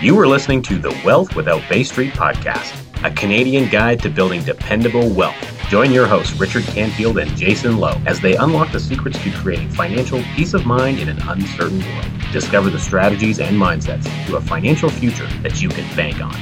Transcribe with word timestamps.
You 0.00 0.16
are 0.20 0.28
listening 0.28 0.62
to 0.62 0.78
the 0.78 0.96
Wealth 1.04 1.34
Without 1.34 1.60
Bay 1.68 1.82
Street 1.82 2.12
podcast, 2.12 2.72
a 3.02 3.12
Canadian 3.12 3.68
guide 3.68 4.00
to 4.02 4.08
building 4.08 4.44
dependable 4.44 5.12
wealth. 5.12 5.34
Join 5.70 5.90
your 5.90 6.06
hosts, 6.06 6.38
Richard 6.38 6.62
Canfield 6.66 7.18
and 7.18 7.36
Jason 7.36 7.78
Lowe, 7.78 8.00
as 8.06 8.20
they 8.20 8.36
unlock 8.36 8.70
the 8.70 8.78
secrets 8.78 9.20
to 9.24 9.32
creating 9.32 9.70
financial 9.70 10.22
peace 10.36 10.54
of 10.54 10.64
mind 10.64 11.00
in 11.00 11.08
an 11.08 11.20
uncertain 11.22 11.80
world. 11.80 12.06
Discover 12.32 12.70
the 12.70 12.78
strategies 12.78 13.40
and 13.40 13.56
mindsets 13.56 14.04
to 14.28 14.36
a 14.36 14.40
financial 14.40 14.88
future 14.88 15.26
that 15.42 15.60
you 15.60 15.68
can 15.68 15.96
bank 15.96 16.20
on. 16.20 16.32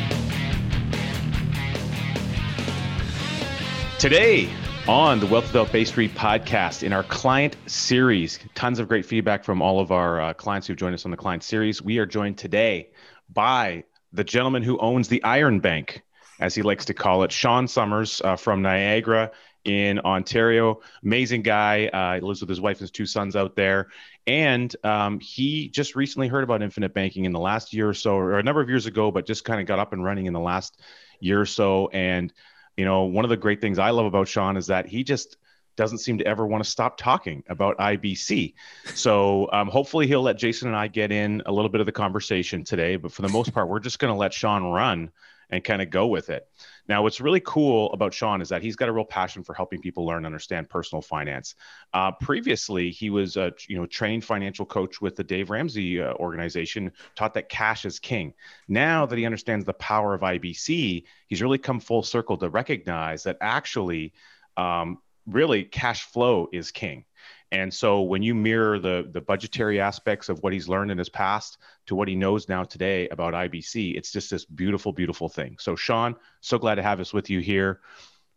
Today, 3.99 4.51
on 4.87 5.19
the 5.19 5.27
Wealth 5.27 5.47
Without 5.47 5.73
Bay 5.73 5.85
Street 5.85 6.15
podcast 6.15 6.83
in 6.83 6.93
our 6.93 7.03
client 7.05 7.57
series. 7.67 8.39
Tons 8.55 8.79
of 8.79 8.87
great 8.87 9.07
feedback 9.07 9.45
from 9.45 9.63
all 9.63 9.81
of 9.81 9.91
our 9.91 10.21
uh, 10.21 10.33
clients 10.35 10.67
who've 10.67 10.77
joined 10.77 10.95
us 10.95 11.07
on 11.07 11.11
the 11.11 11.17
client 11.17 11.43
series. 11.43 11.81
We 11.81 11.99
are 11.99 12.07
joined 12.07 12.39
today 12.39 12.91
by 13.29 13.85
the 14.13 14.25
gentleman 14.25 14.63
who 14.63 14.79
owns 14.79 15.09
the 15.09 15.23
Iron 15.25 15.61
Bank, 15.61 16.03
as 16.41 16.55
he 16.55 16.63
likes 16.63 16.87
to 16.87 16.95
call 16.95 17.23
it, 17.23 17.33
Sean 17.33 17.69
Summers 17.69 18.21
uh, 18.25 18.37
from 18.37 18.63
Niagara 18.63 19.31
in 19.65 19.99
Ontario. 20.01 20.81
Amazing 21.03 21.43
guy. 21.43 21.87
Uh, 21.87 22.25
lives 22.25 22.41
with 22.41 22.49
his 22.49 22.61
wife 22.61 22.77
and 22.77 22.83
his 22.83 22.91
two 22.91 23.07
sons 23.07 23.37
out 23.37 23.57
there. 23.57 23.89
And 24.27 24.75
um, 24.85 25.21
he 25.21 25.69
just 25.69 25.97
recently 25.97 26.29
heard 26.29 26.45
about 26.45 26.63
infinite 26.63 26.95
banking 26.95 27.25
in 27.25 27.33
the 27.33 27.41
last 27.41 27.73
year 27.73 27.89
or 27.89 27.95
so, 27.95 28.17
or 28.17 28.39
a 28.39 28.43
number 28.43 28.61
of 28.61 28.69
years 28.69 28.87
ago, 28.87 29.11
but 29.11 29.27
just 29.27 29.45
kind 29.45 29.61
of 29.61 29.67
got 29.67 29.79
up 29.79 29.93
and 29.93 30.05
running 30.05 30.27
in 30.27 30.33
the 30.33 30.41
last 30.41 30.81
year 31.21 31.41
or 31.41 31.47
so. 31.47 31.89
And 31.89 32.33
you 32.77 32.85
know, 32.85 33.05
one 33.05 33.25
of 33.25 33.31
the 33.31 33.37
great 33.37 33.61
things 33.61 33.79
I 33.79 33.91
love 33.91 34.07
about 34.07 34.29
Sean 34.29 34.57
is 34.57 34.67
that 34.67 34.87
he 34.87 35.03
just 35.03 35.37
doesn't 35.77 35.99
seem 35.99 36.19
to 36.19 36.27
ever 36.27 36.47
want 36.47 36.65
to 36.65 36.71
stop 36.71 36.97
talking 36.97 37.43
about 37.49 37.79
IBC. 37.79 38.55
So 38.95 39.49
um, 39.53 39.69
hopefully 39.69 40.07
he'll 40.07 40.23
let 40.23 40.39
Jason 40.39 40.69
and 40.69 40.77
I 40.77 40.89
get 40.89 41.13
in 41.13 41.43
a 41.47 41.53
little 41.53 41.69
bit 41.69 41.81
of 41.81 41.87
the 41.87 41.93
conversation 41.93 42.65
today. 42.65 42.97
But 42.97 43.13
for 43.13 43.23
the 43.23 43.29
most 43.29 43.53
part, 43.53 43.69
we're 43.69 43.81
just 43.81 43.99
going 43.99 44.13
to 44.13 44.19
let 44.19 44.33
Sean 44.33 44.65
run 44.65 45.11
and 45.51 45.63
kind 45.63 45.81
of 45.81 45.91
go 45.91 46.07
with 46.07 46.31
it. 46.31 46.49
Now, 46.89 47.03
what's 47.03 47.21
really 47.21 47.41
cool 47.41 47.93
about 47.93 48.15
Sean 48.15 48.41
is 48.41 48.49
that 48.49 48.63
he's 48.63 48.77
got 48.77 48.89
a 48.89 48.93
real 48.93 49.05
passion 49.05 49.43
for 49.43 49.55
helping 49.55 49.81
people 49.81 50.07
learn 50.07 50.19
and 50.19 50.27
understand 50.27 50.69
personal 50.69 51.03
finance. 51.03 51.55
Uh, 51.93 52.13
previously, 52.13 52.91
he 52.91 53.11
was 53.11 53.37
a 53.37 53.53
you 53.69 53.77
know 53.77 53.87
trained 53.87 54.25
financial 54.25 54.67
coach 54.67 55.01
with 55.01 55.17
the 55.17 55.25
Dave 55.25 55.51
Ramsey 55.51 56.01
uh, 56.01 56.15
organization, 56.15 56.93
taught 57.15 57.35
that 57.35 57.49
cash 57.49 57.85
is 57.85 57.99
king. 57.99 58.35
Now 58.69 59.07
that 59.07 59.19
he 59.19 59.27
understands 59.27 59.65
the 59.65 59.75
power 59.75 60.15
of 60.15 60.21
IBC, 60.21 61.05
he's 61.27 61.43
really 61.43 61.59
come 61.59 61.81
full 61.81 62.03
circle 62.03 62.37
to 62.39 62.49
recognize 62.49 63.25
that 63.25 63.39
actually, 63.41 64.13
um, 64.57 64.99
really, 65.27 65.65
cash 65.65 66.05
flow 66.05 66.49
is 66.53 66.71
king. 66.71 67.05
And 67.53 67.73
so 67.73 68.03
when 68.03 68.23
you 68.23 68.35
mirror 68.35 68.79
the 68.79 69.09
the 69.13 69.21
budgetary 69.21 69.81
aspects 69.81 70.29
of 70.29 70.43
what 70.43 70.53
he's 70.53 70.69
learned 70.69 70.91
in 70.91 70.99
his 70.99 71.09
past 71.09 71.59
to 71.87 71.95
what 71.95 72.09
he 72.09 72.17
knows 72.17 72.49
now 72.49 72.65
today 72.65 73.09
about 73.09 73.35
IBC, 73.35 73.97
it's 73.97 74.11
just 74.11 74.31
this 74.31 74.45
beautiful, 74.45 74.93
beautiful 74.93 75.29
thing. 75.29 75.57
So 75.61 75.77
Sean, 75.77 76.17
so 76.41 76.59
glad 76.59 76.75
to 76.77 76.83
have 76.83 77.01
us 77.01 77.13
with 77.13 77.31
you 77.31 77.41
here. 77.41 77.81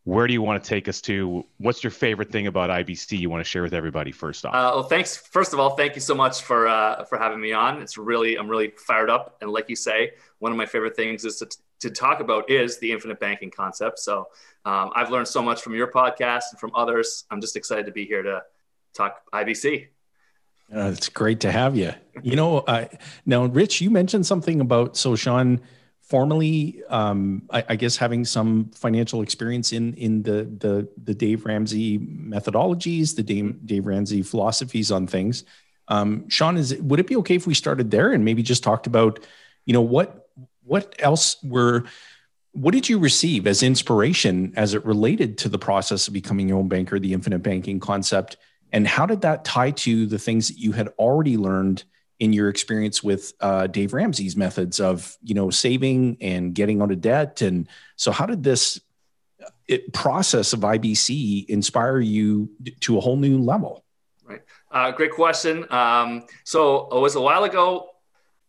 Where 0.03 0.27
do 0.27 0.33
you 0.33 0.41
want 0.41 0.63
to 0.63 0.67
take 0.67 0.87
us 0.87 1.01
to? 1.01 1.43
What's 1.57 1.83
your 1.83 1.91
favorite 1.91 2.31
thing 2.31 2.47
about 2.47 2.69
IBC 2.69 3.19
you 3.19 3.29
want 3.29 3.43
to 3.43 3.49
share 3.49 3.63
with 3.63 3.73
everybody 3.73 4.11
first 4.11 4.45
off? 4.45 4.53
Uh, 4.53 4.71
well, 4.75 4.83
thanks. 4.83 5.17
First 5.17 5.53
of 5.53 5.59
all, 5.59 5.71
thank 5.71 5.95
you 5.95 6.01
so 6.01 6.15
much 6.15 6.41
for 6.41 6.67
uh, 6.67 7.03
for 7.05 7.17
having 7.17 7.41
me 7.41 7.51
on. 7.51 7.81
It's 7.81 7.97
really 7.97 8.35
I'm 8.35 8.47
really 8.47 8.71
fired 8.77 9.09
up, 9.09 9.37
and 9.41 9.51
like 9.51 9.69
you 9.69 9.75
say, 9.75 10.11
one 10.37 10.51
of 10.51 10.57
my 10.57 10.65
favorite 10.65 10.95
things 10.95 11.25
is 11.25 11.37
to 11.37 11.47
to 11.79 11.89
talk 11.89 12.19
about 12.19 12.49
is 12.49 12.77
the 12.79 12.91
infinite 12.91 13.19
banking 13.19 13.51
concept. 13.51 13.99
So 13.99 14.27
um, 14.65 14.91
I've 14.95 15.09
learned 15.09 15.27
so 15.27 15.41
much 15.41 15.61
from 15.61 15.75
your 15.75 15.91
podcast 15.91 16.45
and 16.51 16.59
from 16.59 16.71
others. 16.75 17.25
I'm 17.31 17.41
just 17.41 17.55
excited 17.55 17.85
to 17.85 17.91
be 17.91 18.05
here 18.05 18.21
to 18.23 18.43
talk 18.93 19.21
IBC. 19.33 19.87
Uh, 20.75 20.91
it's 20.93 21.09
great 21.09 21.39
to 21.39 21.51
have 21.51 21.75
you. 21.75 21.93
You 22.21 22.35
know, 22.35 22.59
uh, 22.59 22.85
now, 23.25 23.45
Rich, 23.45 23.81
you 23.81 23.89
mentioned 23.89 24.25
something 24.25 24.61
about 24.61 24.97
so 24.97 25.15
Sean 25.15 25.61
formally, 26.01 26.81
um, 26.89 27.43
I, 27.51 27.63
I, 27.69 27.75
guess, 27.75 27.97
having 27.97 28.25
some 28.25 28.71
financial 28.75 29.21
experience 29.21 29.73
in 29.73 29.95
in 29.95 30.21
the 30.21 30.43
the 30.43 30.87
the 31.03 31.15
Dave 31.15 31.45
Ramsey 31.45 31.97
methodologies, 31.97 33.15
the 33.15 33.23
Dave, 33.23 33.65
Dave 33.65 33.87
Ramsey 33.87 34.21
philosophies 34.21 34.91
on 34.91 35.07
things. 35.07 35.43
Um, 35.87 36.29
Sean, 36.29 36.55
is 36.55 36.75
would 36.75 36.99
it 36.99 37.07
be 37.07 37.15
okay 37.17 37.35
if 37.35 37.47
we 37.47 37.55
started 37.55 37.89
there 37.89 38.11
and 38.11 38.23
maybe 38.23 38.43
just 38.43 38.63
talked 38.63 38.85
about, 38.85 39.25
you 39.65 39.73
know, 39.73 39.81
what 39.81 40.28
what 40.69 40.95
else 40.99 41.35
were 41.43 41.83
what 42.53 42.73
did 42.73 42.89
you 42.89 42.99
receive 42.99 43.45
as 43.47 43.61
inspiration 43.61 44.53
as 44.55 44.73
it 44.73 44.83
related 44.85 45.37
to 45.39 45.49
the 45.49 45.59
process 45.59 46.07
of 46.07 46.13
becoming 46.13 46.49
your 46.49 46.57
own 46.57 46.67
banker, 46.67 46.99
the 46.99 47.13
infinite 47.13 47.39
banking 47.39 47.79
concept? 47.79 48.37
And 48.71 48.87
how 48.87 49.05
did 49.05 49.21
that 49.21 49.45
tie 49.45 49.71
to 49.71 50.05
the 50.05 50.19
things 50.19 50.47
that 50.47 50.57
you 50.57 50.71
had 50.71 50.89
already 50.99 51.37
learned 51.37 51.83
in 52.19 52.33
your 52.33 52.49
experience 52.49 53.03
with 53.03 53.33
uh, 53.39 53.67
Dave 53.67 53.93
Ramsey's 53.93 54.35
methods 54.35 54.79
of, 54.79 55.17
you 55.21 55.35
know, 55.35 55.49
saving 55.49 56.17
and 56.21 56.53
getting 56.53 56.81
out 56.81 56.91
of 56.91 57.01
debt? 57.01 57.41
And 57.41 57.67
so, 57.95 58.11
how 58.11 58.25
did 58.25 58.43
this 58.43 58.79
uh, 59.43 59.49
it, 59.67 59.93
process 59.93 60.53
of 60.53 60.61
IBC 60.61 61.47
inspire 61.47 61.99
you 61.99 62.49
to 62.81 62.97
a 62.97 63.01
whole 63.01 63.17
new 63.17 63.39
level? 63.39 63.85
Right. 64.23 64.41
Uh, 64.71 64.91
great 64.91 65.11
question. 65.13 65.65
Um, 65.71 66.23
so 66.43 66.87
it 66.89 66.99
was 66.99 67.15
a 67.15 67.21
while 67.21 67.43
ago. 67.43 67.88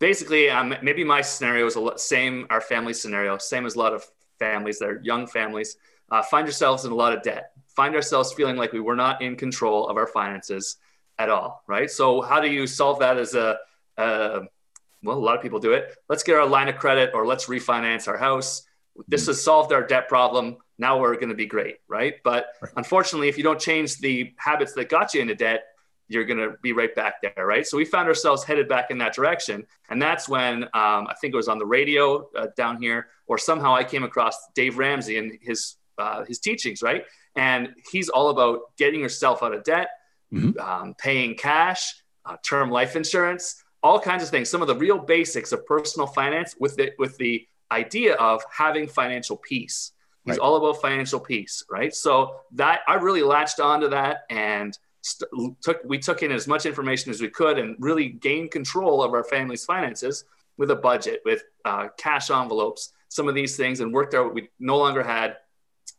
Basically, 0.00 0.50
um, 0.50 0.74
maybe 0.82 1.04
my 1.04 1.20
scenario 1.20 1.64
was 1.64 1.74
the 1.74 1.92
same. 1.96 2.46
Our 2.50 2.60
family 2.60 2.94
scenario, 2.94 3.38
same 3.38 3.66
as 3.66 3.76
a 3.76 3.78
lot 3.78 3.92
of 3.92 4.04
families 4.38 4.78
that 4.80 4.88
are 4.88 5.00
young 5.02 5.26
families, 5.26 5.76
uh, 6.10 6.22
find 6.22 6.46
yourselves 6.46 6.84
in 6.84 6.90
a 6.90 6.94
lot 6.94 7.12
of 7.12 7.22
debt 7.22 7.52
find 7.80 7.94
ourselves 7.94 8.32
feeling 8.32 8.56
like 8.56 8.72
we 8.72 8.80
were 8.80 8.96
not 8.96 9.22
in 9.22 9.36
control 9.36 9.88
of 9.88 9.96
our 9.96 10.06
finances 10.06 10.76
at 11.18 11.30
all, 11.30 11.62
right? 11.66 11.90
So 11.90 12.20
how 12.20 12.40
do 12.40 12.48
you 12.48 12.66
solve 12.66 12.98
that 12.98 13.16
as 13.16 13.34
a, 13.34 13.58
well, 13.96 15.16
a 15.16 15.18
lot 15.18 15.36
of 15.36 15.42
people 15.42 15.60
do 15.60 15.72
it. 15.72 15.96
Let's 16.08 16.22
get 16.22 16.36
our 16.36 16.46
line 16.46 16.68
of 16.68 16.76
credit 16.76 17.12
or 17.14 17.26
let's 17.26 17.46
refinance 17.46 18.06
our 18.08 18.18
house. 18.18 18.64
This 19.08 19.26
has 19.28 19.42
solved 19.42 19.72
our 19.72 19.86
debt 19.86 20.08
problem. 20.08 20.58
Now 20.78 21.00
we're 21.00 21.14
going 21.14 21.30
to 21.30 21.34
be 21.34 21.46
great, 21.46 21.76
right? 21.88 22.16
But 22.22 22.48
right. 22.60 22.72
unfortunately, 22.76 23.28
if 23.28 23.38
you 23.38 23.44
don't 23.44 23.60
change 23.60 23.96
the 23.96 24.34
habits 24.36 24.74
that 24.74 24.90
got 24.90 25.14
you 25.14 25.22
into 25.22 25.34
debt, 25.34 25.64
you're 26.10 26.24
going 26.24 26.38
to 26.38 26.56
be 26.60 26.72
right 26.72 26.94
back 26.94 27.22
there, 27.22 27.46
right? 27.46 27.64
So 27.64 27.76
we 27.76 27.84
found 27.84 28.08
ourselves 28.08 28.42
headed 28.42 28.68
back 28.68 28.90
in 28.90 28.98
that 28.98 29.14
direction, 29.14 29.64
and 29.88 30.02
that's 30.02 30.28
when 30.28 30.64
um, 30.64 31.06
I 31.06 31.14
think 31.20 31.32
it 31.32 31.36
was 31.36 31.48
on 31.48 31.58
the 31.58 31.66
radio 31.66 32.28
uh, 32.36 32.48
down 32.56 32.82
here, 32.82 33.06
or 33.28 33.38
somehow 33.38 33.74
I 33.76 33.84
came 33.84 34.02
across 34.02 34.36
Dave 34.54 34.76
Ramsey 34.76 35.18
and 35.18 35.38
his 35.40 35.76
uh, 35.98 36.24
his 36.24 36.40
teachings, 36.40 36.82
right? 36.82 37.04
And 37.36 37.74
he's 37.92 38.08
all 38.08 38.30
about 38.30 38.76
getting 38.76 39.00
yourself 39.00 39.42
out 39.42 39.54
of 39.54 39.62
debt, 39.62 39.90
mm-hmm. 40.32 40.58
um, 40.58 40.94
paying 40.98 41.36
cash, 41.36 41.94
uh, 42.24 42.36
term 42.44 42.70
life 42.70 42.96
insurance, 42.96 43.62
all 43.82 44.00
kinds 44.00 44.22
of 44.24 44.30
things. 44.30 44.48
Some 44.48 44.62
of 44.62 44.68
the 44.68 44.74
real 44.74 44.98
basics 44.98 45.52
of 45.52 45.64
personal 45.64 46.08
finance 46.08 46.56
with 46.58 46.74
the, 46.76 46.90
with 46.98 47.16
the 47.18 47.46
idea 47.70 48.14
of 48.14 48.42
having 48.50 48.88
financial 48.88 49.36
peace. 49.36 49.92
He's 50.24 50.32
right. 50.32 50.40
all 50.40 50.56
about 50.56 50.82
financial 50.82 51.20
peace, 51.20 51.64
right? 51.70 51.94
So 51.94 52.40
that 52.52 52.80
I 52.88 52.94
really 52.94 53.22
latched 53.22 53.60
onto 53.60 53.88
that 53.90 54.24
and 54.28 54.76
st- 55.02 55.60
took 55.62 55.80
we 55.84 55.98
took 55.98 56.22
in 56.22 56.32
as 56.32 56.46
much 56.46 56.66
information 56.66 57.10
as 57.10 57.20
we 57.20 57.28
could 57.28 57.58
and 57.58 57.76
really 57.78 58.08
gained 58.08 58.50
control 58.50 59.02
of 59.02 59.12
our 59.12 59.24
family's 59.24 59.64
finances 59.64 60.24
with 60.56 60.70
a 60.70 60.76
budget, 60.76 61.22
with 61.24 61.42
uh, 61.64 61.88
cash 61.96 62.30
envelopes, 62.30 62.92
some 63.08 63.28
of 63.28 63.34
these 63.34 63.56
things, 63.56 63.80
and 63.80 63.92
worked 63.92 64.14
out. 64.14 64.34
We 64.34 64.50
no 64.58 64.76
longer 64.76 65.02
had 65.02 65.36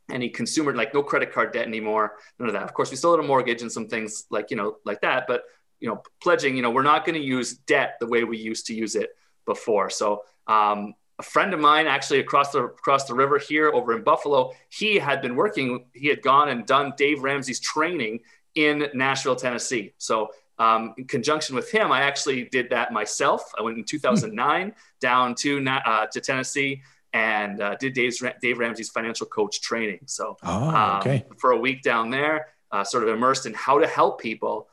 any 0.09 0.29
consumer 0.29 0.75
like 0.75 0.93
no 0.93 1.01
credit 1.01 1.31
card 1.31 1.53
debt 1.53 1.65
anymore 1.65 2.13
none 2.37 2.49
of 2.49 2.53
that 2.53 2.63
of 2.63 2.73
course 2.73 2.91
we 2.91 2.97
still 2.97 3.11
had 3.15 3.23
a 3.23 3.27
mortgage 3.27 3.61
and 3.61 3.71
some 3.71 3.87
things 3.87 4.25
like 4.29 4.51
you 4.51 4.57
know 4.57 4.77
like 4.85 5.01
that 5.01 5.25
but 5.27 5.43
you 5.79 5.87
know 5.87 6.01
pledging 6.21 6.55
you 6.55 6.61
know 6.61 6.69
we're 6.69 6.83
not 6.83 7.05
going 7.05 7.15
to 7.15 7.25
use 7.25 7.53
debt 7.53 7.95
the 7.99 8.07
way 8.07 8.23
we 8.23 8.37
used 8.37 8.65
to 8.67 8.73
use 8.73 8.95
it 8.95 9.11
before 9.45 9.89
so 9.89 10.23
um, 10.47 10.93
a 11.19 11.23
friend 11.23 11.53
of 11.53 11.59
mine 11.59 11.87
actually 11.87 12.19
across 12.19 12.51
the 12.51 12.63
across 12.63 13.05
the 13.05 13.13
river 13.13 13.37
here 13.37 13.71
over 13.71 13.95
in 13.95 14.03
buffalo 14.03 14.51
he 14.69 14.97
had 14.97 15.21
been 15.21 15.35
working 15.35 15.85
he 15.93 16.07
had 16.07 16.21
gone 16.21 16.49
and 16.49 16.65
done 16.65 16.93
dave 16.97 17.23
ramsey's 17.23 17.59
training 17.59 18.19
in 18.55 18.87
nashville 18.93 19.35
tennessee 19.35 19.93
so 19.97 20.29
um, 20.59 20.93
in 20.97 21.05
conjunction 21.05 21.55
with 21.55 21.71
him 21.71 21.91
i 21.91 22.01
actually 22.01 22.45
did 22.45 22.69
that 22.69 22.91
myself 22.91 23.51
i 23.57 23.61
went 23.61 23.77
in 23.77 23.83
2009 23.83 24.67
hmm. 24.67 24.71
down 24.99 25.35
to 25.35 25.65
uh, 25.67 26.05
to 26.07 26.19
tennessee 26.19 26.81
and 27.13 27.61
uh, 27.61 27.75
did 27.75 27.93
Dave's, 27.93 28.23
Dave 28.41 28.57
Ramsey's 28.59 28.89
financial 28.89 29.27
coach 29.27 29.61
training. 29.61 29.99
So 30.05 30.37
oh, 30.43 30.97
okay. 30.99 31.25
um, 31.29 31.37
for 31.37 31.51
a 31.51 31.57
week 31.57 31.81
down 31.81 32.09
there, 32.09 32.47
uh, 32.71 32.83
sort 32.83 33.03
of 33.03 33.09
immersed 33.09 33.45
in 33.45 33.53
how 33.53 33.79
to 33.79 33.87
help 33.87 34.21
people 34.21 34.67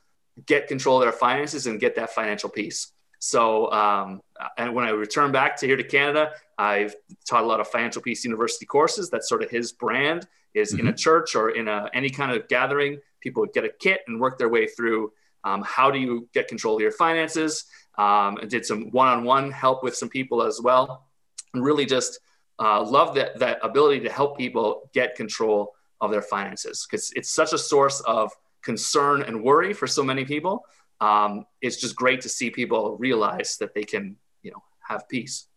get 0.47 0.69
control 0.69 0.99
of 0.99 1.03
their 1.03 1.13
finances 1.13 1.67
and 1.67 1.81
get 1.81 1.97
that 1.97 2.11
financial 2.11 2.49
peace. 2.49 2.93
So, 3.19 3.73
um, 3.73 4.21
and 4.57 4.75
when 4.75 4.85
I 4.85 4.91
returned 4.91 5.33
back 5.33 5.57
to 5.57 5.67
here 5.67 5.77
to 5.77 5.83
Canada, 5.83 6.31
I've 6.57 6.95
taught 7.29 7.43
a 7.43 7.47
lot 7.47 7.59
of 7.59 7.67
Financial 7.67 8.01
Peace 8.01 8.25
University 8.25 8.65
courses. 8.65 9.11
That's 9.11 9.29
sort 9.29 9.43
of 9.43 9.51
his 9.51 9.73
brand 9.73 10.29
is 10.55 10.73
mm-hmm. 10.73 10.81
in 10.81 10.87
a 10.87 10.91
mm-hmm. 10.91 10.97
church 10.97 11.35
or 11.35 11.51
in 11.51 11.69
a, 11.69 11.89
any 11.95 12.11
kind 12.11 12.33
of 12.33 12.49
gathering, 12.49 12.99
people 13.21 13.47
get 13.47 13.65
a 13.65 13.71
kit 13.81 14.03
and 14.07 14.21
work 14.21 14.39
their 14.39 14.49
way 14.49 14.67
through 14.67 15.13
um, 15.45 15.63
how 15.67 15.91
do 15.91 15.99
you 15.99 16.29
get 16.35 16.49
control 16.49 16.77
of 16.77 16.83
your 16.83 16.93
finances. 16.93 17.65
Um, 17.99 18.37
and 18.37 18.49
did 18.49 18.65
some 18.65 18.93
one-on-one 18.93 19.51
help 19.51 19.83
with 19.83 19.97
some 19.97 20.09
people 20.09 20.45
as 20.45 20.61
well. 20.63 21.09
And 21.53 21.65
really 21.65 21.85
just 21.85 22.21
uh, 22.61 22.81
love 22.85 23.17
that 23.17 23.41
that 23.41 23.59
ability 23.63 24.01
to 24.01 24.09
help 24.09 24.39
people 24.39 24.89
get 24.95 25.17
control 25.17 25.75
of 26.01 26.13
their 26.13 26.23
finances 26.23 26.87
because 26.89 27.13
it's 27.17 27.29
such 27.29 27.53
a 27.53 27.59
source 27.59 28.01
of 28.03 28.31
concern 28.63 29.23
and 29.23 29.43
worry 29.43 29.73
for 29.73 29.89
so 29.89 30.05
many 30.05 30.25
people. 30.25 30.65
Um, 31.01 31.45
it's 31.61 31.77
just 31.77 31.97
great 31.97 32.21
to 32.21 32.29
see 32.29 32.51
people 32.51 32.97
realize 32.99 33.57
that 33.59 33.75
they 33.75 33.85
can, 33.85 34.17
you 34.43 34.53
know, 34.53 34.63
have 34.81 35.09
peace. 35.09 35.49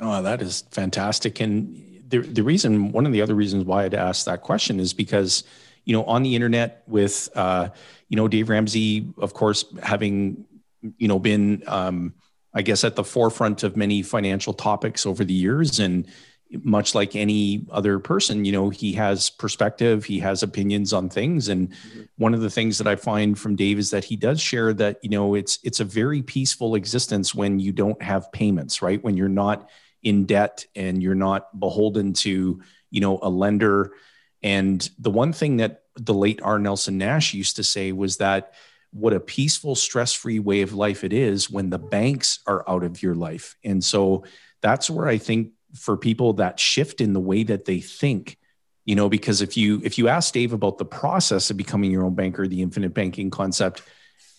Oh, 0.00 0.22
that 0.22 0.42
is 0.42 0.64
fantastic. 0.70 1.40
And 1.40 1.91
the, 2.12 2.18
the 2.20 2.42
reason, 2.42 2.92
one 2.92 3.06
of 3.06 3.12
the 3.12 3.22
other 3.22 3.34
reasons 3.34 3.64
why 3.64 3.84
I'd 3.84 3.94
ask 3.94 4.26
that 4.26 4.42
question 4.42 4.78
is 4.78 4.92
because, 4.92 5.44
you 5.86 5.96
know, 5.96 6.04
on 6.04 6.22
the 6.22 6.34
internet 6.36 6.82
with, 6.86 7.30
uh, 7.34 7.70
you 8.10 8.16
know, 8.16 8.28
Dave 8.28 8.50
Ramsey, 8.50 9.08
of 9.16 9.32
course, 9.32 9.64
having, 9.82 10.44
you 10.98 11.08
know, 11.08 11.18
been, 11.18 11.62
um, 11.66 12.12
I 12.52 12.60
guess, 12.60 12.84
at 12.84 12.96
the 12.96 13.02
forefront 13.02 13.62
of 13.62 13.78
many 13.78 14.02
financial 14.02 14.52
topics 14.52 15.06
over 15.06 15.24
the 15.24 15.32
years. 15.32 15.80
And 15.80 16.06
much 16.62 16.94
like 16.94 17.16
any 17.16 17.66
other 17.70 17.98
person, 17.98 18.44
you 18.44 18.52
know, 18.52 18.68
he 18.68 18.92
has 18.92 19.30
perspective, 19.30 20.04
he 20.04 20.18
has 20.18 20.42
opinions 20.42 20.92
on 20.92 21.08
things. 21.08 21.48
And 21.48 21.70
mm-hmm. 21.70 22.02
one 22.18 22.34
of 22.34 22.42
the 22.42 22.50
things 22.50 22.76
that 22.76 22.86
I 22.86 22.96
find 22.96 23.38
from 23.38 23.56
Dave 23.56 23.78
is 23.78 23.90
that 23.90 24.04
he 24.04 24.16
does 24.16 24.38
share 24.38 24.74
that, 24.74 24.98
you 25.02 25.08
know, 25.08 25.34
it's 25.34 25.58
it's 25.64 25.80
a 25.80 25.84
very 25.84 26.20
peaceful 26.20 26.74
existence 26.74 27.34
when 27.34 27.58
you 27.58 27.72
don't 27.72 28.02
have 28.02 28.30
payments, 28.32 28.82
right? 28.82 29.02
When 29.02 29.16
you're 29.16 29.30
not 29.30 29.70
in 30.02 30.24
debt 30.24 30.66
and 30.74 31.02
you're 31.02 31.14
not 31.14 31.58
beholden 31.58 32.12
to, 32.12 32.60
you 32.90 33.00
know, 33.00 33.18
a 33.22 33.28
lender. 33.28 33.92
And 34.42 34.88
the 34.98 35.10
one 35.10 35.32
thing 35.32 35.58
that 35.58 35.82
the 35.96 36.14
late 36.14 36.40
R. 36.42 36.58
Nelson 36.58 36.98
Nash 36.98 37.34
used 37.34 37.56
to 37.56 37.64
say 37.64 37.92
was 37.92 38.16
that 38.16 38.54
what 38.92 39.14
a 39.14 39.20
peaceful, 39.20 39.74
stress 39.74 40.12
free 40.12 40.38
way 40.38 40.62
of 40.62 40.74
life 40.74 41.02
it 41.02 41.12
is 41.12 41.50
when 41.50 41.70
the 41.70 41.78
banks 41.78 42.40
are 42.46 42.68
out 42.68 42.84
of 42.84 43.02
your 43.02 43.14
life. 43.14 43.56
And 43.64 43.82
so 43.82 44.24
that's 44.60 44.90
where 44.90 45.08
I 45.08 45.18
think 45.18 45.52
for 45.74 45.96
people 45.96 46.34
that 46.34 46.60
shift 46.60 47.00
in 47.00 47.12
the 47.14 47.20
way 47.20 47.42
that 47.44 47.64
they 47.64 47.80
think, 47.80 48.38
you 48.84 48.94
know, 48.94 49.08
because 49.08 49.40
if 49.40 49.56
you 49.56 49.80
if 49.84 49.96
you 49.96 50.08
ask 50.08 50.34
Dave 50.34 50.52
about 50.52 50.76
the 50.76 50.84
process 50.84 51.50
of 51.50 51.56
becoming 51.56 51.90
your 51.90 52.04
own 52.04 52.14
banker, 52.14 52.46
the 52.46 52.62
infinite 52.62 52.92
banking 52.92 53.30
concept, 53.30 53.82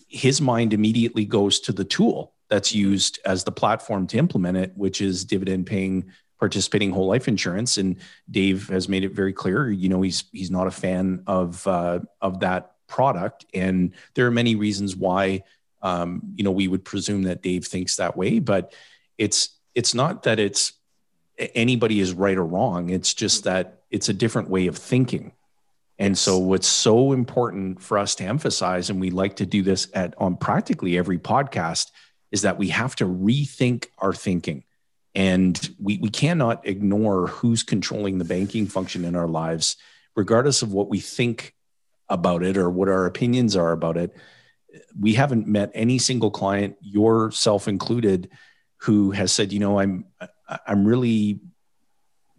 his 0.08 0.40
mind 0.40 0.72
immediately 0.72 1.24
goes 1.24 1.60
to 1.60 1.72
the 1.72 1.84
tool 1.84 2.33
that's 2.48 2.74
used 2.74 3.18
as 3.24 3.44
the 3.44 3.52
platform 3.52 4.06
to 4.08 4.18
implement 4.18 4.56
it, 4.56 4.72
which 4.76 5.00
is 5.00 5.24
dividend 5.24 5.66
paying 5.66 6.12
participating 6.38 6.90
whole 6.90 7.06
life 7.06 7.28
insurance. 7.28 7.78
And 7.78 7.96
Dave 8.30 8.68
has 8.68 8.88
made 8.88 9.04
it 9.04 9.12
very 9.12 9.32
clear, 9.32 9.70
you 9.70 9.88
know, 9.88 10.02
he's 10.02 10.24
he's 10.32 10.50
not 10.50 10.66
a 10.66 10.70
fan 10.70 11.22
of 11.26 11.66
uh, 11.66 12.00
of 12.20 12.40
that 12.40 12.74
product. 12.86 13.46
And 13.54 13.92
there 14.14 14.26
are 14.26 14.30
many 14.30 14.54
reasons 14.54 14.94
why, 14.94 15.44
um, 15.82 16.22
you 16.36 16.44
know, 16.44 16.50
we 16.50 16.68
would 16.68 16.84
presume 16.84 17.22
that 17.22 17.42
Dave 17.42 17.66
thinks 17.66 17.96
that 17.96 18.16
way, 18.16 18.38
but 18.38 18.72
it's, 19.18 19.48
it's 19.74 19.94
not 19.94 20.24
that 20.24 20.38
it's 20.38 20.72
anybody 21.38 22.00
is 22.00 22.12
right 22.12 22.36
or 22.36 22.44
wrong. 22.44 22.90
It's 22.90 23.14
just 23.14 23.44
that 23.44 23.80
it's 23.90 24.08
a 24.08 24.14
different 24.14 24.48
way 24.48 24.66
of 24.66 24.76
thinking. 24.76 25.32
And 25.98 26.16
so 26.18 26.38
what's 26.38 26.68
so 26.68 27.12
important 27.12 27.80
for 27.80 27.98
us 27.98 28.14
to 28.16 28.24
emphasize, 28.24 28.90
and 28.90 29.00
we 29.00 29.10
like 29.10 29.36
to 29.36 29.46
do 29.46 29.62
this 29.62 29.88
at 29.94 30.14
on 30.18 30.36
practically 30.36 30.98
every 30.98 31.18
podcast, 31.18 31.90
is 32.34 32.42
that 32.42 32.58
we 32.58 32.70
have 32.70 32.96
to 32.96 33.04
rethink 33.04 33.86
our 33.98 34.12
thinking. 34.12 34.64
And 35.14 35.56
we, 35.80 35.98
we 35.98 36.08
cannot 36.10 36.66
ignore 36.66 37.28
who's 37.28 37.62
controlling 37.62 38.18
the 38.18 38.24
banking 38.24 38.66
function 38.66 39.04
in 39.04 39.14
our 39.14 39.28
lives, 39.28 39.76
regardless 40.16 40.60
of 40.60 40.72
what 40.72 40.88
we 40.88 40.98
think 40.98 41.54
about 42.08 42.42
it 42.42 42.56
or 42.56 42.68
what 42.68 42.88
our 42.88 43.06
opinions 43.06 43.54
are 43.54 43.70
about 43.70 43.96
it. 43.96 44.16
We 44.98 45.14
haven't 45.14 45.46
met 45.46 45.70
any 45.74 46.00
single 46.00 46.32
client, 46.32 46.76
yourself 46.80 47.68
included, 47.68 48.30
who 48.78 49.12
has 49.12 49.30
said, 49.30 49.52
you 49.52 49.60
know, 49.60 49.78
I'm 49.78 50.06
I'm 50.66 50.84
really 50.84 51.38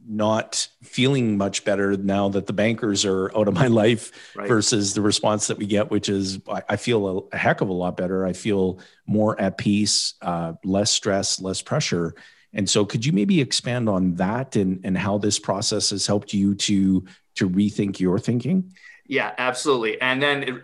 not 0.07 0.67
feeling 0.83 1.37
much 1.37 1.65
better 1.65 1.97
now 1.97 2.29
that 2.29 2.47
the 2.47 2.53
bankers 2.53 3.05
are 3.05 3.35
out 3.37 3.47
of 3.47 3.53
my 3.53 3.67
life 3.67 4.11
right. 4.35 4.47
versus 4.47 4.93
the 4.93 5.01
response 5.01 5.47
that 5.47 5.57
we 5.57 5.65
get, 5.65 5.89
which 5.89 6.09
is 6.09 6.39
I 6.47 6.75
feel 6.75 7.29
a, 7.31 7.37
heck 7.37 7.61
of 7.61 7.69
a 7.69 7.73
lot 7.73 7.97
better. 7.97 8.25
I 8.25 8.33
feel 8.33 8.79
more 9.07 9.39
at 9.39 9.57
peace, 9.57 10.13
uh, 10.21 10.53
less 10.63 10.91
stress, 10.91 11.41
less 11.41 11.61
pressure. 11.61 12.15
And 12.53 12.69
so, 12.69 12.85
could 12.85 13.05
you 13.05 13.11
maybe 13.11 13.41
expand 13.41 13.89
on 13.89 14.15
that 14.15 14.55
and, 14.55 14.79
and 14.85 14.97
how 14.97 15.17
this 15.17 15.39
process 15.39 15.89
has 15.89 16.07
helped 16.07 16.33
you 16.33 16.55
to 16.55 17.05
to 17.35 17.49
rethink 17.49 17.99
your 17.99 18.17
thinking? 18.17 18.73
Yeah, 19.07 19.33
absolutely. 19.37 19.99
And 19.99 20.21
then 20.21 20.43
it, 20.43 20.55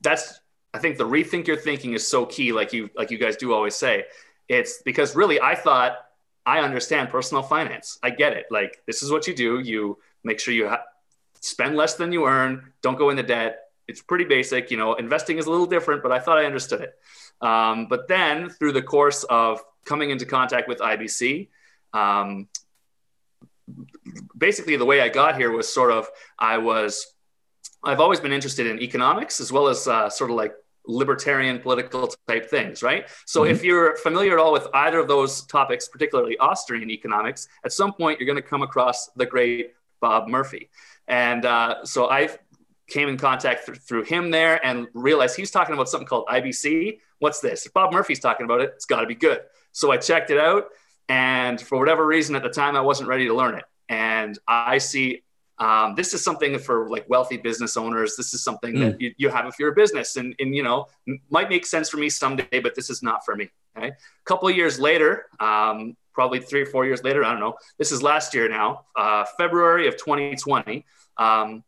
that's 0.00 0.40
I 0.74 0.78
think 0.78 0.98
the 0.98 1.06
rethink 1.06 1.46
your 1.46 1.56
thinking 1.56 1.94
is 1.94 2.06
so 2.06 2.26
key. 2.26 2.52
Like 2.52 2.72
you 2.72 2.90
like 2.96 3.10
you 3.10 3.18
guys 3.18 3.36
do 3.36 3.54
always 3.54 3.76
say, 3.76 4.04
it's 4.48 4.82
because 4.82 5.14
really 5.14 5.40
I 5.40 5.54
thought 5.54 5.98
I 6.46 6.60
understand 6.60 7.10
personal 7.10 7.42
finance. 7.42 7.98
I 8.02 8.10
get 8.10 8.32
it. 8.32 8.46
Like 8.50 8.80
this 8.86 9.02
is 9.02 9.10
what 9.10 9.26
you 9.26 9.34
do. 9.34 9.58
You 9.58 9.98
make 10.22 10.38
sure 10.38 10.54
you 10.54 10.68
ha- 10.68 10.84
spend 11.40 11.76
less 11.76 11.94
than 11.94 12.12
you 12.12 12.26
earn. 12.26 12.72
Don't 12.82 12.96
go 12.96 13.10
into 13.10 13.24
debt. 13.24 13.64
It's 13.88 14.00
pretty 14.00 14.24
basic. 14.24 14.70
You 14.70 14.76
know, 14.76 14.94
investing 14.94 15.38
is 15.38 15.46
a 15.46 15.50
little 15.50 15.66
different, 15.66 16.02
but 16.02 16.12
I 16.12 16.20
thought 16.20 16.38
I 16.38 16.44
understood 16.44 16.80
it. 16.80 16.94
Um, 17.40 17.86
but 17.88 18.08
then 18.08 18.48
through 18.48 18.72
the 18.72 18.82
course 18.82 19.24
of 19.24 19.60
coming 19.84 20.10
into 20.10 20.24
contact 20.24 20.68
with 20.68 20.78
IBC, 20.78 21.48
um, 21.92 22.48
basically 24.36 24.76
the 24.76 24.84
way 24.84 25.00
I 25.00 25.08
got 25.08 25.36
here 25.36 25.50
was 25.50 25.72
sort 25.72 25.90
of 25.90 26.08
I 26.38 26.58
was 26.58 27.14
I've 27.82 28.00
always 28.00 28.20
been 28.20 28.32
interested 28.32 28.66
in 28.66 28.80
economics 28.80 29.40
as 29.40 29.52
well 29.52 29.68
as 29.68 29.86
uh, 29.88 30.08
sort 30.08 30.30
of 30.30 30.36
like 30.36 30.54
libertarian 30.86 31.58
political 31.58 32.12
type 32.28 32.48
things, 32.48 32.82
right? 32.82 33.08
So 33.24 33.42
mm-hmm. 33.42 33.52
if 33.52 33.64
you're 33.64 33.96
familiar 33.96 34.32
at 34.32 34.38
all 34.38 34.52
with 34.52 34.66
either 34.74 34.98
of 34.98 35.08
those 35.08 35.42
topics, 35.46 35.88
particularly 35.88 36.36
Austrian 36.38 36.90
economics, 36.90 37.48
at 37.64 37.72
some 37.72 37.92
point 37.92 38.20
you're 38.20 38.26
going 38.26 38.42
to 38.42 38.48
come 38.48 38.62
across 38.62 39.08
the 39.16 39.26
great 39.26 39.72
Bob 40.00 40.28
Murphy. 40.28 40.70
And 41.08 41.44
uh, 41.44 41.84
so 41.84 42.08
I 42.10 42.30
came 42.88 43.08
in 43.08 43.16
contact 43.16 43.66
th- 43.66 43.78
through 43.78 44.04
him 44.04 44.30
there 44.30 44.64
and 44.64 44.86
realized 44.94 45.36
he 45.36 45.42
was 45.42 45.50
talking 45.50 45.74
about 45.74 45.88
something 45.88 46.06
called 46.06 46.26
IBC. 46.26 46.98
What's 47.18 47.40
this? 47.40 47.66
If 47.66 47.72
Bob 47.72 47.92
Murphy's 47.92 48.20
talking 48.20 48.44
about 48.44 48.60
it, 48.60 48.72
it's 48.74 48.86
got 48.86 49.00
to 49.00 49.06
be 49.06 49.14
good. 49.14 49.40
So 49.72 49.90
I 49.90 49.96
checked 49.96 50.30
it 50.30 50.38
out. 50.38 50.68
And 51.08 51.60
for 51.60 51.78
whatever 51.78 52.06
reason 52.06 52.34
at 52.34 52.42
the 52.42 52.48
time, 52.50 52.76
I 52.76 52.80
wasn't 52.80 53.08
ready 53.08 53.26
to 53.26 53.34
learn 53.34 53.54
it. 53.54 53.64
And 53.88 54.38
I 54.48 54.78
see 54.78 55.22
um, 55.58 55.94
this 55.94 56.12
is 56.12 56.22
something 56.22 56.58
for 56.58 56.88
like 56.88 57.08
wealthy 57.08 57.36
business 57.36 57.76
owners. 57.76 58.16
This 58.16 58.34
is 58.34 58.44
something 58.44 58.74
mm. 58.74 58.80
that 58.80 59.00
you, 59.00 59.14
you, 59.16 59.28
have 59.30 59.46
if 59.46 59.58
you're 59.58 59.72
a 59.72 59.74
business, 59.74 60.16
and, 60.16 60.34
and 60.38 60.54
you 60.54 60.62
know 60.62 60.86
might 61.30 61.48
make 61.48 61.64
sense 61.64 61.88
for 61.88 61.96
me 61.96 62.08
someday, 62.10 62.60
but 62.60 62.74
this 62.74 62.90
is 62.90 63.02
not 63.02 63.24
for 63.24 63.34
me. 63.36 63.48
Okay, 63.76 63.88
a 63.88 63.94
couple 64.24 64.48
of 64.48 64.56
years 64.56 64.78
later, 64.78 65.26
um, 65.40 65.96
probably 66.12 66.40
three 66.40 66.62
or 66.62 66.66
four 66.66 66.84
years 66.84 67.02
later, 67.04 67.24
I 67.24 67.30
don't 67.30 67.40
know. 67.40 67.54
This 67.78 67.92
is 67.92 68.02
last 68.02 68.34
year 68.34 68.48
now, 68.48 68.86
uh, 68.96 69.24
February 69.38 69.88
of 69.88 69.96
2020. 69.96 70.84
Um, 71.18 71.64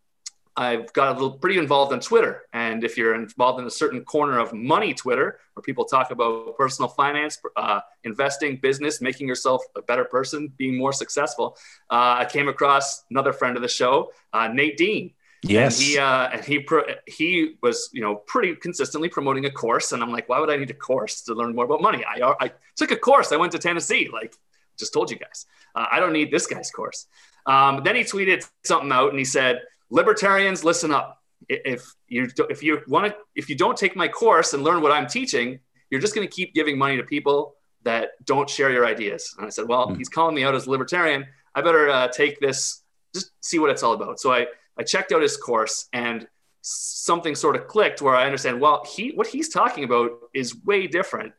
I've 0.59 0.93
got 0.93 1.11
a 1.11 1.13
little 1.13 1.39
pretty 1.39 1.57
involved 1.57 1.93
on 1.93 2.01
Twitter. 2.01 2.43
And 2.53 2.83
if 2.83 2.99
you're 2.99 3.15
involved 3.15 3.61
in 3.61 3.67
a 3.67 3.71
certain 3.71 4.05
corner 4.05 4.41
of 4.41 4.53
money 4.53 4.93
Twitter, 4.93 5.39
where 5.55 5.63
people 5.63 5.85
talk 5.85 6.11
about 6.11 6.57
personal 6.57 6.89
finance, 6.89 7.39
uh, 7.57 7.81
investing, 8.03 8.57
business, 8.57 9.01
making 9.01 9.29
yourself 9.29 9.63
a 9.77 9.83
better 9.83 10.05
person, 10.05 10.53
being 10.57 10.77
more 10.77 10.93
successful, 10.93 11.57
uh, 11.91 12.17
I 12.19 12.25
came 12.25 12.49
across 12.49 13.05
another 13.09 13.33
friend 13.33 13.55
of 13.55 13.63
the 13.63 13.69
show, 13.69 14.11
uh, 14.33 14.49
Nate 14.49 14.77
Dean. 14.77 15.15
Yes. 15.43 15.79
And 15.79 15.87
he 15.87 15.99
uh, 15.99 16.29
and 16.33 16.45
he 16.45 16.59
pro- 16.59 16.95
he 17.07 17.55
was 17.63 17.89
you 17.93 18.03
know 18.03 18.17
pretty 18.17 18.57
consistently 18.57 19.09
promoting 19.09 19.45
a 19.45 19.51
course, 19.53 19.93
and 19.93 20.03
I'm 20.03 20.11
like, 20.11 20.29
why 20.29 20.41
would 20.41 20.51
I 20.51 20.57
need 20.57 20.71
a 20.71 20.75
course 20.75 21.23
to 21.23 21.35
learn 21.35 21.55
more 21.55 21.67
about 21.67 21.81
money? 21.81 22.05
I 22.05 22.35
I 22.41 22.51
took 22.75 22.91
a 22.91 22.97
course. 22.97 23.31
I 23.31 23.37
went 23.37 23.53
to 23.53 23.61
Tennessee. 23.61 24.11
Like 24.13 24.35
just 24.77 24.93
told 24.93 25.13
you 25.13 25.19
guys, 25.19 25.47
uh, 25.77 25.87
I 25.93 26.01
don't 26.01 26.13
need 26.13 26.33
this 26.33 26.49
guy's 26.49 26.73
course. 26.73 27.07
Um, 27.47 27.83
then 27.85 27.95
he 27.95 28.03
tweeted 28.03 28.49
something 28.65 28.91
out, 28.91 29.11
and 29.11 29.19
he 29.19 29.25
said 29.25 29.61
libertarians, 29.91 30.65
listen 30.65 30.93
up. 30.93 31.23
If 31.49 31.95
you 32.09 32.29
if 32.51 32.63
you 32.63 32.81
want 32.89 33.07
to 33.07 33.17
if 33.35 33.49
you 33.49 33.57
don't 33.57 33.77
take 33.77 33.95
my 33.95 34.09
course 34.09 34.55
and 34.55 34.65
learn 34.65 34.83
what 34.83 34.93
I'm 34.93 35.07
teaching, 35.07 35.61
you're 35.89 36.01
just 36.01 36.15
going 36.15 36.27
to 36.27 36.35
keep 36.35 36.53
giving 36.53 36.77
money 36.77 36.97
to 36.97 37.05
people 37.05 37.55
that 37.85 38.11
don't 38.25 38.51
share 38.51 38.71
your 38.71 38.85
ideas. 38.85 39.35
And 39.39 39.47
I 39.47 39.51
said, 39.51 39.69
well, 39.69 39.89
mm. 39.89 39.97
he's 39.97 40.09
calling 40.09 40.35
me 40.35 40.45
out 40.45 40.55
as 40.55 40.67
a 40.67 40.71
libertarian. 40.71 41.27
I 41.55 41.63
better 41.63 41.89
uh, 41.89 42.09
take 42.09 42.41
this, 42.41 42.83
just 43.15 43.31
see 43.41 43.59
what 43.59 43.71
it's 43.71 43.83
all 43.83 43.93
about. 43.93 44.21
So 44.21 44.33
I 44.33 44.47
I 44.77 44.83
checked 44.83 45.13
out 45.13 45.23
his 45.23 45.37
course 45.37 45.89
and 45.93 46.27
something 46.61 47.35
sort 47.35 47.57
of 47.57 47.69
clicked 47.69 48.03
where 48.03 48.17
I 48.17 48.27
understand. 48.27 48.61
Well, 48.61 48.85
he 48.93 49.13
what 49.13 49.29
he's 49.29 49.49
talking 49.49 49.85
about 49.85 50.11
is 50.35 50.57
way 50.65 50.87
different 50.87 51.33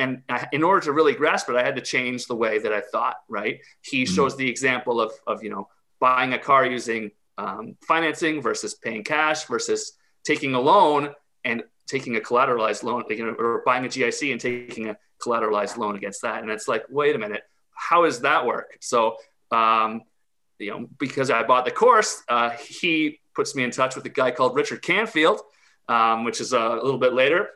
and 0.00 0.22
in 0.52 0.62
order 0.62 0.80
to 0.86 0.92
really 0.92 1.12
grasp 1.12 1.50
it, 1.50 1.56
I 1.56 1.62
had 1.62 1.76
to 1.76 1.82
change 1.82 2.26
the 2.26 2.34
way 2.34 2.58
that 2.58 2.72
I 2.72 2.80
thought. 2.80 3.16
Right? 3.28 3.60
He 3.82 4.04
mm 4.04 4.08
shows 4.08 4.36
the 4.36 4.48
example 4.48 5.00
of 5.00 5.12
of 5.26 5.42
you 5.44 5.50
know 5.50 5.68
buying 6.00 6.32
a 6.32 6.38
car 6.38 6.64
using 6.64 7.10
um, 7.38 7.76
financing 7.86 8.42
versus 8.42 8.74
paying 8.74 9.04
cash 9.04 9.44
versus 9.44 9.92
taking 10.24 10.54
a 10.54 10.60
loan 10.60 11.14
and 11.44 11.62
taking 11.86 12.16
a 12.16 12.20
collateralized 12.20 12.82
loan, 12.82 13.04
you 13.10 13.24
know, 13.24 13.32
or 13.32 13.62
buying 13.64 13.84
a 13.84 13.88
GIC 13.88 14.32
and 14.32 14.40
taking 14.40 14.88
a 14.88 14.96
collateralized 15.22 15.76
loan 15.76 15.96
against 15.96 16.22
that. 16.22 16.42
And 16.42 16.50
it's 16.50 16.68
like, 16.68 16.84
wait 16.88 17.16
a 17.16 17.18
minute, 17.18 17.42
how 17.74 18.04
does 18.04 18.20
that 18.20 18.46
work? 18.46 18.76
So, 18.80 19.16
um, 19.50 20.02
you 20.58 20.70
know, 20.70 20.88
because 20.98 21.30
I 21.30 21.42
bought 21.42 21.64
the 21.64 21.70
course, 21.70 22.22
uh, 22.28 22.50
he 22.50 23.20
puts 23.34 23.54
me 23.54 23.64
in 23.64 23.70
touch 23.70 23.96
with 23.96 24.04
a 24.04 24.10
guy 24.10 24.30
called 24.30 24.54
Richard 24.54 24.82
Canfield, 24.82 25.40
um, 25.88 26.24
which 26.24 26.40
is 26.40 26.52
a 26.52 26.68
little 26.68 26.98
bit 26.98 27.14
later. 27.14 27.48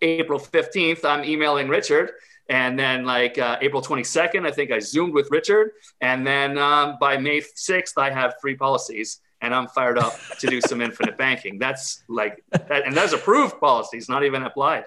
April 0.00 0.40
15th, 0.40 1.04
I'm 1.04 1.24
emailing 1.24 1.68
Richard 1.68 2.12
and 2.48 2.78
then 2.78 3.04
like 3.04 3.38
uh, 3.38 3.58
April 3.60 3.82
22nd, 3.82 4.46
I 4.46 4.50
think 4.50 4.70
I 4.70 4.78
zoomed 4.78 5.14
with 5.14 5.28
Richard. 5.30 5.72
And 6.00 6.26
then 6.26 6.58
um, 6.58 6.96
by 7.00 7.16
May 7.16 7.40
6th, 7.40 7.96
I 7.96 8.10
have 8.10 8.34
three 8.40 8.56
policies. 8.56 9.20
and 9.40 9.54
I'm 9.54 9.66
fired 9.68 9.98
up 9.98 10.14
to 10.38 10.46
do 10.46 10.60
some 10.60 10.80
infinite 10.80 11.18
banking. 11.18 11.58
That's 11.58 12.04
like, 12.08 12.44
that, 12.50 12.86
and 12.86 12.96
those 12.96 13.12
approved 13.12 13.58
policies, 13.58 14.08
not 14.08 14.24
even 14.24 14.44
applied. 14.44 14.84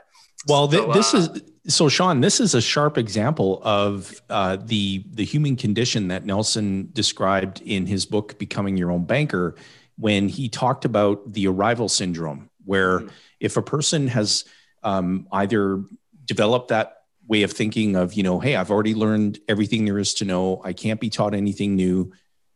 Well, 0.48 0.68
th- 0.68 0.84
so, 0.84 0.92
this 0.94 1.14
uh, 1.14 1.18
is 1.18 1.42
so, 1.68 1.90
Sean. 1.90 2.22
This 2.22 2.40
is 2.40 2.54
a 2.54 2.62
sharp 2.62 2.98
example 2.98 3.62
of 3.64 4.22
uh, 4.30 4.58
the 4.58 5.04
the 5.12 5.26
human 5.26 5.56
condition 5.56 6.10
that 6.10 6.24
Nelson 6.26 6.90
described 6.94 7.62
in 7.62 7.88
his 7.88 8.06
book 8.06 8.38
"Becoming 8.38 8.78
Your 8.78 8.92
Own 8.92 9.06
Banker," 9.06 9.56
when 9.98 10.30
he 10.30 10.50
talked 10.50 10.86
about 10.86 11.34
the 11.34 11.48
arrival 11.48 11.90
syndrome, 11.90 12.50
where 12.64 13.00
mm-hmm. 13.00 13.08
if 13.40 13.58
a 13.58 13.62
person 13.64 14.08
has 14.08 14.46
um, 14.84 15.28
either 15.32 15.84
developed 16.26 16.68
that 16.68 17.05
way 17.28 17.44
of 17.44 17.52
thinking 17.52 17.96
of, 17.96 18.14
you 18.14 18.24
know, 18.24 18.40
hey, 18.40 18.56
I've 18.56 18.72
already 18.72 18.94
learned 18.94 19.40
everything 19.48 19.86
there 19.86 20.00
is 20.00 20.14
to 20.16 20.26
know, 20.26 20.62
I 20.64 20.74
can't 20.74 21.00
be 21.00 21.10
taught 21.10 21.34
anything 21.34 21.76
new, 21.76 22.14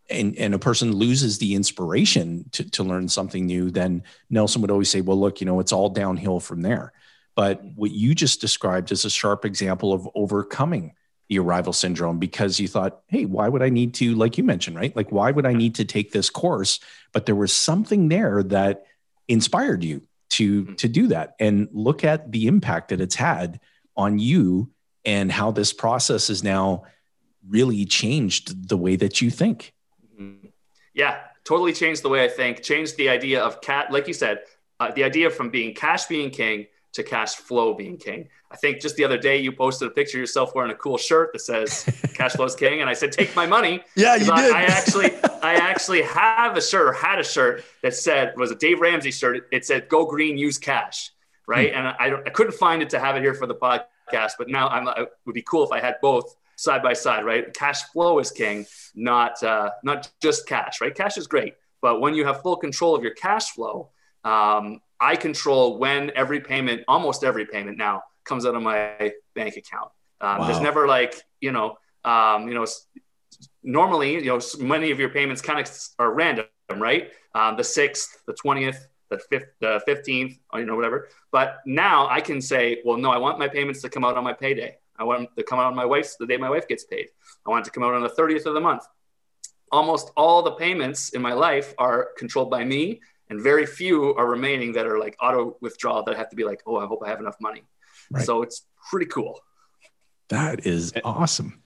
and 0.09 0.37
and 0.37 0.53
a 0.53 0.59
person 0.59 0.91
loses 0.91 1.37
the 1.37 1.55
inspiration 1.55 2.45
to 2.51 2.69
to 2.71 2.83
learn 2.83 3.07
something 3.07 3.45
new, 3.45 3.69
then 3.69 4.03
Nelson 4.29 4.61
would 4.61 4.71
always 4.71 4.89
say, 4.89 5.01
well, 5.01 5.19
look, 5.19 5.39
you 5.39 5.45
know, 5.45 5.59
it's 5.59 5.71
all 5.71 5.89
downhill 5.89 6.39
from 6.39 6.61
there. 6.61 6.93
But 7.35 7.63
what 7.75 7.91
you 7.91 8.15
just 8.15 8.41
described 8.41 8.91
is 8.91 9.05
a 9.05 9.09
sharp 9.09 9.45
example 9.45 9.93
of 9.93 10.09
overcoming 10.15 10.93
the 11.29 11.39
arrival 11.39 11.73
syndrome 11.73 12.17
because 12.17 12.59
you 12.59 12.67
thought, 12.67 13.01
hey, 13.07 13.25
why 13.25 13.47
would 13.47 13.61
I 13.61 13.69
need 13.69 13.93
to, 13.95 14.15
like 14.15 14.37
you 14.37 14.43
mentioned, 14.43 14.75
right? 14.75 14.95
Like, 14.95 15.11
why 15.11 15.29
would 15.29 15.45
I 15.45 15.53
need 15.53 15.75
to 15.75 15.85
take 15.85 16.11
this 16.11 16.29
course? 16.29 16.79
But 17.13 17.27
there 17.27 17.35
was 17.35 17.53
something 17.53 18.09
there 18.09 18.41
that 18.43 18.85
inspired 19.27 19.83
you 19.83 20.01
to 20.31 20.63
mm-hmm. 20.63 20.73
to 20.75 20.87
do 20.87 21.07
that 21.07 21.35
and 21.39 21.69
look 21.71 22.03
at 22.03 22.31
the 22.31 22.47
impact 22.47 22.89
that 22.89 22.99
it's 22.99 23.15
had 23.15 23.59
on 23.99 24.17
you 24.17 24.71
and 25.05 25.31
how 25.31 25.51
this 25.51 25.73
process 25.73 26.29
has 26.29 26.43
now 26.43 26.83
really 27.47 27.85
changed 27.85 28.69
the 28.69 28.77
way 28.77 28.95
that 28.95 29.21
you 29.21 29.29
think 29.29 29.73
mm-hmm. 30.19 30.47
yeah 30.93 31.19
totally 31.43 31.73
changed 31.73 32.01
the 32.01 32.09
way 32.09 32.23
i 32.23 32.27
think 32.27 32.63
changed 32.63 32.97
the 32.97 33.09
idea 33.09 33.41
of 33.41 33.61
cat 33.61 33.91
like 33.91 34.07
you 34.07 34.13
said 34.13 34.39
uh, 34.79 34.91
the 34.91 35.03
idea 35.03 35.29
from 35.29 35.49
being 35.49 35.73
cash 35.73 36.05
being 36.05 36.29
king 36.29 36.65
to 36.93 37.03
cash 37.03 37.35
flow 37.35 37.73
being 37.73 37.97
king. 37.97 38.27
I 38.51 38.57
think 38.57 38.81
just 38.81 38.95
the 38.95 39.03
other 39.03 39.17
day 39.17 39.37
you 39.37 39.51
posted 39.51 39.87
a 39.87 39.91
picture 39.91 40.17
of 40.17 40.21
yourself 40.21 40.55
wearing 40.55 40.71
a 40.71 40.75
cool 40.75 40.97
shirt 40.97 41.33
that 41.33 41.39
says 41.39 41.83
cash 42.15 42.33
flow 42.33 42.45
is 42.45 42.55
king. 42.55 42.81
And 42.81 42.89
I 42.89 42.93
said, 42.93 43.11
take 43.11 43.35
my 43.35 43.45
money. 43.45 43.83
Yeah, 43.95 44.15
you 44.15 44.31
I, 44.31 44.41
did. 44.41 44.53
I 44.53 44.63
actually, 44.63 45.11
I 45.43 45.53
actually 45.55 46.01
have 46.03 46.55
a 46.55 46.61
shirt 46.61 46.87
or 46.87 46.93
had 46.93 47.19
a 47.19 47.23
shirt 47.23 47.63
that 47.83 47.93
said, 47.93 48.33
was 48.37 48.49
a 48.51 48.55
Dave 48.55 48.79
Ramsey 48.79 49.11
shirt. 49.11 49.47
It 49.51 49.65
said, 49.65 49.89
go 49.89 50.05
green, 50.05 50.37
use 50.37 50.57
cash. 50.57 51.11
Right. 51.49 51.71
Hmm. 51.71 51.77
And 51.77 51.87
I, 51.87 52.21
I 52.27 52.29
couldn't 52.29 52.53
find 52.53 52.81
it 52.83 52.89
to 52.91 52.99
have 52.99 53.15
it 53.17 53.23
here 53.23 53.33
for 53.33 53.47
the 53.47 53.55
podcast, 53.55 54.33
but 54.37 54.47
now 54.49 54.67
I'm, 54.69 54.87
it 54.87 55.09
would 55.25 55.33
be 55.33 55.41
cool 55.41 55.63
if 55.63 55.71
I 55.71 55.79
had 55.79 55.95
both 55.99 56.35
side 56.55 56.83
by 56.83 56.93
side, 56.93 57.25
right? 57.25 57.51
Cash 57.53 57.81
flow 57.91 58.19
is 58.19 58.29
king, 58.29 58.67
not, 58.93 59.41
uh, 59.41 59.71
not 59.83 60.11
just 60.21 60.47
cash, 60.47 60.79
right? 60.79 60.93
Cash 60.93 61.17
is 61.17 61.25
great. 61.25 61.55
But 61.81 62.01
when 62.01 62.13
you 62.13 62.23
have 62.25 62.41
full 62.43 62.57
control 62.57 62.93
of 62.95 63.01
your 63.01 63.15
cash 63.15 63.51
flow, 63.51 63.89
um, 64.23 64.81
I 64.99 65.15
control 65.15 65.79
when 65.79 66.11
every 66.15 66.39
payment, 66.39 66.83
almost 66.87 67.23
every 67.23 67.45
payment 67.45 67.77
now, 67.77 68.03
comes 68.25 68.45
out 68.45 68.53
of 68.53 68.61
my 68.61 69.13
bank 69.33 69.55
account. 69.57 69.89
Um, 70.21 70.39
wow. 70.39 70.47
There's 70.47 70.59
never 70.59 70.87
like 70.87 71.15
you 71.41 71.51
know, 71.51 71.77
um, 72.03 72.47
you 72.47 72.53
know, 72.53 72.65
normally 73.63 74.15
you 74.15 74.25
know 74.25 74.39
many 74.59 74.91
of 74.91 74.99
your 74.99 75.09
payments 75.09 75.41
kind 75.41 75.59
of 75.59 75.71
are 75.97 76.13
random, 76.13 76.45
right? 76.75 77.11
Um, 77.33 77.57
the 77.57 77.63
sixth, 77.63 78.21
the 78.27 78.33
twentieth, 78.33 78.87
the 79.09 79.19
fifth, 79.29 79.49
the 79.59 79.81
fifteenth, 79.85 80.37
or 80.51 80.59
you 80.59 80.65
know 80.65 80.75
whatever. 80.75 81.09
But 81.31 81.57
now 81.65 82.07
I 82.09 82.21
can 82.21 82.41
say, 82.41 82.81
well, 82.85 82.97
no, 82.97 83.11
I 83.11 83.17
want 83.17 83.39
my 83.39 83.47
payments 83.47 83.81
to 83.81 83.89
come 83.89 84.05
out 84.05 84.17
on 84.17 84.23
my 84.23 84.33
payday. 84.33 84.77
I 84.97 85.03
want 85.03 85.19
them 85.19 85.27
to 85.37 85.43
come 85.43 85.59
out 85.59 85.67
on 85.67 85.75
my 85.75 85.85
wife's 85.85 86.15
the 86.17 86.27
day 86.27 86.37
my 86.37 86.49
wife 86.49 86.67
gets 86.67 86.83
paid. 86.83 87.07
I 87.45 87.49
want 87.49 87.65
it 87.65 87.65
to 87.65 87.71
come 87.71 87.83
out 87.83 87.93
on 87.93 88.01
the 88.01 88.09
thirtieth 88.09 88.45
of 88.45 88.53
the 88.53 88.61
month. 88.61 88.83
Almost 89.71 90.11
all 90.17 90.41
the 90.41 90.51
payments 90.51 91.09
in 91.09 91.21
my 91.21 91.33
life 91.33 91.73
are 91.77 92.09
controlled 92.17 92.49
by 92.49 92.63
me 92.65 93.01
and 93.29 93.41
very 93.41 93.65
few 93.65 94.15
are 94.15 94.27
remaining 94.27 94.73
that 94.73 94.87
are 94.87 94.97
like 94.99 95.15
auto 95.21 95.57
withdrawal 95.61 96.03
that 96.03 96.17
have 96.17 96.29
to 96.29 96.35
be 96.35 96.43
like, 96.43 96.61
oh, 96.65 96.77
I 96.77 96.85
hope 96.85 97.03
I 97.05 97.09
have 97.09 97.19
enough 97.19 97.35
money. 97.39 97.63
Right. 98.11 98.25
So 98.25 98.41
it's 98.41 98.65
pretty 98.89 99.05
cool. 99.05 99.39
That 100.29 100.65
is 100.65 100.93
awesome. 101.03 101.61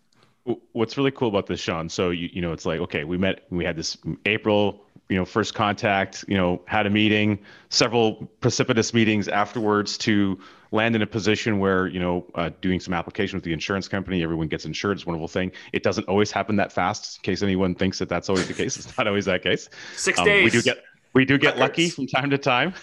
What's 0.73 0.97
really 0.97 1.11
cool 1.11 1.29
about 1.29 1.47
this, 1.47 1.59
Sean? 1.59 1.87
So 1.87 2.09
you 2.09 2.29
you 2.31 2.41
know, 2.41 2.51
it's 2.51 2.65
like 2.65 2.81
okay, 2.81 3.03
we 3.05 3.17
met, 3.17 3.45
we 3.49 3.63
had 3.63 3.77
this 3.77 3.97
April, 4.25 4.85
you 5.09 5.17
know, 5.17 5.25
first 5.25 5.53
contact, 5.53 6.25
you 6.27 6.37
know, 6.37 6.61
had 6.65 6.85
a 6.85 6.89
meeting, 6.89 7.39
several 7.69 8.31
precipitous 8.39 8.93
meetings 8.93 9.27
afterwards 9.27 9.97
to 9.99 10.39
land 10.71 10.95
in 10.95 11.01
a 11.01 11.07
position 11.07 11.59
where 11.59 11.87
you 11.87 11.99
know, 11.99 12.25
uh, 12.35 12.49
doing 12.61 12.79
some 12.79 12.93
application 12.93 13.37
with 13.37 13.43
the 13.43 13.53
insurance 13.53 13.87
company, 13.87 14.23
everyone 14.23 14.47
gets 14.47 14.65
insured. 14.65 14.97
It's 14.97 15.03
a 15.03 15.07
wonderful 15.07 15.27
thing. 15.27 15.51
It 15.71 15.83
doesn't 15.83 16.07
always 16.07 16.31
happen 16.31 16.55
that 16.55 16.71
fast. 16.71 17.17
In 17.17 17.23
case 17.23 17.43
anyone 17.43 17.75
thinks 17.75 17.99
that 17.99 18.09
that's 18.09 18.29
always 18.29 18.47
the 18.47 18.53
case, 18.53 18.77
it's 18.77 18.97
not 18.97 19.07
always 19.07 19.25
that 19.25 19.43
case. 19.43 19.69
Six 19.95 20.19
um, 20.19 20.25
days. 20.25 20.45
We 20.45 20.49
do 20.49 20.61
get 20.61 20.83
we 21.13 21.25
do 21.25 21.37
get 21.37 21.57
lucky 21.57 21.89
from 21.89 22.07
time 22.07 22.29
to 22.31 22.37
time. 22.37 22.73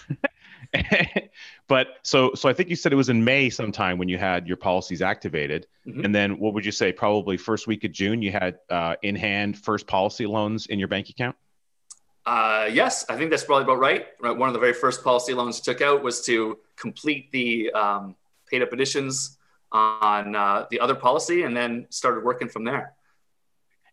but 1.67 1.87
so 2.03 2.33
so 2.33 2.47
I 2.47 2.53
think 2.53 2.69
you 2.69 2.75
said 2.75 2.93
it 2.93 2.97
was 2.97 3.09
in 3.09 3.25
May 3.25 3.49
sometime 3.49 3.97
when 3.97 4.07
you 4.07 4.17
had 4.17 4.47
your 4.47 4.57
policies 4.57 5.01
activated, 5.01 5.67
mm-hmm. 5.85 6.05
and 6.05 6.15
then 6.15 6.39
what 6.39 6.53
would 6.53 6.65
you 6.65 6.71
say? 6.71 6.93
Probably 6.93 7.35
first 7.35 7.67
week 7.67 7.83
of 7.83 7.91
June, 7.91 8.21
you 8.21 8.31
had 8.31 8.59
uh, 8.69 8.95
in 9.01 9.15
hand 9.15 9.57
first 9.57 9.87
policy 9.87 10.25
loans 10.25 10.67
in 10.67 10.79
your 10.79 10.87
bank 10.87 11.09
account. 11.09 11.35
Uh, 12.25 12.69
yes, 12.71 13.05
I 13.09 13.17
think 13.17 13.31
that's 13.31 13.43
probably 13.43 13.63
about 13.63 13.79
right. 13.79 14.05
One 14.19 14.47
of 14.47 14.53
the 14.53 14.59
very 14.59 14.73
first 14.73 15.03
policy 15.03 15.33
loans 15.33 15.59
took 15.59 15.81
out 15.81 16.03
was 16.03 16.23
to 16.25 16.59
complete 16.75 17.31
the 17.31 17.71
um, 17.71 18.15
paid 18.49 18.61
up 18.61 18.71
additions 18.73 19.37
on 19.71 20.35
uh, 20.35 20.65
the 20.69 20.79
other 20.79 20.95
policy, 20.95 21.43
and 21.43 21.55
then 21.55 21.87
started 21.89 22.23
working 22.23 22.49
from 22.49 22.63
there. 22.63 22.93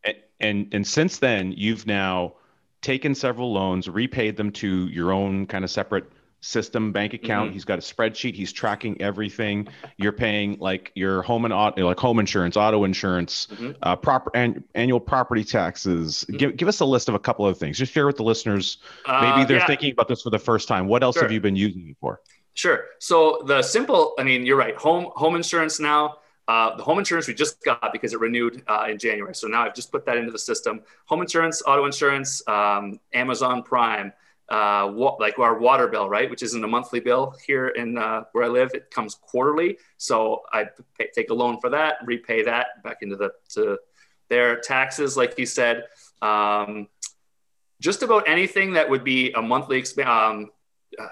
And, 0.04 0.16
and 0.40 0.75
and 0.75 0.87
since 0.87 1.18
then, 1.18 1.52
you've 1.52 1.87
now 1.87 2.35
taken 2.82 3.14
several 3.14 3.52
loans, 3.52 3.88
repaid 3.88 4.37
them 4.37 4.52
to 4.52 4.88
your 4.88 5.12
own 5.12 5.47
kind 5.47 5.64
of 5.64 5.70
separate 5.70 6.11
system 6.40 6.92
bank 6.92 7.14
account. 7.14 7.49
Mm-hmm. 7.49 7.54
He's 7.54 7.64
got 7.64 7.78
a 7.78 7.83
spreadsheet. 7.83 8.35
He's 8.35 8.52
tracking 8.52 9.00
everything. 9.00 9.68
You're 9.97 10.12
paying 10.12 10.59
like 10.59 10.92
your 10.95 11.23
home 11.23 11.45
and 11.45 11.52
auto, 11.52 11.87
like 11.87 11.99
home 11.99 12.18
insurance, 12.18 12.57
auto 12.57 12.85
insurance, 12.85 13.49
mm-hmm. 13.52 13.73
uh, 13.83 13.97
proper 13.97 14.30
an, 14.35 14.64
annual 14.75 15.00
property 15.00 15.45
taxes. 15.45 16.25
Mm-hmm. 16.28 16.37
Give 16.37 16.57
give 16.57 16.68
us 16.68 16.80
a 16.80 16.85
list 16.85 17.09
of 17.09 17.14
a 17.14 17.18
couple 17.18 17.47
of 17.47 17.59
things. 17.59 17.78
Just 17.78 17.92
share 17.92 18.07
with 18.07 18.16
the 18.16 18.25
listeners. 18.25 18.78
Maybe 19.07 19.16
uh, 19.16 19.45
they're 19.45 19.59
yeah. 19.59 19.66
thinking 19.66 19.92
about 19.92 20.09
this 20.09 20.23
for 20.23 20.30
the 20.30 20.38
first 20.38 20.68
time. 20.68 20.87
What 20.87 21.02
else 21.02 21.16
sure. 21.16 21.25
have 21.25 21.33
you 21.33 21.40
been 21.40 21.57
using 21.57 21.88
it 21.88 21.97
for? 22.00 22.21
Sure. 22.54 22.87
So 22.99 23.42
the 23.47 23.62
simple, 23.62 24.14
I 24.18 24.25
mean, 24.25 24.45
you're 24.45 24.57
right. 24.57 24.76
Home 24.78 25.11
home 25.14 25.37
insurance 25.37 25.78
now. 25.80 26.18
Uh, 26.49 26.75
the 26.76 26.83
home 26.83 26.99
insurance 26.99 27.28
we 27.28 27.35
just 27.35 27.62
got 27.62 27.92
because 27.92 28.14
it 28.14 28.21
renewed 28.21 28.62
uh, 28.68 28.87
in 28.88 28.99
January. 28.99 29.35
So 29.35 29.49
now 29.49 29.66
I've 29.66 29.75
just 29.75 29.92
put 29.92 30.07
that 30.07 30.16
into 30.16 30.33
the 30.33 30.38
system. 30.38 30.80
Home 31.04 31.21
insurance, 31.21 31.62
auto 31.66 31.85
insurance, 31.85 32.42
um, 32.49 32.99
Amazon 33.12 33.62
Prime, 33.62 34.14
uh, 34.50 34.90
like 35.18 35.38
our 35.38 35.58
water 35.58 35.88
bill, 35.88 36.08
right, 36.08 36.30
which 36.30 36.42
isn't 36.42 36.64
a 36.64 36.68
monthly 36.68 37.00
bill 37.00 37.34
here 37.46 37.68
in 37.68 37.98
uh, 37.98 38.24
where 38.32 38.44
I 38.44 38.48
live. 38.48 38.70
It 38.74 38.90
comes 38.90 39.14
quarterly. 39.14 39.78
So 39.98 40.42
I 40.52 40.66
pay, 40.98 41.08
take 41.14 41.30
a 41.30 41.34
loan 41.34 41.60
for 41.60 41.70
that, 41.70 41.96
repay 42.04 42.42
that 42.44 42.82
back 42.82 42.98
into 43.02 43.16
the 43.16 43.32
to 43.50 43.78
their 44.28 44.60
taxes, 44.60 45.16
like 45.16 45.38
you 45.38 45.46
said. 45.46 45.84
Um, 46.22 46.88
just 47.80 48.02
about 48.02 48.28
anything 48.28 48.72
that 48.72 48.88
would 48.88 49.04
be 49.04 49.32
a 49.32 49.42
monthly 49.42 49.80
exp- 49.80 50.04
um, 50.06 50.50
uh, 50.98 51.06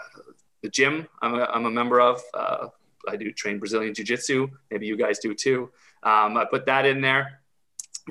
the 0.62 0.68
gym 0.68 1.06
I'm 1.22 1.34
a, 1.34 1.44
I'm 1.44 1.66
a 1.66 1.70
member 1.70 2.00
of 2.00 2.20
uh, 2.34 2.68
I 3.08 3.16
do 3.16 3.30
train 3.32 3.58
Brazilian 3.58 3.94
Jiu 3.94 4.04
Jitsu. 4.04 4.48
Maybe 4.70 4.86
you 4.86 4.96
guys 4.96 5.18
do 5.18 5.34
too. 5.34 5.70
Um, 6.02 6.36
I 6.36 6.44
put 6.44 6.66
that 6.66 6.86
in 6.86 7.00
there. 7.00 7.40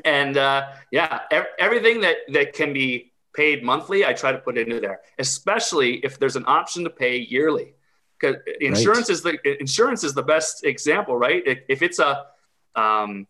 And 0.04 0.38
uh, 0.38 0.70
yeah, 0.92 1.22
ev- 1.32 1.48
everything 1.58 2.02
that, 2.02 2.18
that 2.34 2.54
can 2.54 2.74
be 2.74 3.14
paid 3.36 3.64
monthly, 3.64 4.06
I 4.06 4.14
try 4.14 4.32
to 4.32 4.38
put 4.38 4.58
it 4.58 4.68
into 4.68 4.80
there, 4.80 5.02
especially 5.20 5.98
if 5.98 6.18
there's 6.20 6.36
an 6.36 6.46
option 6.48 6.84
to 6.84 6.90
pay 6.90 7.18
yearly. 7.18 7.76
Because 8.18 8.38
insurance 8.62 9.10
right. 9.10 9.16
is 9.16 9.22
the 9.22 9.60
insurance 9.60 10.04
is 10.04 10.14
the 10.14 10.24
best 10.24 10.64
example, 10.64 11.18
right? 11.18 11.44
If 11.46 11.82
it's 11.82 12.00
a 12.00 12.28
um, 12.76 13.28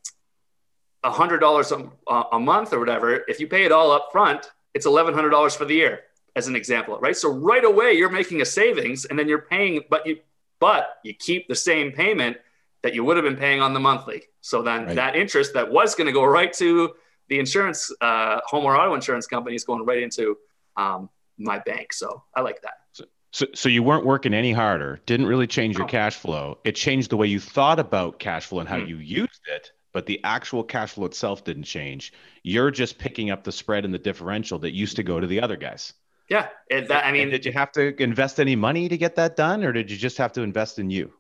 hundred 1.03 1.39
dollars 1.39 1.71
a 1.71 2.39
month 2.39 2.73
or 2.73 2.79
whatever, 2.79 3.23
if 3.27 3.39
you 3.39 3.47
pay 3.47 3.65
it 3.65 3.71
all 3.71 3.91
up 3.91 4.09
front, 4.11 4.51
it's 4.73 4.85
eleven 4.85 5.13
hundred 5.13 5.31
dollars 5.31 5.55
for 5.55 5.65
the 5.65 5.75
year, 5.75 6.01
as 6.35 6.47
an 6.47 6.55
example, 6.55 6.99
right? 6.99 7.17
So 7.17 7.31
right 7.31 7.63
away 7.63 7.93
you're 7.93 8.11
making 8.11 8.41
a 8.41 8.45
savings, 8.45 9.05
and 9.05 9.17
then 9.17 9.27
you're 9.27 9.41
paying, 9.41 9.81
but 9.89 10.05
you 10.05 10.19
but 10.59 10.99
you 11.03 11.13
keep 11.13 11.47
the 11.47 11.55
same 11.55 11.91
payment 11.91 12.37
that 12.83 12.93
you 12.93 13.03
would 13.03 13.17
have 13.17 13.25
been 13.25 13.35
paying 13.35 13.61
on 13.61 13.73
the 13.73 13.79
monthly. 13.79 14.23
So 14.41 14.61
then 14.61 14.85
right. 14.85 14.95
that 14.95 15.15
interest 15.15 15.55
that 15.55 15.71
was 15.71 15.95
going 15.95 16.05
to 16.05 16.13
go 16.13 16.23
right 16.23 16.53
to 16.53 16.93
the 17.29 17.39
insurance, 17.39 17.91
uh, 18.01 18.39
home 18.45 18.65
or 18.65 18.75
auto 18.77 18.93
insurance 18.93 19.27
company 19.27 19.55
is 19.55 19.63
going 19.63 19.85
right 19.85 20.01
into 20.01 20.37
um, 20.77 21.09
my 21.37 21.59
bank. 21.59 21.93
So 21.93 22.23
I 22.35 22.41
like 22.41 22.61
that. 22.61 22.73
So, 22.93 23.05
so, 23.31 23.45
so 23.53 23.69
you 23.69 23.83
weren't 23.83 24.05
working 24.05 24.33
any 24.33 24.53
harder. 24.53 25.01
Didn't 25.05 25.25
really 25.25 25.47
change 25.47 25.77
your 25.77 25.85
oh. 25.85 25.89
cash 25.89 26.15
flow. 26.15 26.59
It 26.63 26.75
changed 26.75 27.09
the 27.09 27.17
way 27.17 27.27
you 27.27 27.39
thought 27.39 27.79
about 27.79 28.19
cash 28.19 28.45
flow 28.45 28.59
and 28.59 28.69
how 28.69 28.77
mm. 28.77 28.87
you 28.87 28.97
used 28.97 29.41
it. 29.47 29.71
But 29.93 30.05
the 30.05 30.19
actual 30.23 30.63
cash 30.63 30.93
flow 30.93 31.05
itself 31.05 31.45
didn't 31.45 31.63
change. 31.63 32.11
You're 32.43 32.71
just 32.71 32.97
picking 32.97 33.31
up 33.31 33.45
the 33.45 33.51
spread 33.51 33.85
and 33.85 33.93
the 33.93 33.99
differential 33.99 34.59
that 34.59 34.73
used 34.73 34.97
to 34.97 35.03
go 35.03 35.19
to 35.21 35.27
the 35.27 35.41
other 35.41 35.55
guys. 35.55 35.93
Yeah, 36.29 36.47
it, 36.69 36.87
that, 36.87 37.05
I 37.05 37.11
mean, 37.11 37.23
and 37.23 37.31
did 37.31 37.45
you 37.45 37.51
have 37.51 37.71
to 37.73 38.01
invest 38.01 38.39
any 38.39 38.55
money 38.55 38.89
to 38.89 38.97
get 38.97 39.15
that 39.15 39.35
done, 39.35 39.63
or 39.63 39.71
did 39.71 39.91
you 39.91 39.95
just 39.97 40.17
have 40.17 40.33
to 40.33 40.41
invest 40.41 40.79
in 40.79 40.89
you? 40.89 41.13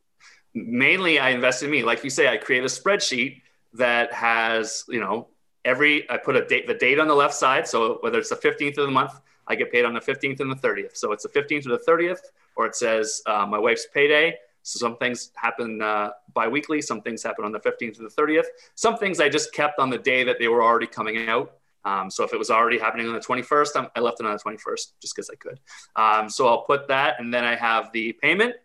Mainly, 0.53 1.19
I 1.19 1.29
invest 1.29 1.63
in 1.63 1.69
me. 1.69 1.83
Like 1.83 2.03
you 2.03 2.09
say, 2.09 2.27
I 2.27 2.37
create 2.37 2.63
a 2.63 2.67
spreadsheet 2.67 3.41
that 3.73 4.11
has, 4.13 4.83
you 4.89 4.99
know, 4.99 5.27
every 5.65 6.09
I 6.09 6.17
put 6.17 6.35
a 6.35 6.45
date, 6.45 6.67
the 6.67 6.73
date 6.73 6.99
on 6.99 7.07
the 7.07 7.15
left 7.15 7.33
side. 7.33 7.67
So 7.67 7.97
whether 8.01 8.19
it's 8.19 8.29
the 8.29 8.35
fifteenth 8.37 8.77
of 8.77 8.85
the 8.85 8.91
month, 8.91 9.19
I 9.47 9.55
get 9.55 9.71
paid 9.71 9.85
on 9.85 9.93
the 9.93 9.99
15th 9.99 10.39
and 10.39 10.51
the 10.51 10.55
30th. 10.55 10.97
So 10.97 11.11
it's 11.11 11.23
the 11.23 11.29
15th 11.29 11.67
or 11.67 11.69
the 11.69 11.83
30th, 11.87 12.19
or 12.55 12.65
it 12.65 12.75
says 12.75 13.21
uh, 13.25 13.45
my 13.45 13.59
wife's 13.59 13.87
payday. 13.93 14.35
So 14.63 14.79
some 14.79 14.97
things 14.97 15.31
happen 15.35 15.81
uh, 15.81 16.11
biweekly, 16.33 16.81
some 16.81 17.01
things 17.01 17.21
happen 17.21 17.45
on 17.45 17.51
the 17.51 17.59
15th 17.59 17.99
or 17.99 18.03
the 18.03 18.21
30th. 18.21 18.45
Some 18.73 18.97
things 18.97 19.19
I 19.19 19.29
just 19.29 19.53
kept 19.53 19.79
on 19.79 19.91
the 19.91 19.99
day 19.99 20.23
that 20.23 20.39
they 20.39 20.47
were 20.47 20.63
already 20.63 20.87
coming 20.87 21.29
out. 21.29 21.57
Um, 21.83 22.09
so 22.09 22.23
if 22.23 22.33
it 22.33 22.39
was 22.39 22.49
already 22.49 22.79
happening 22.79 23.07
on 23.07 23.13
the 23.13 23.19
21st, 23.19 23.69
I'm, 23.75 23.87
i 23.95 23.99
left 23.99 24.19
it 24.19 24.25
on 24.25 24.33
the 24.33 24.39
21st 24.39 24.93
just 24.99 25.15
because 25.15 25.29
I 25.29 25.35
could. 25.35 25.59
Um, 25.95 26.29
so 26.29 26.47
I'll 26.47 26.63
put 26.63 26.87
that, 26.87 27.19
and 27.19 27.31
then 27.31 27.43
I 27.43 27.55
have 27.55 27.91
the 27.91 28.13
payment, 28.13 28.55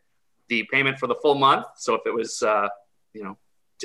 the 0.48 0.66
payment 0.72 0.98
for 0.98 1.06
the 1.06 1.16
full 1.16 1.34
month. 1.34 1.66
So 1.76 1.94
if 1.94 2.00
it 2.06 2.14
was, 2.14 2.42
uh, 2.42 2.68
you 3.12 3.22
know, 3.22 3.36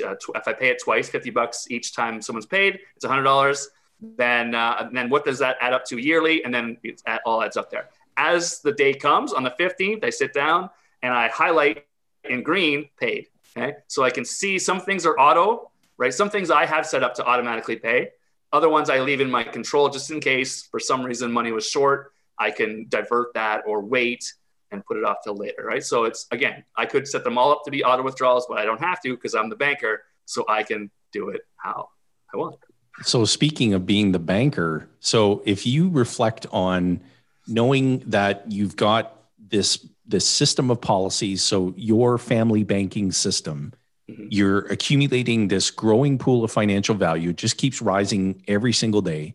uh, 0.04 0.14
if 0.34 0.48
I 0.48 0.52
pay 0.52 0.68
it 0.68 0.80
twice, 0.82 1.08
50 1.08 1.30
bucks 1.30 1.66
each 1.70 1.94
time 1.94 2.20
someone's 2.22 2.46
paid, 2.46 2.80
it's 2.96 3.04
$100. 3.04 3.66
Then, 4.00 4.54
uh, 4.54 4.88
then 4.92 5.08
what 5.08 5.24
does 5.24 5.38
that 5.38 5.56
add 5.60 5.72
up 5.72 5.84
to 5.86 5.98
yearly? 5.98 6.44
And 6.44 6.52
then 6.52 6.76
it 6.82 7.02
all 7.24 7.42
adds 7.42 7.56
up 7.56 7.70
there. 7.70 7.88
As 8.16 8.60
the 8.60 8.72
day 8.72 8.94
comes 8.94 9.32
on 9.32 9.42
the 9.42 9.54
15th, 9.58 10.04
I 10.04 10.10
sit 10.10 10.32
down 10.32 10.70
and 11.02 11.12
I 11.12 11.28
highlight 11.28 11.86
in 12.24 12.42
green 12.42 12.88
paid. 12.98 13.28
Okay. 13.56 13.76
So 13.86 14.04
I 14.04 14.10
can 14.10 14.24
see 14.24 14.58
some 14.58 14.80
things 14.80 15.06
are 15.06 15.18
auto, 15.18 15.70
right? 15.96 16.12
Some 16.12 16.28
things 16.28 16.50
I 16.50 16.66
have 16.66 16.86
set 16.86 17.02
up 17.02 17.14
to 17.14 17.24
automatically 17.24 17.76
pay. 17.76 18.10
Other 18.52 18.68
ones 18.68 18.90
I 18.90 19.00
leave 19.00 19.20
in 19.20 19.30
my 19.30 19.44
control 19.44 19.88
just 19.88 20.10
in 20.10 20.20
case 20.20 20.62
for 20.62 20.78
some 20.78 21.02
reason 21.02 21.32
money 21.32 21.52
was 21.52 21.66
short. 21.66 22.12
I 22.38 22.50
can 22.50 22.86
divert 22.88 23.32
that 23.34 23.62
or 23.66 23.80
wait 23.80 24.32
and 24.70 24.84
put 24.84 24.96
it 24.96 25.04
off 25.04 25.18
till 25.22 25.36
later, 25.36 25.64
right? 25.64 25.84
So 25.84 26.04
it's 26.04 26.26
again, 26.30 26.64
I 26.76 26.86
could 26.86 27.06
set 27.06 27.24
them 27.24 27.38
all 27.38 27.52
up 27.52 27.62
to 27.64 27.70
be 27.70 27.84
auto 27.84 28.02
withdrawals, 28.02 28.46
but 28.48 28.58
I 28.58 28.64
don't 28.64 28.80
have 28.80 29.00
to 29.02 29.14
because 29.14 29.34
I'm 29.34 29.48
the 29.48 29.56
banker, 29.56 30.02
so 30.24 30.44
I 30.48 30.62
can 30.62 30.90
do 31.12 31.28
it 31.30 31.42
how 31.56 31.88
I 32.32 32.36
want. 32.36 32.56
So 33.02 33.24
speaking 33.24 33.74
of 33.74 33.86
being 33.86 34.12
the 34.12 34.18
banker, 34.18 34.88
so 35.00 35.42
if 35.44 35.66
you 35.66 35.90
reflect 35.90 36.46
on 36.50 37.00
knowing 37.46 38.00
that 38.06 38.50
you've 38.50 38.76
got 38.76 39.24
this 39.38 39.86
this 40.06 40.26
system 40.26 40.70
of 40.70 40.80
policies, 40.80 41.42
so 41.42 41.74
your 41.76 42.16
family 42.16 42.62
banking 42.62 43.10
system, 43.12 43.72
mm-hmm. 44.08 44.26
you're 44.30 44.60
accumulating 44.66 45.48
this 45.48 45.70
growing 45.70 46.16
pool 46.16 46.44
of 46.44 46.52
financial 46.52 46.94
value, 46.94 47.30
it 47.30 47.36
just 47.36 47.58
keeps 47.58 47.82
rising 47.82 48.42
every 48.46 48.72
single 48.72 49.02
day. 49.02 49.34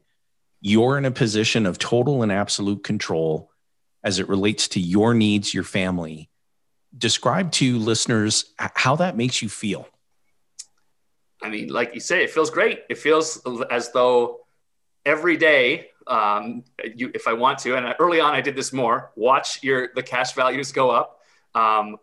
You're 0.61 0.97
in 0.97 1.05
a 1.05 1.11
position 1.11 1.65
of 1.65 1.77
total 1.77 2.23
and 2.23 2.31
absolute 2.31 2.83
control 2.83 3.50
as 4.03 4.19
it 4.19 4.27
relates 4.27 4.67
to 4.69 4.79
your 4.79 5.13
needs, 5.13 5.53
your 5.53 5.63
family. 5.63 6.29
Describe 6.97 7.51
to 7.53 7.77
listeners 7.77 8.45
how 8.57 8.95
that 8.97 9.15
makes 9.15 9.41
you 9.41 9.49
feel. 9.49 9.87
I 11.41 11.49
mean, 11.49 11.69
like 11.69 11.93
you 11.93 11.99
say, 11.99 12.23
it 12.23 12.29
feels 12.29 12.49
great. 12.49 12.83
It 12.89 12.97
feels 12.97 13.41
as 13.69 13.91
though 13.91 14.41
every 15.05 15.37
day, 15.37 15.87
um, 16.07 16.63
you, 16.95 17.11
if 17.13 17.27
I 17.27 17.33
want 17.33 17.59
to, 17.59 17.75
and 17.75 17.95
early 17.99 18.19
on 18.19 18.33
I 18.33 18.41
did 18.41 18.55
this 18.55 18.73
more, 18.73 19.11
watch 19.15 19.63
your 19.63 19.89
the 19.95 20.03
cash 20.03 20.33
values 20.33 20.71
go 20.71 20.89
up. 20.89 21.19
Um, 21.55 21.97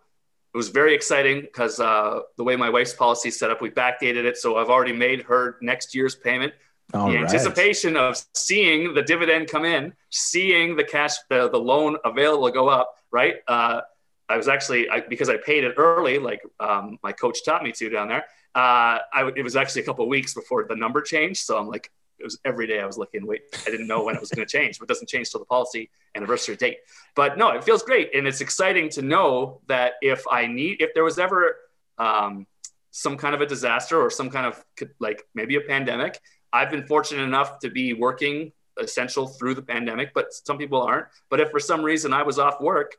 it 0.54 0.56
was 0.56 0.70
very 0.70 0.94
exciting 0.94 1.42
because 1.42 1.78
uh, 1.78 2.20
the 2.36 2.44
way 2.44 2.56
my 2.56 2.70
wife's 2.70 2.94
policy 2.94 3.28
is 3.28 3.38
set 3.38 3.50
up, 3.50 3.60
we 3.60 3.70
backdated 3.70 4.24
it, 4.24 4.36
so 4.38 4.56
I've 4.56 4.70
already 4.70 4.92
made 4.92 5.22
her 5.22 5.56
next 5.60 5.94
year's 5.94 6.14
payment. 6.14 6.52
All 6.94 7.10
the 7.10 7.16
right. 7.16 7.24
anticipation 7.24 7.96
of 7.96 8.16
seeing 8.34 8.94
the 8.94 9.02
dividend 9.02 9.48
come 9.48 9.66
in, 9.66 9.92
seeing 10.10 10.74
the 10.74 10.84
cash, 10.84 11.16
the, 11.28 11.50
the 11.50 11.58
loan 11.58 11.98
available 12.04 12.50
go 12.50 12.68
up, 12.68 12.94
right? 13.10 13.36
Uh, 13.46 13.82
I 14.28 14.36
was 14.36 14.48
actually 14.48 14.88
I, 14.88 15.00
because 15.00 15.28
I 15.28 15.36
paid 15.36 15.64
it 15.64 15.74
early, 15.76 16.18
like 16.18 16.40
um, 16.60 16.98
my 17.02 17.12
coach 17.12 17.44
taught 17.44 17.62
me 17.62 17.72
to 17.72 17.90
down 17.90 18.08
there. 18.08 18.24
Uh, 18.54 18.98
I, 19.12 19.30
it 19.36 19.42
was 19.42 19.56
actually 19.56 19.82
a 19.82 19.84
couple 19.84 20.08
weeks 20.08 20.34
before 20.34 20.64
the 20.68 20.76
number 20.76 21.00
changed, 21.02 21.44
so 21.44 21.58
I'm 21.58 21.68
like, 21.68 21.90
it 22.18 22.24
was 22.24 22.38
every 22.44 22.66
day 22.66 22.80
I 22.80 22.86
was 22.86 22.98
looking. 22.98 23.26
Wait, 23.26 23.42
I 23.66 23.70
didn't 23.70 23.86
know 23.86 24.02
when 24.02 24.14
it 24.14 24.20
was 24.20 24.30
going 24.30 24.46
to 24.46 24.50
change, 24.50 24.78
but 24.78 24.84
it 24.84 24.88
doesn't 24.88 25.08
change 25.08 25.30
till 25.30 25.40
the 25.40 25.46
policy 25.46 25.88
anniversary 26.14 26.56
date. 26.56 26.78
But 27.14 27.38
no, 27.38 27.50
it 27.50 27.64
feels 27.64 27.82
great, 27.82 28.14
and 28.14 28.26
it's 28.26 28.40
exciting 28.40 28.88
to 28.90 29.02
know 29.02 29.60
that 29.68 29.92
if 30.02 30.24
I 30.30 30.46
need, 30.46 30.80
if 30.80 30.94
there 30.94 31.04
was 31.04 31.18
ever 31.18 31.56
um, 31.98 32.46
some 32.90 33.16
kind 33.16 33.34
of 33.34 33.40
a 33.40 33.46
disaster 33.46 34.00
or 34.00 34.10
some 34.10 34.30
kind 34.30 34.46
of 34.46 34.64
like 34.98 35.22
maybe 35.34 35.56
a 35.56 35.60
pandemic, 35.60 36.18
I've 36.52 36.70
been 36.70 36.86
fortunate 36.86 37.22
enough 37.22 37.58
to 37.60 37.70
be 37.70 37.92
working 37.92 38.52
essential 38.80 39.26
through 39.26 39.54
the 39.54 39.62
pandemic, 39.62 40.14
but 40.14 40.32
some 40.32 40.58
people 40.58 40.80
aren't. 40.82 41.06
But 41.30 41.40
if 41.40 41.50
for 41.50 41.60
some 41.60 41.82
reason 41.82 42.12
I 42.12 42.22
was 42.22 42.38
off 42.38 42.60
work, 42.60 42.96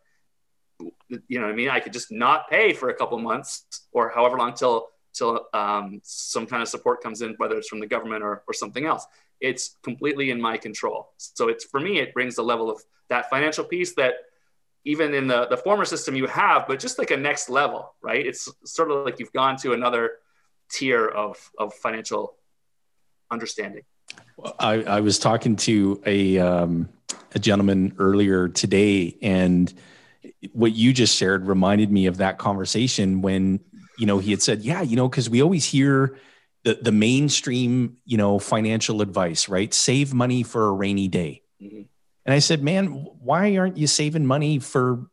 you 1.09 1.39
know 1.39 1.45
what 1.45 1.53
I 1.53 1.55
mean? 1.55 1.69
I 1.69 1.79
could 1.79 1.93
just 1.93 2.11
not 2.11 2.49
pay 2.49 2.73
for 2.73 2.89
a 2.89 2.93
couple 2.93 3.17
months 3.19 3.87
or 3.91 4.09
however 4.09 4.37
long 4.37 4.53
till 4.53 4.89
till 5.11 5.47
um, 5.53 5.99
some 6.03 6.45
kind 6.45 6.61
of 6.61 6.69
support 6.69 7.01
comes 7.01 7.21
in, 7.21 7.33
whether 7.37 7.57
it's 7.57 7.67
from 7.67 7.79
the 7.79 7.87
government 7.87 8.23
or, 8.23 8.43
or 8.47 8.53
something 8.53 8.85
else. 8.85 9.05
It's 9.41 9.77
completely 9.83 10.29
in 10.29 10.39
my 10.39 10.57
control. 10.57 11.09
So 11.17 11.49
it's 11.49 11.65
for 11.65 11.79
me, 11.79 11.99
it 11.99 12.13
brings 12.13 12.35
the 12.35 12.43
level 12.43 12.69
of 12.69 12.81
that 13.09 13.29
financial 13.29 13.63
peace 13.63 13.95
that 13.95 14.13
even 14.85 15.13
in 15.13 15.27
the, 15.27 15.47
the 15.47 15.57
former 15.57 15.83
system 15.83 16.15
you 16.15 16.27
have, 16.27 16.67
but 16.67 16.79
just 16.79 16.99
like 16.99 17.11
a 17.11 17.17
next 17.17 17.49
level, 17.49 17.93
right? 18.01 18.25
It's 18.25 18.49
sort 18.63 18.91
of 18.91 19.03
like 19.03 19.19
you've 19.19 19.33
gone 19.33 19.57
to 19.57 19.73
another 19.73 20.13
tier 20.71 21.07
of, 21.07 21.51
of 21.57 21.73
financial 21.73 22.35
understanding. 23.31 23.83
I, 24.59 24.83
I 24.83 24.99
was 25.01 25.19
talking 25.19 25.55
to 25.57 26.01
a 26.05 26.37
um, 26.39 26.89
a 27.35 27.39
gentleman 27.39 27.95
earlier 27.99 28.47
today, 28.47 29.17
and 29.21 29.73
what 30.53 30.73
you 30.73 30.93
just 30.93 31.15
shared 31.15 31.47
reminded 31.47 31.91
me 31.91 32.05
of 32.05 32.17
that 32.17 32.37
conversation 32.37 33.21
when 33.21 33.59
you 33.97 34.05
know 34.05 34.19
he 34.19 34.31
had 34.31 34.41
said, 34.41 34.61
"Yeah, 34.61 34.81
you 34.81 34.95
know, 34.95 35.09
because 35.09 35.29
we 35.29 35.41
always 35.41 35.65
hear 35.65 36.17
the 36.63 36.79
the 36.81 36.91
mainstream, 36.91 37.97
you 38.05 38.17
know, 38.17 38.39
financial 38.39 39.01
advice, 39.01 39.49
right? 39.49 39.73
Save 39.73 40.13
money 40.13 40.43
for 40.43 40.67
a 40.67 40.71
rainy 40.71 41.07
day." 41.07 41.43
Mm-hmm. 41.61 41.83
And 42.25 42.33
I 42.33 42.39
said, 42.39 42.63
"Man, 42.63 42.87
why 42.87 43.57
aren't 43.57 43.77
you 43.77 43.87
saving 43.87 44.25
money 44.25 44.59
for 44.59 45.07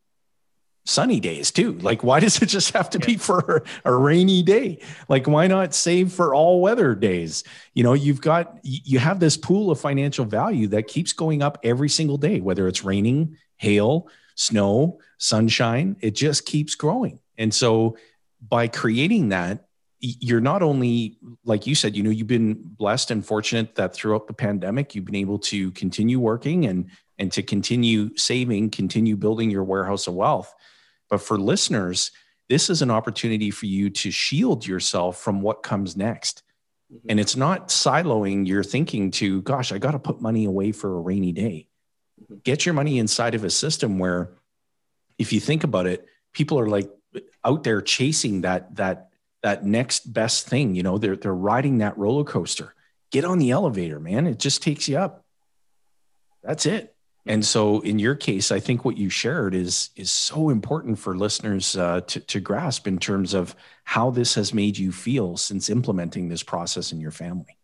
sunny 0.87 1.20
days 1.20 1.51
too. 1.51 1.72
Like, 1.79 2.03
why 2.03 2.20
does 2.20 2.40
it 2.40 2.46
just 2.46 2.72
have 2.72 2.88
to 2.90 2.99
be 2.99 3.16
for 3.16 3.64
a 3.85 3.92
rainy 3.92 4.42
day? 4.42 4.79
Like, 5.09 5.27
why 5.27 5.46
not 5.46 5.75
save 5.75 6.12
for 6.12 6.35
all 6.35 6.61
weather 6.61 6.94
days? 6.94 7.44
You 7.75 7.83
know, 7.83 7.92
you've 7.92 8.20
got, 8.20 8.59
you 8.62 8.99
have 8.99 9.20
this 9.20 9.37
pool 9.37 9.70
of 9.70 9.79
financial 9.79 10.25
value 10.25 10.68
that 10.68 10.88
keeps 10.88 11.12
going 11.12 11.42
up 11.42 11.59
every 11.62 11.88
single 11.88 12.16
day, 12.16 12.40
whether 12.40 12.66
it's 12.68 12.85
raining, 12.85 13.37
hail, 13.57 14.09
snow, 14.37 15.01
sunshine, 15.18 15.96
it 16.01 16.14
just 16.14 16.46
keeps 16.46 16.75
growing. 16.75 17.18
And 17.37 17.53
so 17.53 17.96
by 18.40 18.68
creating 18.68 19.31
that, 19.31 19.66
you're 20.01 20.42
not 20.42 20.62
only 20.62 21.18
like 21.44 21.66
you 21.66 21.75
said 21.75 21.96
you 21.96 22.03
know 22.03 22.11
you've 22.11 22.27
been 22.27 22.55
blessed 22.55 23.11
and 23.11 23.25
fortunate 23.25 23.75
that 23.77 23.94
throughout 23.94 24.27
the 24.27 24.35
pandemic 24.35 24.94
you've 24.94 25.07
been 25.07 25.14
able 25.14 25.38
to 25.38 25.70
continue 25.72 26.20
working 26.20 26.66
and 26.66 26.90
and 27.18 27.33
to 27.33 27.42
continue 27.42 28.14
saving 28.16 28.68
continue 28.68 29.16
building 29.16 29.51
your 29.51 29.64
warehouse 29.64 30.07
of 30.07 30.14
wealth 30.14 30.55
but 31.08 31.20
for 31.20 31.38
listeners, 31.38 32.10
this 32.48 32.70
is 32.70 32.82
an 32.82 32.90
opportunity 32.90 33.50
for 33.50 33.66
you 33.66 33.90
to 33.90 34.10
shield 34.10 34.66
yourself 34.66 35.18
from 35.18 35.42
what 35.42 35.62
comes 35.62 35.96
next. 35.96 36.42
Mm-hmm. 36.92 37.10
And 37.10 37.20
it's 37.20 37.36
not 37.36 37.68
siloing 37.68 38.46
your 38.46 38.62
thinking 38.62 39.10
to, 39.12 39.42
gosh, 39.42 39.72
I 39.72 39.78
got 39.78 39.92
to 39.92 39.98
put 39.98 40.20
money 40.20 40.44
away 40.44 40.72
for 40.72 40.96
a 40.96 41.00
rainy 41.00 41.32
day. 41.32 41.68
Mm-hmm. 42.22 42.36
Get 42.44 42.64
your 42.64 42.74
money 42.74 42.98
inside 42.98 43.34
of 43.34 43.44
a 43.44 43.50
system 43.50 43.98
where, 43.98 44.32
if 45.18 45.32
you 45.32 45.40
think 45.40 45.64
about 45.64 45.86
it, 45.86 46.06
people 46.32 46.58
are 46.58 46.68
like 46.68 46.90
out 47.44 47.64
there 47.64 47.80
chasing 47.80 48.42
that 48.42 48.76
that 48.76 49.10
that 49.42 49.64
next 49.64 50.12
best 50.12 50.48
thing. 50.48 50.74
You 50.74 50.82
know, 50.82 50.98
they're 50.98 51.16
they're 51.16 51.34
riding 51.34 51.78
that 51.78 51.96
roller 51.96 52.24
coaster. 52.24 52.74
Get 53.10 53.24
on 53.24 53.38
the 53.38 53.52
elevator, 53.52 54.00
man. 54.00 54.26
It 54.26 54.38
just 54.38 54.62
takes 54.62 54.88
you 54.88 54.98
up. 54.98 55.24
That's 56.42 56.66
it. 56.66 56.95
And 57.28 57.44
so, 57.44 57.80
in 57.80 57.98
your 57.98 58.14
case, 58.14 58.52
I 58.52 58.60
think 58.60 58.84
what 58.84 58.96
you 58.96 59.10
shared 59.10 59.54
is 59.54 59.90
is 59.96 60.12
so 60.12 60.48
important 60.48 60.98
for 60.98 61.16
listeners 61.16 61.76
uh, 61.76 62.02
to 62.02 62.20
to 62.20 62.40
grasp 62.40 62.86
in 62.86 62.98
terms 62.98 63.34
of 63.34 63.56
how 63.84 64.10
this 64.10 64.34
has 64.36 64.54
made 64.54 64.78
you 64.78 64.92
feel 64.92 65.36
since 65.36 65.68
implementing 65.68 66.28
this 66.28 66.44
process 66.44 66.92
in 66.92 67.00
your 67.00 67.10
family. 67.10 67.58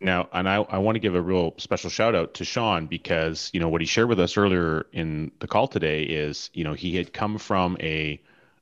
Now, 0.00 0.28
and 0.32 0.48
I, 0.48 0.56
I 0.56 0.78
want 0.78 0.96
to 0.96 1.00
give 1.00 1.14
a 1.14 1.20
real 1.20 1.54
special 1.58 1.88
shout 1.88 2.14
out 2.14 2.34
to 2.34 2.44
Sean 2.44 2.86
because 2.86 3.50
you 3.52 3.60
know 3.60 3.68
what 3.68 3.82
he 3.82 3.86
shared 3.86 4.08
with 4.08 4.18
us 4.18 4.36
earlier 4.36 4.86
in 4.92 5.30
the 5.38 5.46
call 5.46 5.68
today 5.68 6.02
is 6.02 6.50
you 6.54 6.64
know 6.64 6.72
he 6.72 6.96
had 6.96 7.12
come 7.12 7.38
from 7.38 7.76
a 7.80 8.20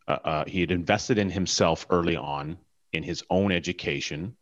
uh, 0.09 0.19
uh, 0.25 0.45
he 0.47 0.61
had 0.61 0.73
invested 0.73 1.17
in 1.17 1.31
himself 1.31 1.87
early 1.91 2.17
on 2.17 2.59
in 2.93 3.05
his 3.05 3.23
own 3.31 3.53
education 3.53 4.37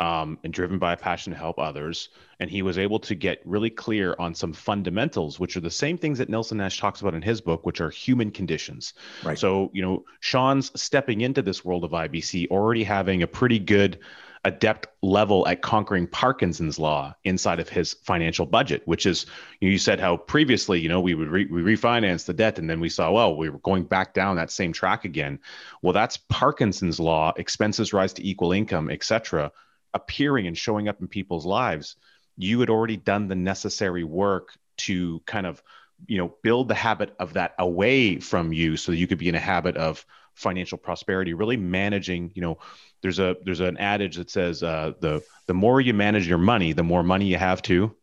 um, 0.00 0.38
and 0.44 0.52
driven 0.52 0.78
by 0.78 0.92
a 0.92 0.96
passion 0.96 1.32
to 1.32 1.38
help 1.38 1.58
others. 1.58 2.10
And 2.40 2.48
he 2.48 2.62
was 2.62 2.78
able 2.78 3.00
to 3.00 3.14
get 3.14 3.40
really 3.44 3.70
clear 3.70 4.14
on 4.18 4.34
some 4.34 4.52
fundamentals, 4.52 5.40
which 5.40 5.56
are 5.56 5.60
the 5.60 5.70
same 5.70 5.98
things 5.98 6.18
that 6.18 6.28
Nelson 6.28 6.58
Nash 6.58 6.78
talks 6.78 7.00
about 7.00 7.14
in 7.14 7.22
his 7.22 7.40
book, 7.40 7.66
which 7.66 7.80
are 7.80 7.90
human 7.90 8.30
conditions. 8.30 8.94
Right. 9.24 9.38
So, 9.38 9.70
you 9.72 9.82
know, 9.82 10.04
Sean's 10.20 10.70
stepping 10.80 11.20
into 11.20 11.42
this 11.42 11.64
world 11.64 11.84
of 11.84 11.90
IBC 11.90 12.48
already 12.48 12.84
having 12.84 13.22
a 13.22 13.26
pretty 13.26 13.58
good 13.58 13.98
adept 14.44 14.86
level 15.02 15.48
at 15.48 15.62
conquering 15.62 16.06
Parkinson's 16.06 16.78
law 16.78 17.12
inside 17.24 17.58
of 17.58 17.68
his 17.68 17.94
financial 17.94 18.46
budget, 18.46 18.82
which 18.84 19.04
is 19.04 19.26
you 19.60 19.78
said 19.78 19.98
how 19.98 20.16
previously, 20.16 20.80
you 20.80 20.88
know, 20.88 21.00
we 21.00 21.14
would 21.14 21.28
re- 21.28 21.48
we 21.50 21.60
refinance 21.60 22.24
the 22.24 22.32
debt 22.32 22.56
and 22.60 22.70
then 22.70 22.78
we 22.78 22.88
saw, 22.88 23.10
well, 23.10 23.36
we 23.36 23.50
were 23.50 23.58
going 23.58 23.82
back 23.82 24.14
down 24.14 24.36
that 24.36 24.52
same 24.52 24.72
track 24.72 25.04
again. 25.04 25.40
Well, 25.82 25.92
that's 25.92 26.16
Parkinson's 26.16 27.00
law, 27.00 27.32
expenses 27.36 27.92
rise 27.92 28.12
to 28.12 28.26
equal 28.26 28.52
income, 28.52 28.90
etc 28.90 29.50
appearing 29.98 30.46
and 30.46 30.56
showing 30.56 30.88
up 30.88 31.00
in 31.00 31.08
people's 31.08 31.46
lives, 31.46 31.96
you 32.36 32.60
had 32.60 32.70
already 32.70 32.96
done 32.96 33.28
the 33.28 33.34
necessary 33.34 34.04
work 34.04 34.56
to 34.78 35.20
kind 35.26 35.46
of 35.46 35.62
you 36.06 36.18
know 36.18 36.34
build 36.42 36.68
the 36.68 36.74
habit 36.74 37.14
of 37.18 37.34
that 37.34 37.54
away 37.58 38.20
from 38.20 38.52
you 38.52 38.76
so 38.76 38.92
that 38.92 38.98
you 38.98 39.06
could 39.06 39.18
be 39.18 39.28
in 39.28 39.34
a 39.34 39.40
habit 39.40 39.76
of 39.76 40.04
financial 40.34 40.78
prosperity 40.78 41.34
really 41.34 41.56
managing 41.56 42.30
you 42.34 42.40
know 42.40 42.58
there's 43.02 43.18
a 43.18 43.36
there's 43.44 43.60
an 43.60 43.76
adage 43.78 44.16
that 44.16 44.30
says 44.30 44.62
uh, 44.62 44.92
the 45.00 45.22
the 45.46 45.54
more 45.54 45.80
you 45.80 45.92
manage 45.92 46.28
your 46.28 46.38
money 46.38 46.72
the 46.72 46.84
more 46.84 47.02
money 47.02 47.26
you 47.26 47.36
have 47.36 47.60
to 47.60 47.94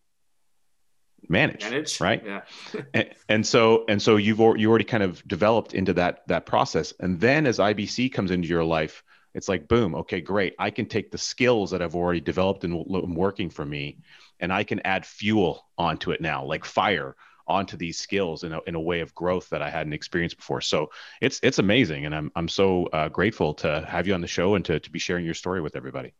manage, 1.29 1.63
manage. 1.63 2.01
right 2.01 2.23
yeah 2.25 2.41
and, 2.93 3.09
and, 3.29 3.47
so 3.47 3.85
and 3.87 4.01
so 4.01 4.17
you've 4.17 4.39
you 4.39 4.69
already 4.69 4.83
kind 4.83 5.01
of 5.03 5.25
developed 5.27 5.73
into 5.73 5.93
that 5.93 6.27
that 6.27 6.45
process 6.45 6.93
and 6.99 7.21
then 7.21 7.47
as 7.47 7.57
ibc 7.57 8.11
comes 8.11 8.31
into 8.31 8.49
your 8.49 8.65
life 8.65 9.03
it's 9.35 9.47
like 9.47 9.67
boom 9.67 9.93
okay 9.93 10.21
great 10.21 10.55
i 10.57 10.71
can 10.71 10.87
take 10.87 11.11
the 11.11 11.17
skills 11.17 11.69
that 11.71 11.81
i've 11.81 11.95
already 11.95 12.21
developed 12.21 12.63
and 12.63 12.83
working 13.15 13.49
for 13.49 13.65
me 13.65 13.99
and 14.39 14.51
i 14.51 14.63
can 14.63 14.79
add 14.85 15.05
fuel 15.05 15.67
onto 15.77 16.11
it 16.11 16.21
now 16.21 16.43
like 16.43 16.65
fire 16.65 17.15
onto 17.47 17.77
these 17.77 17.97
skills 17.97 18.43
in 18.43 18.53
a, 18.53 18.59
in 18.67 18.75
a 18.75 18.79
way 18.79 19.01
of 19.01 19.13
growth 19.13 19.49
that 19.49 19.61
I 19.61 19.69
hadn't 19.69 19.93
experienced 19.93 20.37
before. 20.37 20.61
So 20.61 20.89
it's 21.21 21.39
it's 21.43 21.59
amazing, 21.59 22.05
and 22.05 22.15
I'm 22.15 22.31
I'm 22.35 22.47
so 22.47 22.87
uh, 22.87 23.09
grateful 23.09 23.53
to 23.55 23.85
have 23.87 24.07
you 24.07 24.13
on 24.13 24.21
the 24.21 24.27
show 24.27 24.55
and 24.55 24.65
to 24.65 24.79
to 24.79 24.89
be 24.89 24.99
sharing 24.99 25.25
your 25.25 25.33
story 25.33 25.61
with 25.61 25.75
everybody. 25.75 26.13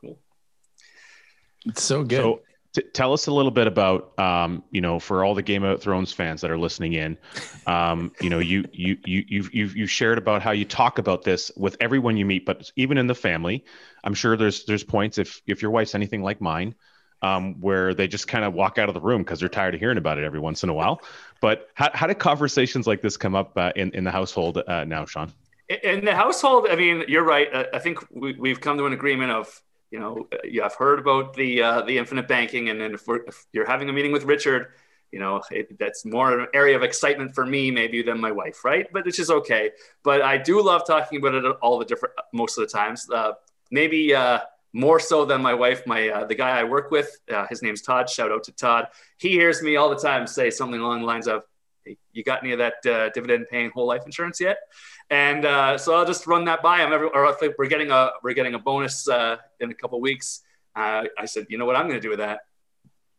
Cool. 0.00 0.18
It's 1.66 1.82
so 1.82 2.04
good. 2.04 2.22
So, 2.22 2.40
t- 2.72 2.82
tell 2.92 3.12
us 3.12 3.26
a 3.26 3.32
little 3.32 3.50
bit 3.50 3.66
about 3.66 4.18
um, 4.18 4.62
you 4.70 4.80
know 4.80 4.98
for 4.98 5.24
all 5.24 5.34
the 5.34 5.42
Game 5.42 5.64
of 5.64 5.82
Thrones 5.82 6.12
fans 6.12 6.40
that 6.40 6.50
are 6.50 6.58
listening 6.58 6.94
in, 6.94 7.18
um, 7.66 8.12
you 8.20 8.30
know 8.30 8.38
you 8.38 8.64
you 8.72 8.96
you 9.04 9.24
you've, 9.28 9.54
you've 9.54 9.76
you 9.76 9.86
shared 9.86 10.18
about 10.18 10.42
how 10.42 10.50
you 10.50 10.64
talk 10.64 10.98
about 10.98 11.22
this 11.22 11.50
with 11.56 11.76
everyone 11.80 12.16
you 12.16 12.24
meet, 12.24 12.44
but 12.46 12.70
even 12.76 12.98
in 12.98 13.06
the 13.06 13.14
family, 13.14 13.64
I'm 14.04 14.14
sure 14.14 14.36
there's 14.36 14.64
there's 14.64 14.84
points 14.84 15.18
if 15.18 15.40
if 15.46 15.62
your 15.62 15.70
wife's 15.70 15.94
anything 15.94 16.22
like 16.22 16.40
mine 16.40 16.74
um, 17.22 17.60
where 17.60 17.94
they 17.94 18.06
just 18.06 18.28
kind 18.28 18.44
of 18.44 18.54
walk 18.54 18.78
out 18.78 18.88
of 18.88 18.94
the 18.94 19.00
room 19.00 19.22
because 19.22 19.40
they're 19.40 19.48
tired 19.48 19.74
of 19.74 19.80
hearing 19.80 19.98
about 19.98 20.18
it 20.18 20.24
every 20.24 20.40
once 20.40 20.62
in 20.62 20.68
a 20.68 20.74
while. 20.74 21.02
But 21.40 21.68
how, 21.74 21.90
how 21.92 22.06
did 22.06 22.18
conversations 22.18 22.86
like 22.86 23.02
this 23.02 23.16
come 23.16 23.34
up 23.34 23.56
uh, 23.56 23.72
in, 23.76 23.90
in 23.92 24.04
the 24.04 24.10
household 24.10 24.62
uh, 24.66 24.84
now, 24.84 25.04
Sean? 25.04 25.32
In 25.82 26.04
the 26.04 26.14
household, 26.14 26.66
I 26.70 26.76
mean, 26.76 27.04
you're 27.08 27.24
right. 27.24 27.48
I 27.74 27.78
think 27.78 27.98
we, 28.10 28.48
have 28.48 28.60
come 28.60 28.78
to 28.78 28.86
an 28.86 28.92
agreement 28.92 29.32
of, 29.32 29.60
you 29.90 29.98
know, 29.98 30.28
yeah, 30.44 30.64
I've 30.64 30.74
heard 30.74 30.98
about 30.98 31.34
the 31.34 31.62
uh, 31.62 31.82
the 31.82 31.98
infinite 31.98 32.28
banking, 32.28 32.68
and 32.68 32.80
then 32.80 32.94
if, 32.94 33.08
if, 33.08 33.46
you're 33.52 33.66
having 33.66 33.88
a 33.88 33.92
meeting 33.92 34.12
with 34.12 34.24
Richard, 34.24 34.68
you 35.10 35.18
know, 35.18 35.42
it, 35.50 35.78
that's 35.78 36.04
more 36.04 36.38
an 36.38 36.46
area 36.52 36.76
of 36.76 36.82
excitement 36.82 37.34
for 37.34 37.46
me 37.46 37.70
maybe 37.70 38.02
than 38.02 38.20
my 38.20 38.30
wife, 38.30 38.64
right? 38.64 38.86
But 38.92 39.06
which 39.06 39.18
is 39.18 39.30
okay. 39.30 39.70
But 40.02 40.22
I 40.22 40.36
do 40.36 40.62
love 40.62 40.86
talking 40.86 41.18
about 41.18 41.34
it 41.34 41.44
all 41.62 41.78
the 41.78 41.84
different 41.84 42.14
most 42.32 42.58
of 42.58 42.68
the 42.68 42.72
times. 42.72 43.08
Uh, 43.10 43.32
maybe 43.70 44.14
uh, 44.14 44.40
more 44.72 45.00
so 45.00 45.24
than 45.24 45.40
my 45.40 45.54
wife. 45.54 45.86
My 45.86 46.08
uh, 46.08 46.24
the 46.26 46.34
guy 46.34 46.58
I 46.58 46.64
work 46.64 46.90
with, 46.90 47.10
uh, 47.32 47.46
his 47.48 47.62
name's 47.62 47.82
Todd. 47.82 48.10
Shout 48.10 48.30
out 48.30 48.44
to 48.44 48.52
Todd. 48.52 48.88
He 49.16 49.30
hears 49.30 49.62
me 49.62 49.76
all 49.76 49.88
the 49.88 49.96
time 49.96 50.26
say 50.26 50.50
something 50.50 50.80
along 50.80 51.00
the 51.00 51.06
lines 51.06 51.26
of, 51.26 51.44
hey, 51.84 51.96
"You 52.12 52.22
got 52.22 52.42
any 52.42 52.52
of 52.52 52.58
that 52.58 52.86
uh, 52.86 53.08
dividend-paying 53.10 53.70
whole 53.70 53.86
life 53.86 54.02
insurance 54.04 54.40
yet?" 54.40 54.58
And 55.10 55.44
uh, 55.44 55.78
so 55.78 55.94
I'll 55.94 56.06
just 56.06 56.26
run 56.26 56.44
that 56.44 56.62
by 56.62 56.84
him. 56.84 56.92
Every, 56.92 57.08
or 57.08 57.34
if 57.40 57.54
we're 57.58 57.66
getting 57.66 57.90
a 57.90 58.10
we're 58.22 58.34
getting 58.34 58.54
a 58.54 58.58
bonus 58.58 59.08
uh, 59.08 59.36
in 59.60 59.70
a 59.70 59.74
couple 59.74 60.00
weeks, 60.00 60.42
uh, 60.76 61.04
I 61.18 61.24
said, 61.24 61.46
"You 61.48 61.56
know 61.58 61.64
what 61.64 61.76
I'm 61.76 61.88
going 61.88 61.96
to 61.96 62.00
do 62.00 62.10
with 62.10 62.18
that." 62.18 62.40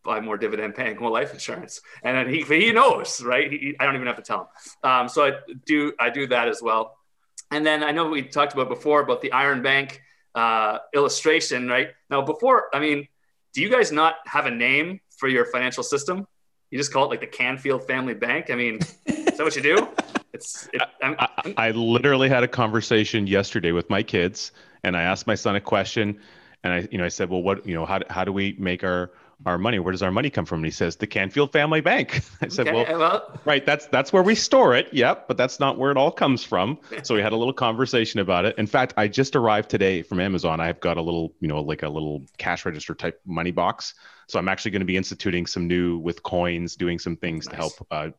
Buy 0.04 0.22
more 0.22 0.38
dividend-paying 0.38 0.98
whole 0.98 1.12
life 1.12 1.34
insurance, 1.34 1.82
and 2.04 2.16
then 2.16 2.34
he 2.34 2.44
he 2.44 2.72
knows, 2.72 3.22
right? 3.22 3.52
He, 3.52 3.76
I 3.80 3.86
don't 3.86 3.96
even 3.96 4.08
have 4.08 4.18
to 4.18 4.22
tell 4.22 4.42
him. 4.42 4.90
Um, 4.90 5.10
so 5.10 5.26
I 5.26 5.32
do 5.66 5.94
I 6.00 6.10
do 6.10 6.28
that 6.28 6.48
as 6.48 6.62
well. 6.62 6.96
And 7.52 7.66
then 7.66 7.84
I 7.84 7.92
know 7.92 8.08
we 8.08 8.22
talked 8.22 8.54
about 8.54 8.70
before 8.70 9.02
about 9.02 9.22
the 9.22 9.32
Iron 9.32 9.64
Bank 9.64 10.02
uh, 10.36 10.78
illustration, 10.94 11.68
right? 11.68 11.90
Now, 12.10 12.22
before, 12.22 12.68
I 12.74 12.80
mean, 12.80 13.08
do 13.54 13.62
you 13.62 13.70
guys 13.70 13.92
not 13.92 14.16
have 14.26 14.46
a 14.46 14.52
name 14.52 15.00
for 15.18 15.28
your 15.28 15.46
financial 15.46 15.84
system? 15.84 16.28
You 16.70 16.78
just 16.78 16.94
call 16.94 17.06
it 17.06 17.08
like 17.08 17.22
the 17.22 17.28
Canfield 17.28 17.88
Family 17.88 18.14
Bank. 18.14 18.52
I 18.52 18.56
mean, 18.56 18.80
is 19.08 19.38
that 19.38 19.40
what 19.40 19.56
you 19.56 19.64
do? 19.64 19.88
It's. 20.34 20.70
It, 20.74 20.82
I'm, 21.02 21.16
I, 21.20 21.54
I 21.58 21.72
literally 21.72 22.30
had 22.30 22.44
a 22.44 22.48
conversation 22.48 23.28
yesterday 23.28 23.72
with 23.72 23.90
my 23.90 24.04
kids, 24.04 24.52
and 24.84 24.96
I 24.96 25.04
asked 25.04 25.28
my 25.28 25.36
son 25.36 25.56
a 25.56 25.62
question, 25.62 26.20
and 26.64 26.74
I, 26.74 26.88
you 26.92 26.98
know, 26.98 27.06
I 27.06 27.10
said, 27.10 27.30
well, 27.30 27.42
what, 27.42 27.66
you 27.66 27.76
know, 27.76 27.86
how 27.86 28.02
how 28.10 28.24
do 28.24 28.34
we 28.34 28.56
make 28.60 28.84
our 28.84 29.12
our 29.46 29.58
money. 29.58 29.80
Where 29.80 29.92
does 29.92 30.04
our 30.04 30.12
money 30.12 30.30
come 30.30 30.46
from? 30.46 30.60
And 30.60 30.66
he 30.66 30.72
says, 30.72 30.98
the 30.98 31.08
Canfield 31.08 31.52
Family 31.52 31.82
Bank. 31.82 32.22
I 32.42 32.50
said, 32.50 32.68
okay, 32.68 32.94
well, 32.94 33.00
well, 33.00 33.40
right, 33.46 33.66
that's 33.66 33.86
that's 33.88 34.12
where 34.12 34.24
we 34.24 34.36
store 34.36 34.76
it. 34.76 34.90
Yep, 34.92 35.28
but 35.28 35.38
that's 35.38 35.60
not 35.60 35.78
where 35.78 35.92
it 35.92 35.98
all 35.98 36.12
comes 36.12 36.44
from. 36.44 36.78
so 37.04 37.16
we 37.16 37.22
had 37.22 37.32
a 37.32 37.38
little 37.38 37.54
conversation 37.54 38.20
about 38.20 38.46
it. 38.46 38.58
In 38.58 38.68
fact, 38.68 38.94
I 38.98 39.08
just 39.08 39.36
arrived 39.36 39.70
today 39.70 40.02
from 40.02 40.20
Amazon. 40.20 40.60
I've 40.60 40.80
got 40.80 40.98
a 40.98 41.02
little, 41.02 41.34
you 41.40 41.48
know, 41.48 41.62
like 41.62 41.84
a 41.84 41.90
little 41.90 42.26
cash 42.38 42.66
register 42.66 42.94
type 42.94 43.22
money 43.26 43.52
box. 43.52 43.94
So 44.28 44.38
I'm 44.38 44.50
actually 44.50 44.72
going 44.72 44.82
to 44.82 44.86
be 44.86 44.98
instituting 44.98 45.48
some 45.48 45.68
new 45.68 45.98
with 45.98 46.22
coins, 46.22 46.76
doing 46.76 47.00
some 47.00 47.16
things 47.16 47.46
nice. 47.46 47.52
to 47.52 47.56
help 47.56 47.88
uh, 47.92 48.10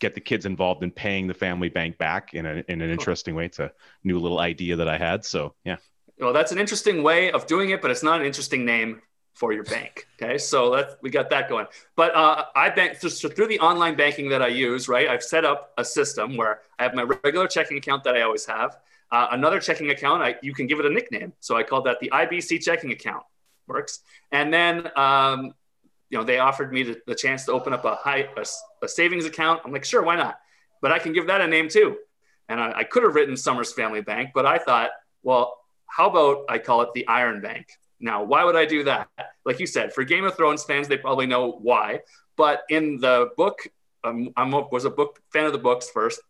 get 0.00 0.14
the 0.14 0.20
kids 0.20 0.46
involved 0.46 0.82
in 0.82 0.90
paying 0.90 1.26
the 1.26 1.34
family 1.34 1.68
bank 1.68 1.98
back 1.98 2.34
in, 2.34 2.46
a, 2.46 2.64
in 2.68 2.80
an 2.80 2.90
interesting 2.90 3.34
way. 3.34 3.44
It's 3.44 3.60
a 3.60 3.70
new 4.02 4.18
little 4.18 4.40
idea 4.40 4.76
that 4.76 4.88
I 4.88 4.98
had. 4.98 5.24
So 5.24 5.54
yeah. 5.64 5.76
Well, 6.18 6.32
that's 6.32 6.52
an 6.52 6.58
interesting 6.58 7.02
way 7.02 7.30
of 7.30 7.46
doing 7.46 7.70
it, 7.70 7.80
but 7.80 7.90
it's 7.90 8.02
not 8.02 8.20
an 8.20 8.26
interesting 8.26 8.64
name 8.64 9.00
for 9.34 9.52
your 9.52 9.64
bank. 9.64 10.06
Okay, 10.20 10.36
so 10.36 10.74
that's 10.74 10.96
we 11.02 11.10
got 11.10 11.30
that 11.30 11.48
going. 11.48 11.66
But 11.96 12.14
uh, 12.14 12.46
I 12.54 12.70
bank 12.70 12.96
so 13.00 13.28
through 13.28 13.46
the 13.46 13.60
online 13.60 13.96
banking 13.96 14.28
that 14.30 14.42
I 14.42 14.48
use. 14.48 14.88
Right, 14.88 15.08
I've 15.08 15.22
set 15.22 15.44
up 15.44 15.72
a 15.78 15.84
system 15.84 16.36
where 16.36 16.60
I 16.78 16.82
have 16.82 16.94
my 16.94 17.02
regular 17.02 17.46
checking 17.46 17.78
account 17.78 18.04
that 18.04 18.16
I 18.16 18.22
always 18.22 18.44
have. 18.46 18.78
Uh, 19.12 19.28
another 19.32 19.58
checking 19.58 19.90
account, 19.90 20.22
I, 20.22 20.36
you 20.40 20.54
can 20.54 20.66
give 20.66 20.78
it 20.78 20.86
a 20.86 20.90
nickname. 20.90 21.32
So 21.40 21.56
I 21.56 21.62
called 21.62 21.86
that 21.86 21.98
the 22.00 22.10
IBC 22.10 22.62
checking 22.62 22.92
account. 22.92 23.24
Works. 23.66 24.00
And 24.30 24.52
then 24.52 24.90
um, 24.96 25.54
you 26.10 26.18
know 26.18 26.24
they 26.24 26.38
offered 26.38 26.72
me 26.72 26.82
the, 26.82 27.00
the 27.06 27.14
chance 27.14 27.44
to 27.46 27.52
open 27.52 27.72
up 27.72 27.84
a 27.84 27.94
high 27.94 28.28
a, 28.36 28.44
a, 28.82 28.88
savings 28.88 29.24
account. 29.24 29.62
I'm 29.64 29.72
like, 29.72 29.84
sure, 29.84 30.02
why 30.02 30.16
not? 30.16 30.38
But 30.82 30.92
I 30.92 30.98
can 30.98 31.12
give 31.12 31.28
that 31.28 31.40
a 31.40 31.46
name 31.46 31.68
too. 31.68 31.96
And 32.48 32.60
I, 32.60 32.78
I 32.78 32.84
could 32.84 33.04
have 33.04 33.14
written 33.14 33.36
Summers 33.36 33.72
Family 33.72 34.00
Bank, 34.00 34.30
but 34.34 34.44
I 34.44 34.58
thought, 34.58 34.90
well, 35.22 35.56
how 35.86 36.10
about 36.10 36.44
I 36.48 36.58
call 36.58 36.82
it 36.82 36.90
the 36.94 37.06
Iron 37.06 37.40
Bank? 37.40 37.66
Now, 38.00 38.24
why 38.24 38.44
would 38.44 38.56
I 38.56 38.64
do 38.64 38.84
that? 38.84 39.08
Like 39.44 39.60
you 39.60 39.66
said, 39.66 39.92
for 39.92 40.04
Game 40.04 40.24
of 40.24 40.36
Thrones 40.36 40.64
fans, 40.64 40.88
they 40.88 40.96
probably 40.96 41.26
know 41.26 41.52
why. 41.52 42.00
But 42.36 42.62
in 42.70 42.98
the 42.98 43.30
book, 43.36 43.58
um, 44.04 44.30
I 44.36 44.44
was 44.44 44.86
a 44.86 44.90
book 44.90 45.20
fan 45.32 45.44
of 45.44 45.52
the 45.52 45.58
books 45.58 45.90
first. 45.90 46.20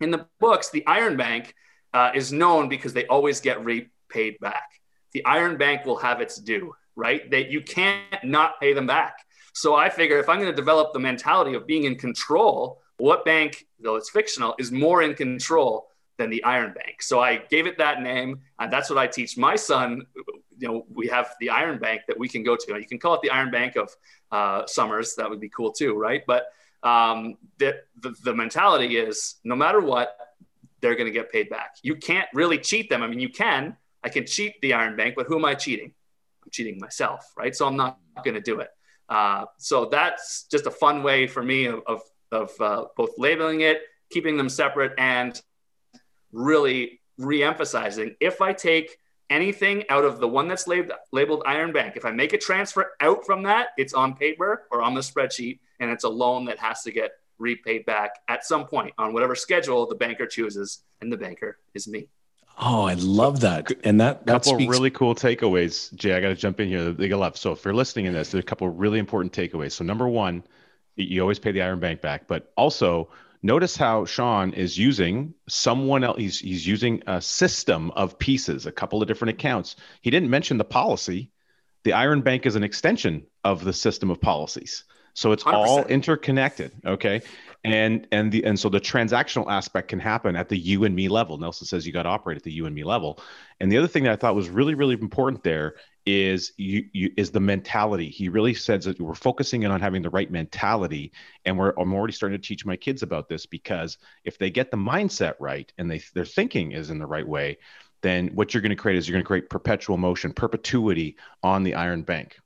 In 0.00 0.10
the 0.10 0.26
books, 0.38 0.70
the 0.70 0.86
Iron 0.86 1.16
Bank 1.16 1.54
uh, 1.94 2.10
is 2.14 2.32
known 2.32 2.68
because 2.68 2.92
they 2.92 3.06
always 3.06 3.40
get 3.40 3.64
repaid 3.64 4.38
back. 4.40 4.68
The 5.12 5.24
Iron 5.24 5.56
Bank 5.56 5.86
will 5.86 5.96
have 5.96 6.20
its 6.20 6.36
due, 6.36 6.74
right? 6.96 7.30
That 7.30 7.50
you 7.50 7.60
can't 7.60 8.24
not 8.24 8.58
pay 8.60 8.72
them 8.72 8.86
back. 8.86 9.18
So 9.52 9.74
I 9.74 9.88
figure 9.88 10.18
if 10.18 10.28
I'm 10.28 10.38
going 10.38 10.50
to 10.50 10.56
develop 10.56 10.92
the 10.92 10.98
mentality 10.98 11.54
of 11.54 11.66
being 11.66 11.84
in 11.84 11.96
control, 11.96 12.82
what 12.98 13.24
bank, 13.24 13.66
though 13.80 13.96
it's 13.96 14.10
fictional, 14.10 14.54
is 14.58 14.72
more 14.72 15.02
in 15.02 15.14
control 15.14 15.88
than 16.18 16.30
the 16.30 16.42
Iron 16.44 16.72
Bank? 16.72 17.02
So 17.02 17.20
I 17.20 17.36
gave 17.36 17.66
it 17.66 17.78
that 17.78 18.02
name, 18.02 18.40
and 18.58 18.72
that's 18.72 18.90
what 18.90 18.98
I 18.98 19.06
teach 19.06 19.36
my 19.36 19.56
son 19.56 20.06
you 20.58 20.68
know, 20.68 20.86
we 20.92 21.06
have 21.08 21.34
the 21.40 21.50
Iron 21.50 21.78
Bank 21.78 22.02
that 22.08 22.18
we 22.18 22.28
can 22.28 22.42
go 22.42 22.56
to. 22.56 22.78
You 22.78 22.86
can 22.86 22.98
call 22.98 23.14
it 23.14 23.20
the 23.22 23.30
Iron 23.30 23.50
Bank 23.50 23.76
of 23.76 23.90
uh, 24.30 24.66
Summers. 24.66 25.14
That 25.14 25.28
would 25.28 25.40
be 25.40 25.48
cool 25.48 25.72
too, 25.72 25.94
right? 25.94 26.22
But 26.26 26.46
um, 26.82 27.36
the, 27.58 27.80
the, 28.00 28.14
the 28.22 28.34
mentality 28.34 28.96
is 28.96 29.36
no 29.44 29.56
matter 29.56 29.80
what, 29.80 30.16
they're 30.80 30.94
going 30.94 31.06
to 31.06 31.12
get 31.12 31.32
paid 31.32 31.48
back. 31.48 31.76
You 31.82 31.96
can't 31.96 32.28
really 32.34 32.58
cheat 32.58 32.90
them. 32.90 33.02
I 33.02 33.06
mean, 33.06 33.20
you 33.20 33.30
can. 33.30 33.76
I 34.04 34.08
can 34.08 34.26
cheat 34.26 34.60
the 34.60 34.74
Iron 34.74 34.96
Bank, 34.96 35.14
but 35.16 35.26
who 35.26 35.36
am 35.36 35.44
I 35.44 35.54
cheating? 35.54 35.92
I'm 36.46 36.50
cheating 36.52 36.78
myself, 36.78 37.32
right? 37.36 37.54
So 37.54 37.66
I'm 37.66 37.76
not 37.76 37.98
going 38.24 38.34
to 38.34 38.40
do 38.40 38.60
it. 38.60 38.68
Uh, 39.08 39.44
so 39.58 39.86
that's 39.86 40.46
just 40.50 40.66
a 40.66 40.70
fun 40.70 41.02
way 41.02 41.26
for 41.26 41.42
me 41.42 41.66
of, 41.66 42.02
of, 42.32 42.50
uh, 42.60 42.84
both 42.96 43.10
labeling 43.18 43.60
it, 43.60 43.82
keeping 44.10 44.36
them 44.36 44.48
separate, 44.48 44.92
and 44.98 45.40
really 46.32 47.00
re-emphasizing 47.18 48.14
if 48.20 48.40
I 48.40 48.52
take 48.52 48.98
anything 49.30 49.84
out 49.88 50.04
of 50.04 50.20
the 50.20 50.28
one 50.28 50.48
that's 50.48 50.66
labeled, 50.66 50.92
labeled 51.12 51.42
Iron 51.46 51.72
Bank. 51.72 51.96
If 51.96 52.04
I 52.04 52.12
make 52.12 52.32
a 52.32 52.38
transfer 52.38 52.92
out 53.00 53.24
from 53.24 53.42
that, 53.42 53.68
it's 53.76 53.92
on 53.92 54.14
paper 54.14 54.66
or 54.70 54.82
on 54.82 54.94
the 54.94 55.00
spreadsheet, 55.00 55.58
and 55.80 55.90
it's 55.90 56.04
a 56.04 56.08
loan 56.08 56.44
that 56.46 56.58
has 56.58 56.82
to 56.82 56.92
get 56.92 57.12
repaid 57.38 57.84
back 57.86 58.12
at 58.28 58.44
some 58.44 58.66
point 58.66 58.94
on 58.98 59.12
whatever 59.12 59.34
schedule 59.34 59.86
the 59.86 59.94
banker 59.94 60.26
chooses, 60.26 60.82
and 61.00 61.12
the 61.12 61.16
banker 61.16 61.58
is 61.74 61.88
me. 61.88 62.08
Oh, 62.58 62.84
I 62.84 62.94
love 62.94 63.40
that. 63.40 63.70
And 63.84 64.00
that, 64.00 64.24
that 64.26 64.32
couple 64.32 64.54
speaks- 64.54 64.70
really 64.70 64.90
cool 64.90 65.14
takeaways. 65.14 65.94
Jay, 65.94 66.14
I 66.14 66.20
got 66.20 66.28
to 66.28 66.34
jump 66.34 66.58
in 66.58 66.68
here. 66.68 66.92
They 66.92 67.08
got 67.08 67.18
left. 67.18 67.36
So 67.36 67.52
if 67.52 67.64
you're 67.64 67.74
listening 67.74 68.06
in 68.06 68.14
this, 68.14 68.30
there's 68.30 68.42
a 68.42 68.46
couple 68.46 68.68
really 68.68 68.98
important 68.98 69.32
takeaways. 69.32 69.72
So 69.72 69.84
number 69.84 70.08
one, 70.08 70.42
you 70.96 71.20
always 71.20 71.38
pay 71.38 71.52
the 71.52 71.60
Iron 71.60 71.80
Bank 71.80 72.00
back, 72.00 72.26
but 72.26 72.52
also 72.56 73.10
notice 73.42 73.76
how 73.76 74.06
Sean 74.06 74.54
is 74.54 74.78
using 74.78 75.34
someone 75.48 76.02
else. 76.02 76.16
He's, 76.16 76.38
he's 76.38 76.66
using 76.66 77.02
a 77.06 77.20
system 77.20 77.90
of 77.90 78.18
pieces, 78.18 78.64
a 78.64 78.72
couple 78.72 79.02
of 79.02 79.08
different 79.08 79.34
accounts. 79.34 79.76
He 80.00 80.10
didn't 80.10 80.30
mention 80.30 80.56
the 80.56 80.64
policy. 80.64 81.30
The 81.84 81.92
Iron 81.92 82.22
Bank 82.22 82.46
is 82.46 82.56
an 82.56 82.64
extension 82.64 83.26
of 83.44 83.62
the 83.64 83.74
system 83.74 84.10
of 84.10 84.20
policies. 84.20 84.84
So 85.16 85.32
it's 85.32 85.44
100%. 85.44 85.52
all 85.54 85.84
interconnected. 85.84 86.72
Okay. 86.84 87.22
And 87.64 88.06
and 88.12 88.30
the 88.30 88.44
and 88.44 88.60
so 88.60 88.68
the 88.68 88.80
transactional 88.80 89.50
aspect 89.50 89.88
can 89.88 89.98
happen 89.98 90.36
at 90.36 90.50
the 90.50 90.58
you 90.58 90.84
and 90.84 90.94
me 90.94 91.08
level. 91.08 91.38
Nelson 91.38 91.66
says 91.66 91.86
you 91.86 91.92
got 91.92 92.02
to 92.02 92.10
operate 92.10 92.36
at 92.36 92.44
the 92.44 92.52
you 92.52 92.66
and 92.66 92.74
me 92.74 92.84
level. 92.84 93.18
And 93.58 93.72
the 93.72 93.78
other 93.78 93.88
thing 93.88 94.04
that 94.04 94.12
I 94.12 94.16
thought 94.16 94.36
was 94.36 94.50
really, 94.50 94.74
really 94.74 94.94
important 94.94 95.42
there 95.42 95.74
is 96.04 96.52
you, 96.58 96.84
you 96.92 97.12
is 97.16 97.30
the 97.30 97.40
mentality. 97.40 98.10
He 98.10 98.28
really 98.28 98.52
says 98.52 98.84
that 98.84 99.00
we're 99.00 99.14
focusing 99.14 99.62
in 99.62 99.70
on 99.70 99.80
having 99.80 100.02
the 100.02 100.10
right 100.10 100.30
mentality, 100.30 101.12
and 101.46 101.58
we're 101.58 101.72
I'm 101.78 101.94
already 101.94 102.12
starting 102.12 102.38
to 102.38 102.46
teach 102.46 102.66
my 102.66 102.76
kids 102.76 103.02
about 103.02 103.28
this 103.28 103.46
because 103.46 103.96
if 104.22 104.36
they 104.38 104.50
get 104.50 104.70
the 104.70 104.76
mindset 104.76 105.34
right 105.40 105.72
and 105.78 105.90
they 105.90 106.02
their 106.14 106.26
thinking 106.26 106.72
is 106.72 106.90
in 106.90 106.98
the 106.98 107.06
right 107.06 107.26
way, 107.26 107.56
then 108.02 108.28
what 108.34 108.52
you're 108.52 108.60
going 108.60 108.70
to 108.70 108.76
create 108.76 108.98
is 108.98 109.08
you're 109.08 109.14
going 109.14 109.24
to 109.24 109.26
create 109.26 109.48
perpetual 109.48 109.96
motion, 109.96 110.34
perpetuity 110.34 111.16
on 111.42 111.62
the 111.62 111.74
iron 111.74 112.02
bank. 112.02 112.38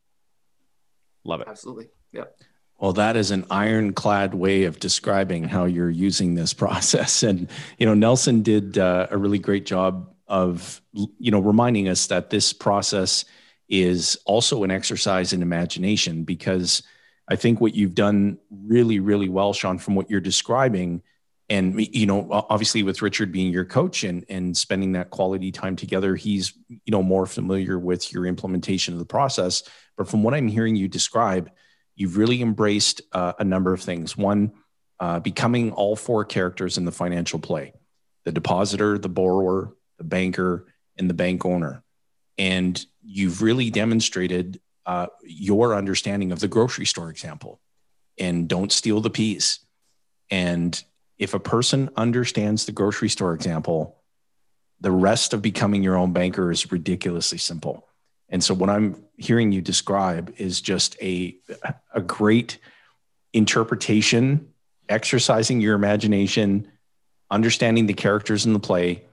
Love 1.24 1.40
it. 1.40 1.48
Absolutely. 1.48 1.88
Yep. 2.12 2.37
Well, 2.80 2.94
that 2.94 3.16
is 3.16 3.30
an 3.30 3.44
ironclad 3.50 4.32
way 4.32 4.64
of 4.64 4.80
describing 4.80 5.44
how 5.44 5.66
you're 5.66 5.90
using 5.90 6.34
this 6.34 6.54
process. 6.64 7.22
And, 7.22 7.48
you 7.78 7.86
know, 7.86 7.94
Nelson 7.94 8.42
did 8.42 8.78
uh, 8.78 9.06
a 9.10 9.18
really 9.18 9.38
great 9.38 9.66
job 9.66 10.12
of, 10.26 10.80
you 10.92 11.30
know, 11.30 11.40
reminding 11.40 11.88
us 11.88 12.06
that 12.06 12.30
this 12.30 12.52
process 12.52 13.24
is 13.68 14.18
also 14.24 14.64
an 14.64 14.70
exercise 14.70 15.32
in 15.32 15.42
imagination 15.42 16.24
because 16.24 16.82
I 17.28 17.36
think 17.36 17.60
what 17.60 17.74
you've 17.74 17.94
done 17.94 18.38
really, 18.50 18.98
really 18.98 19.28
well, 19.28 19.52
Sean, 19.52 19.78
from 19.78 19.94
what 19.94 20.10
you're 20.10 20.20
describing, 20.20 21.02
and 21.48 21.80
you 21.94 22.06
know, 22.06 22.28
obviously 22.30 22.84
with 22.84 23.02
Richard 23.02 23.32
being 23.32 23.52
your 23.52 23.64
coach 23.64 24.04
and 24.04 24.24
and 24.28 24.56
spending 24.56 24.92
that 24.92 25.10
quality 25.10 25.50
time 25.50 25.74
together, 25.74 26.14
he's 26.14 26.52
you 26.68 26.92
know 26.92 27.02
more 27.02 27.26
familiar 27.26 27.76
with 27.76 28.12
your 28.12 28.26
implementation 28.26 28.94
of 28.94 29.00
the 29.00 29.04
process. 29.04 29.64
But 29.96 30.08
from 30.08 30.22
what 30.22 30.32
I'm 30.32 30.46
hearing 30.46 30.76
you 30.76 30.86
describe, 30.86 31.50
you've 32.00 32.16
really 32.16 32.40
embraced 32.40 33.02
uh, 33.12 33.34
a 33.38 33.44
number 33.44 33.74
of 33.74 33.82
things. 33.82 34.16
One, 34.16 34.52
uh, 35.00 35.20
becoming 35.20 35.70
all 35.72 35.96
four 35.96 36.24
characters 36.24 36.78
in 36.78 36.86
the 36.86 36.92
financial 36.92 37.38
play: 37.38 37.74
the 38.24 38.32
depositor, 38.32 38.96
the 38.96 39.10
borrower, 39.10 39.76
the 39.98 40.04
banker, 40.04 40.66
and 40.96 41.10
the 41.10 41.14
bank 41.14 41.44
owner. 41.44 41.84
And 42.38 42.82
you've 43.02 43.42
really 43.42 43.68
demonstrated 43.68 44.60
uh, 44.86 45.08
your 45.22 45.74
understanding 45.74 46.32
of 46.32 46.40
the 46.40 46.48
grocery 46.48 46.86
store 46.86 47.10
example 47.10 47.60
and 48.18 48.48
don't 48.48 48.72
steal 48.72 49.02
the 49.02 49.10
peas. 49.10 49.58
And 50.30 50.82
if 51.18 51.34
a 51.34 51.38
person 51.38 51.90
understands 51.98 52.64
the 52.64 52.72
grocery 52.72 53.10
store 53.10 53.34
example, 53.34 53.98
the 54.80 54.90
rest 54.90 55.34
of 55.34 55.42
becoming 55.42 55.82
your 55.82 55.98
own 55.98 56.14
banker 56.14 56.50
is 56.50 56.72
ridiculously 56.72 57.36
simple. 57.36 57.89
And 58.30 58.42
so 58.42 58.54
what 58.54 58.70
I'm 58.70 59.04
hearing 59.16 59.52
you 59.52 59.60
describe 59.60 60.34
is 60.38 60.60
just 60.60 60.96
a, 61.02 61.36
a 61.92 62.00
great 62.00 62.58
interpretation, 63.32 64.48
exercising 64.88 65.60
your 65.60 65.74
imagination, 65.74 66.70
understanding 67.30 67.86
the 67.86 67.94
characters 67.94 68.46
in 68.46 68.52
the 68.52 68.60
play, 68.60 69.04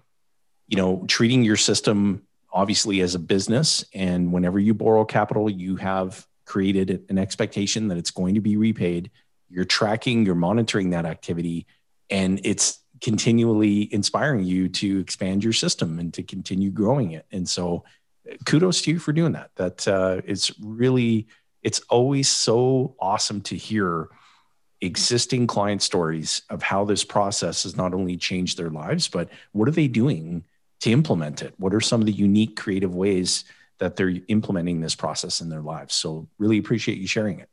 you 0.67 0.77
know, 0.77 1.03
treating 1.07 1.43
your 1.43 1.57
system 1.57 2.23
obviously 2.51 3.01
as 3.01 3.13
a 3.15 3.19
business. 3.19 3.85
And 3.93 4.31
whenever 4.31 4.59
you 4.59 4.73
borrow 4.73 5.05
capital 5.05 5.49
you 5.49 5.75
have 5.75 6.25
created 6.45 7.05
an 7.09 7.17
expectation 7.17 7.89
that 7.89 7.97
it's 7.97 8.11
going 8.11 8.35
to 8.35 8.41
be 8.41 8.55
repaid. 8.55 9.11
You're 9.49 9.65
tracking 9.65 10.25
you're 10.25 10.35
monitoring 10.35 10.91
that 10.91 11.05
activity 11.05 11.67
and 12.09 12.39
it's 12.43 12.79
continually 13.01 13.93
inspiring 13.93 14.43
you 14.43 14.69
to 14.69 14.99
expand 14.99 15.43
your 15.43 15.53
system 15.53 15.99
and 15.99 16.13
to 16.13 16.23
continue 16.23 16.71
growing 16.71 17.11
it. 17.11 17.25
And 17.31 17.47
so 17.47 17.83
kudos 18.45 18.81
to 18.81 18.91
you 18.91 18.99
for 18.99 19.13
doing 19.13 19.33
that 19.33 19.51
that 19.55 19.87
uh, 19.87 20.21
it's 20.25 20.51
really 20.59 21.27
it's 21.63 21.79
always 21.89 22.29
so 22.29 22.95
awesome 22.99 23.41
to 23.41 23.55
hear 23.55 24.09
existing 24.81 25.47
client 25.47 25.81
stories 25.81 26.43
of 26.49 26.61
how 26.61 26.85
this 26.85 27.03
process 27.03 27.63
has 27.63 27.75
not 27.75 27.93
only 27.93 28.15
changed 28.15 28.57
their 28.57 28.69
lives 28.69 29.07
but 29.07 29.29
what 29.51 29.67
are 29.67 29.71
they 29.71 29.87
doing 29.87 30.43
to 30.81 30.91
implement 30.91 31.41
it? 31.41 31.53
What 31.57 31.73
are 31.73 31.81
some 31.81 32.01
of 32.01 32.05
the 32.05 32.13
unique 32.13 32.55
creative 32.55 32.93
ways 32.93 33.45
that 33.79 33.95
they're 33.95 34.13
implementing 34.27 34.81
this 34.81 34.95
process 34.95 35.41
in 35.41 35.49
their 35.49 35.61
lives? 35.61 35.95
So 35.95 36.27
really 36.37 36.57
appreciate 36.57 36.97
you 36.97 37.07
sharing 37.07 37.39
it. 37.39 37.49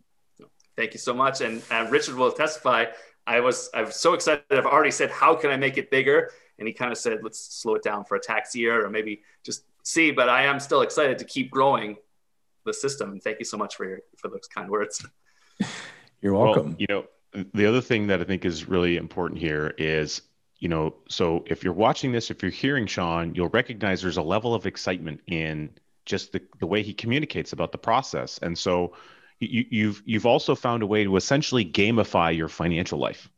Thank 0.76 0.92
you 0.92 0.98
so 0.98 1.14
much. 1.14 1.40
And 1.40 1.62
uh, 1.70 1.86
Richard 1.90 2.16
will 2.16 2.32
testify. 2.32 2.86
I 3.26 3.40
was 3.40 3.70
I 3.72 3.82
was 3.82 3.96
so 3.96 4.12
excited. 4.12 4.44
I've 4.50 4.66
already 4.66 4.90
said, 4.90 5.10
how 5.10 5.34
can 5.34 5.50
I 5.50 5.56
make 5.56 5.78
it 5.78 5.90
bigger? 5.90 6.30
And 6.58 6.68
he 6.68 6.74
kind 6.74 6.92
of 6.92 6.98
said, 6.98 7.20
let's 7.22 7.38
slow 7.38 7.74
it 7.74 7.82
down 7.82 8.04
for 8.04 8.16
a 8.16 8.20
tax 8.20 8.54
year 8.54 8.84
or 8.84 8.90
maybe 8.90 9.22
just 9.42 9.64
see. 9.84 10.10
But 10.10 10.28
I 10.28 10.44
am 10.44 10.58
still 10.58 10.82
excited 10.82 11.18
to 11.18 11.24
keep 11.24 11.50
growing 11.50 11.96
the 12.66 12.74
system. 12.74 13.12
And 13.12 13.22
thank 13.22 13.38
you 13.38 13.44
so 13.44 13.56
much 13.56 13.76
for 13.76 13.86
your 13.86 14.00
for 14.16 14.28
those 14.28 14.48
kind 14.52 14.68
words. 14.68 15.06
You're 16.20 16.34
welcome. 16.34 16.70
Well, 16.70 16.76
you 16.78 16.86
know, 16.88 17.04
the 17.52 17.66
other 17.66 17.80
thing 17.80 18.08
that 18.08 18.20
I 18.20 18.24
think 18.24 18.44
is 18.44 18.68
really 18.68 18.96
important 18.96 19.40
here 19.40 19.74
is 19.78 20.22
you 20.64 20.68
know, 20.68 20.94
so 21.10 21.44
if 21.46 21.62
you're 21.62 21.74
watching 21.74 22.10
this, 22.10 22.30
if 22.30 22.40
you're 22.42 22.50
hearing 22.50 22.86
Sean, 22.86 23.34
you'll 23.34 23.50
recognize 23.50 24.00
there's 24.00 24.16
a 24.16 24.22
level 24.22 24.54
of 24.54 24.64
excitement 24.64 25.20
in 25.26 25.68
just 26.06 26.32
the, 26.32 26.40
the 26.58 26.66
way 26.66 26.82
he 26.82 26.94
communicates 26.94 27.52
about 27.52 27.70
the 27.70 27.76
process. 27.76 28.38
And 28.38 28.56
so 28.56 28.94
you, 29.40 29.66
you've 29.68 30.02
you've 30.06 30.26
also 30.26 30.54
found 30.54 30.82
a 30.82 30.86
way 30.86 31.04
to 31.04 31.16
essentially 31.16 31.64
gamify 31.64 32.34
your 32.34 32.48
financial 32.48 32.98
life. 32.98 33.28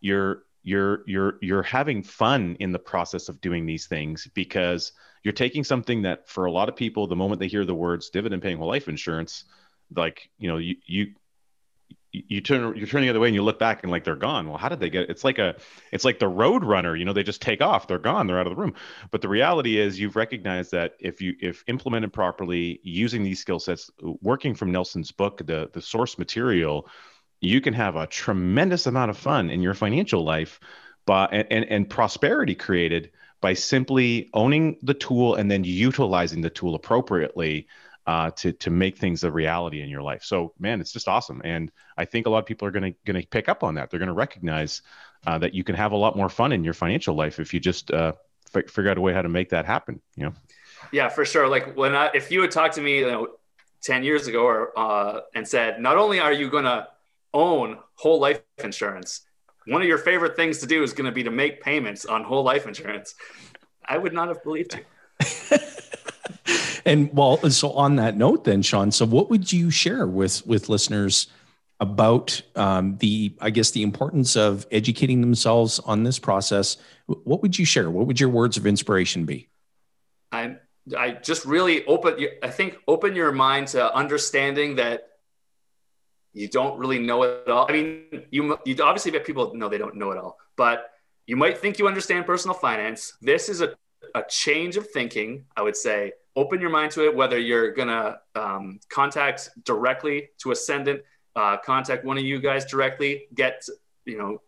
You're 0.00 0.44
you're 0.62 1.02
you're 1.06 1.38
you're 1.40 1.62
having 1.62 2.02
fun 2.02 2.56
in 2.60 2.72
the 2.72 2.78
process 2.78 3.28
of 3.28 3.40
doing 3.40 3.66
these 3.66 3.86
things 3.86 4.28
because 4.34 4.92
you're 5.22 5.32
taking 5.32 5.64
something 5.64 6.02
that 6.02 6.28
for 6.28 6.46
a 6.46 6.52
lot 6.52 6.68
of 6.68 6.76
people, 6.76 7.06
the 7.06 7.16
moment 7.16 7.40
they 7.40 7.48
hear 7.48 7.64
the 7.64 7.74
words 7.74 8.10
dividend 8.10 8.42
paying 8.42 8.58
whole 8.58 8.68
life 8.68 8.88
insurance, 8.88 9.44
like 9.94 10.30
you 10.38 10.48
know, 10.48 10.58
you 10.58 10.76
you 10.86 11.12
you 12.12 12.42
turn 12.42 12.76
you're 12.76 12.86
turning 12.86 13.06
the 13.06 13.10
other 13.10 13.20
way 13.20 13.28
and 13.28 13.34
you 13.34 13.42
look 13.42 13.58
back 13.58 13.82
and 13.82 13.90
like 13.90 14.04
they're 14.04 14.14
gone. 14.14 14.48
Well 14.48 14.58
how 14.58 14.68
did 14.68 14.80
they 14.80 14.90
get 14.90 15.08
it's 15.08 15.24
like 15.24 15.38
a 15.38 15.56
it's 15.92 16.04
like 16.04 16.18
the 16.18 16.28
road 16.28 16.62
runner 16.62 16.94
you 16.94 17.06
know 17.06 17.14
they 17.14 17.22
just 17.22 17.40
take 17.40 17.62
off 17.62 17.88
they're 17.88 17.98
gone 17.98 18.26
they're 18.26 18.38
out 18.38 18.46
of 18.46 18.54
the 18.54 18.60
room. 18.60 18.74
But 19.10 19.22
the 19.22 19.28
reality 19.28 19.78
is 19.78 19.98
you've 19.98 20.16
recognized 20.16 20.72
that 20.72 20.94
if 21.00 21.22
you 21.22 21.34
if 21.40 21.64
implemented 21.68 22.12
properly 22.12 22.80
using 22.82 23.22
these 23.22 23.40
skill 23.40 23.58
sets 23.58 23.90
working 24.20 24.54
from 24.54 24.70
nelson's 24.70 25.10
book 25.10 25.38
the 25.46 25.70
the 25.72 25.80
source 25.80 26.18
material 26.18 26.86
you 27.42 27.60
can 27.60 27.74
have 27.74 27.96
a 27.96 28.06
tremendous 28.06 28.86
amount 28.86 29.10
of 29.10 29.18
fun 29.18 29.50
in 29.50 29.60
your 29.60 29.74
financial 29.74 30.24
life 30.24 30.60
and, 31.08 31.46
and, 31.50 31.64
and 31.66 31.90
prosperity 31.90 32.54
created 32.54 33.10
by 33.40 33.52
simply 33.52 34.30
owning 34.32 34.78
the 34.82 34.94
tool 34.94 35.34
and 35.34 35.50
then 35.50 35.64
utilizing 35.64 36.40
the 36.40 36.48
tool 36.48 36.76
appropriately 36.76 37.66
uh, 38.06 38.30
to 38.30 38.52
to 38.52 38.70
make 38.70 38.96
things 38.96 39.22
a 39.22 39.30
reality 39.30 39.80
in 39.80 39.88
your 39.88 40.02
life. 40.02 40.24
So, 40.24 40.54
man, 40.58 40.80
it's 40.80 40.92
just 40.92 41.08
awesome, 41.08 41.40
and 41.44 41.70
I 41.96 42.04
think 42.04 42.26
a 42.26 42.30
lot 42.30 42.38
of 42.38 42.46
people 42.46 42.66
are 42.66 42.70
going 42.70 42.92
to 42.92 42.98
going 43.04 43.20
to 43.20 43.28
pick 43.28 43.48
up 43.48 43.62
on 43.62 43.74
that. 43.74 43.90
They're 43.90 44.00
going 44.00 44.08
to 44.08 44.12
recognize 44.12 44.82
uh, 45.26 45.38
that 45.38 45.54
you 45.54 45.62
can 45.62 45.76
have 45.76 45.92
a 45.92 45.96
lot 45.96 46.16
more 46.16 46.28
fun 46.28 46.52
in 46.52 46.64
your 46.64 46.74
financial 46.74 47.14
life 47.14 47.38
if 47.38 47.54
you 47.54 47.60
just 47.60 47.92
uh, 47.92 48.12
f- 48.54 48.68
figure 48.68 48.90
out 48.90 48.98
a 48.98 49.00
way 49.00 49.12
how 49.12 49.22
to 49.22 49.28
make 49.28 49.50
that 49.50 49.66
happen. 49.66 50.00
You 50.16 50.26
know. 50.26 50.32
Yeah, 50.90 51.08
for 51.08 51.24
sure. 51.24 51.48
Like 51.48 51.76
when 51.76 51.94
I, 51.94 52.10
if 52.12 52.32
you 52.32 52.42
had 52.42 52.50
talked 52.50 52.74
to 52.74 52.80
me, 52.80 52.98
you 52.98 53.06
know, 53.06 53.28
ten 53.82 54.02
years 54.02 54.26
ago, 54.26 54.44
or 54.46 54.76
uh, 54.76 55.20
and 55.34 55.46
said, 55.46 55.80
not 55.80 55.96
only 55.96 56.18
are 56.18 56.32
you 56.32 56.50
going 56.50 56.64
to 56.64 56.88
own 57.34 57.78
whole 57.94 58.20
life 58.20 58.42
insurance, 58.62 59.22
one 59.66 59.82
of 59.82 59.88
your 59.88 59.98
favorite 59.98 60.36
things 60.36 60.58
to 60.58 60.66
do 60.66 60.82
is 60.82 60.92
going 60.92 61.06
to 61.06 61.12
be 61.12 61.22
to 61.22 61.30
make 61.30 61.62
payments 61.62 62.04
on 62.04 62.24
whole 62.24 62.42
life 62.42 62.66
insurance. 62.66 63.14
I 63.84 63.98
would 63.98 64.12
not 64.12 64.28
have 64.28 64.42
believed 64.42 64.74
you. 64.74 65.58
and 66.84 67.10
well, 67.12 67.38
so 67.50 67.72
on 67.72 67.96
that 67.96 68.16
note, 68.16 68.44
then 68.44 68.62
Sean, 68.62 68.90
so 68.90 69.06
what 69.06 69.30
would 69.30 69.52
you 69.52 69.70
share 69.70 70.06
with 70.06 70.46
with 70.46 70.68
listeners 70.68 71.28
about 71.80 72.40
um, 72.54 72.96
the, 72.98 73.34
I 73.40 73.50
guess, 73.50 73.72
the 73.72 73.82
importance 73.82 74.36
of 74.36 74.66
educating 74.70 75.20
themselves 75.20 75.80
on 75.80 76.04
this 76.04 76.18
process? 76.18 76.76
What 77.06 77.42
would 77.42 77.58
you 77.58 77.64
share? 77.64 77.90
What 77.90 78.06
would 78.06 78.20
your 78.20 78.28
words 78.28 78.56
of 78.56 78.66
inspiration 78.66 79.24
be? 79.24 79.48
I 80.30 80.56
I 80.96 81.12
just 81.12 81.44
really 81.44 81.84
open. 81.86 82.26
I 82.42 82.50
think 82.50 82.78
open 82.88 83.14
your 83.14 83.32
mind 83.32 83.68
to 83.68 83.94
understanding 83.94 84.76
that 84.76 85.08
you 86.32 86.48
don't 86.48 86.78
really 86.78 86.98
know 86.98 87.22
it 87.24 87.48
all. 87.48 87.66
I 87.68 87.72
mean, 87.72 88.04
you 88.30 88.58
you 88.64 88.76
obviously 88.82 89.10
get 89.10 89.24
people 89.24 89.54
know 89.54 89.68
they 89.68 89.78
don't 89.78 89.96
know 89.96 90.10
it 90.10 90.18
all, 90.18 90.38
but 90.56 90.90
you 91.26 91.36
might 91.36 91.58
think 91.58 91.78
you 91.78 91.86
understand 91.86 92.26
personal 92.26 92.54
finance. 92.54 93.14
This 93.20 93.48
is 93.48 93.60
a 93.60 93.74
a 94.14 94.24
change 94.28 94.76
of 94.76 94.90
thinking, 94.90 95.44
I 95.56 95.62
would 95.62 95.76
say, 95.76 96.12
open 96.36 96.60
your 96.60 96.70
mind 96.70 96.92
to 96.92 97.04
it, 97.04 97.14
whether 97.14 97.38
you're 97.38 97.72
going 97.72 97.88
to 97.88 98.18
um, 98.34 98.80
contact 98.88 99.50
directly 99.64 100.30
to 100.38 100.50
Ascendant, 100.50 101.02
uh, 101.36 101.56
contact 101.58 102.04
one 102.04 102.18
of 102.18 102.24
you 102.24 102.40
guys 102.40 102.64
directly, 102.64 103.26
get, 103.34 103.66
you 104.04 104.18
know, 104.18 104.40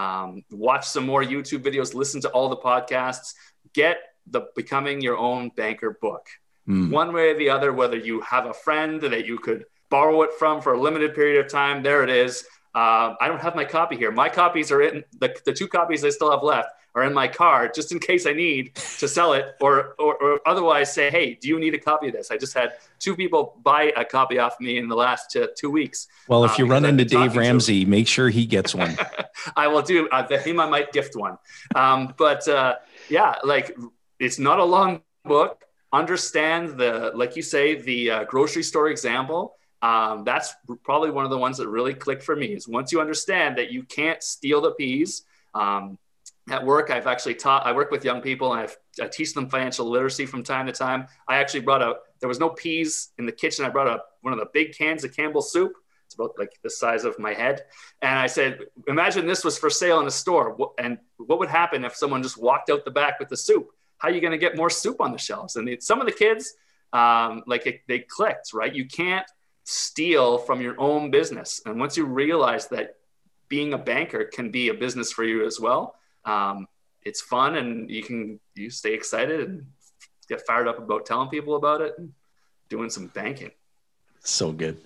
um, 0.00 0.44
watch 0.50 0.86
some 0.86 1.06
more 1.06 1.22
YouTube 1.22 1.62
videos, 1.62 1.94
listen 1.94 2.20
to 2.22 2.30
all 2.30 2.48
the 2.48 2.56
podcasts, 2.56 3.34
get 3.72 3.98
the 4.26 4.48
Becoming 4.54 5.00
Your 5.00 5.16
Own 5.16 5.50
Banker 5.56 5.98
book. 6.00 6.26
Mm. 6.68 6.90
One 6.90 7.12
way 7.12 7.30
or 7.30 7.38
the 7.38 7.50
other, 7.50 7.72
whether 7.72 7.96
you 7.96 8.20
have 8.22 8.46
a 8.46 8.52
friend 8.52 9.00
that 9.00 9.26
you 9.26 9.38
could 9.38 9.64
borrow 9.90 10.22
it 10.22 10.30
from 10.38 10.60
for 10.60 10.74
a 10.74 10.80
limited 10.80 11.14
period 11.14 11.44
of 11.44 11.50
time, 11.50 11.82
there 11.82 12.02
it 12.02 12.10
is. 12.10 12.44
Uh, 12.74 13.14
I 13.20 13.28
don't 13.28 13.40
have 13.40 13.56
my 13.56 13.64
copy 13.64 13.96
here. 13.96 14.12
My 14.12 14.28
copies 14.28 14.70
are 14.70 14.82
in 14.82 15.04
the, 15.18 15.34
the 15.44 15.52
two 15.52 15.66
copies 15.66 16.04
I 16.04 16.10
still 16.10 16.30
have 16.30 16.42
left 16.42 16.68
are 16.96 17.04
in 17.04 17.12
my 17.12 17.28
car 17.28 17.68
just 17.68 17.92
in 17.92 17.98
case 17.98 18.26
I 18.26 18.32
need 18.32 18.74
to 18.74 19.06
sell 19.06 19.34
it 19.34 19.54
or, 19.60 19.94
or, 19.98 20.16
or 20.16 20.40
otherwise 20.46 20.92
say, 20.92 21.10
hey, 21.10 21.34
do 21.34 21.46
you 21.46 21.60
need 21.60 21.74
a 21.74 21.78
copy 21.78 22.08
of 22.08 22.14
this? 22.14 22.30
I 22.30 22.38
just 22.38 22.54
had 22.54 22.72
two 22.98 23.14
people 23.14 23.60
buy 23.62 23.92
a 23.96 24.04
copy 24.04 24.38
off 24.38 24.58
me 24.60 24.78
in 24.78 24.88
the 24.88 24.96
last 24.96 25.36
uh, 25.36 25.48
two 25.54 25.70
weeks. 25.70 26.08
Well, 26.26 26.44
if 26.44 26.58
you 26.58 26.64
uh, 26.64 26.70
run 26.70 26.86
into 26.86 27.04
Dave 27.04 27.36
Ramsey, 27.36 27.84
to 27.84 27.90
make 27.90 28.08
sure 28.08 28.30
he 28.30 28.46
gets 28.46 28.74
one. 28.74 28.96
I 29.56 29.68
will 29.68 29.82
do. 29.82 30.08
Uh, 30.08 30.26
him, 30.38 30.58
I 30.58 30.68
might 30.68 30.90
gift 30.90 31.16
one. 31.16 31.36
Um, 31.74 32.14
but 32.16 32.48
uh, 32.48 32.76
yeah, 33.10 33.36
like 33.44 33.76
it's 34.18 34.38
not 34.38 34.58
a 34.58 34.64
long 34.64 35.02
book. 35.24 35.64
Understand 35.92 36.78
the, 36.78 37.12
like 37.14 37.36
you 37.36 37.42
say, 37.42 37.74
the 37.74 38.10
uh, 38.10 38.24
grocery 38.24 38.62
store 38.62 38.88
example. 38.88 39.56
Um, 39.86 40.24
that's 40.24 40.54
probably 40.82 41.10
one 41.10 41.24
of 41.24 41.30
the 41.30 41.38
ones 41.38 41.58
that 41.58 41.68
really 41.68 41.94
clicked 41.94 42.24
for 42.24 42.34
me. 42.34 42.46
Is 42.46 42.66
once 42.66 42.90
you 42.90 43.00
understand 43.00 43.56
that 43.58 43.70
you 43.70 43.84
can't 43.84 44.20
steal 44.22 44.60
the 44.60 44.72
peas. 44.72 45.22
Um, 45.54 45.98
at 46.48 46.64
work, 46.64 46.90
I've 46.90 47.06
actually 47.06 47.34
taught. 47.34 47.66
I 47.66 47.72
work 47.72 47.90
with 47.90 48.04
young 48.04 48.20
people, 48.20 48.52
and 48.52 48.60
I've, 48.62 48.76
I 49.02 49.08
teach 49.08 49.34
them 49.34 49.48
financial 49.48 49.86
literacy 49.86 50.26
from 50.26 50.42
time 50.42 50.66
to 50.66 50.72
time. 50.72 51.06
I 51.28 51.36
actually 51.38 51.60
brought 51.60 51.82
a. 51.82 51.94
There 52.20 52.28
was 52.28 52.40
no 52.40 52.50
peas 52.50 53.10
in 53.18 53.26
the 53.26 53.32
kitchen. 53.32 53.64
I 53.64 53.68
brought 53.68 53.88
a 53.88 54.02
one 54.22 54.32
of 54.32 54.38
the 54.38 54.48
big 54.52 54.76
cans 54.76 55.04
of 55.04 55.14
Campbell's 55.14 55.52
soup. 55.52 55.72
It's 56.06 56.14
about 56.14 56.32
like 56.38 56.52
the 56.62 56.70
size 56.70 57.04
of 57.04 57.18
my 57.18 57.34
head, 57.34 57.62
and 58.02 58.16
I 58.18 58.28
said, 58.28 58.60
"Imagine 58.86 59.26
this 59.26 59.44
was 59.44 59.58
for 59.58 59.70
sale 59.70 60.00
in 60.00 60.06
a 60.06 60.16
store, 60.22 60.56
and 60.78 60.98
what 61.16 61.38
would 61.40 61.48
happen 61.48 61.84
if 61.84 61.94
someone 61.96 62.22
just 62.22 62.38
walked 62.38 62.70
out 62.70 62.84
the 62.84 62.92
back 62.92 63.18
with 63.18 63.28
the 63.28 63.36
soup? 63.36 63.66
How 63.98 64.08
are 64.08 64.12
you 64.12 64.20
going 64.20 64.36
to 64.38 64.38
get 64.46 64.56
more 64.56 64.70
soup 64.70 65.00
on 65.00 65.10
the 65.12 65.18
shelves?" 65.18 65.56
And 65.56 65.82
some 65.82 66.00
of 66.00 66.06
the 66.06 66.12
kids, 66.12 66.54
um, 66.92 67.42
like 67.46 67.66
it, 67.66 67.80
they 67.88 68.00
clicked. 68.00 68.52
Right, 68.52 68.72
you 68.72 68.86
can't 68.86 69.26
steal 69.66 70.38
from 70.38 70.60
your 70.60 70.80
own 70.80 71.10
business, 71.10 71.60
and 71.66 71.78
once 71.78 71.96
you 71.96 72.06
realize 72.06 72.68
that 72.68 72.96
being 73.48 73.74
a 73.74 73.78
banker 73.78 74.24
can 74.24 74.50
be 74.50 74.68
a 74.68 74.74
business 74.74 75.12
for 75.12 75.22
you 75.22 75.46
as 75.46 75.60
well 75.60 75.96
um, 76.26 76.66
it's 77.04 77.20
fun 77.20 77.56
and 77.56 77.88
you 77.88 78.02
can 78.02 78.38
you 78.54 78.68
stay 78.68 78.92
excited 78.92 79.48
and 79.48 79.66
get 80.28 80.44
fired 80.46 80.68
up 80.68 80.78
about 80.78 81.06
telling 81.06 81.28
people 81.28 81.56
about 81.56 81.80
it 81.80 81.94
and 81.98 82.12
doing 82.68 82.90
some 82.90 83.06
banking. 83.08 83.52
So 84.20 84.52
good. 84.52 84.78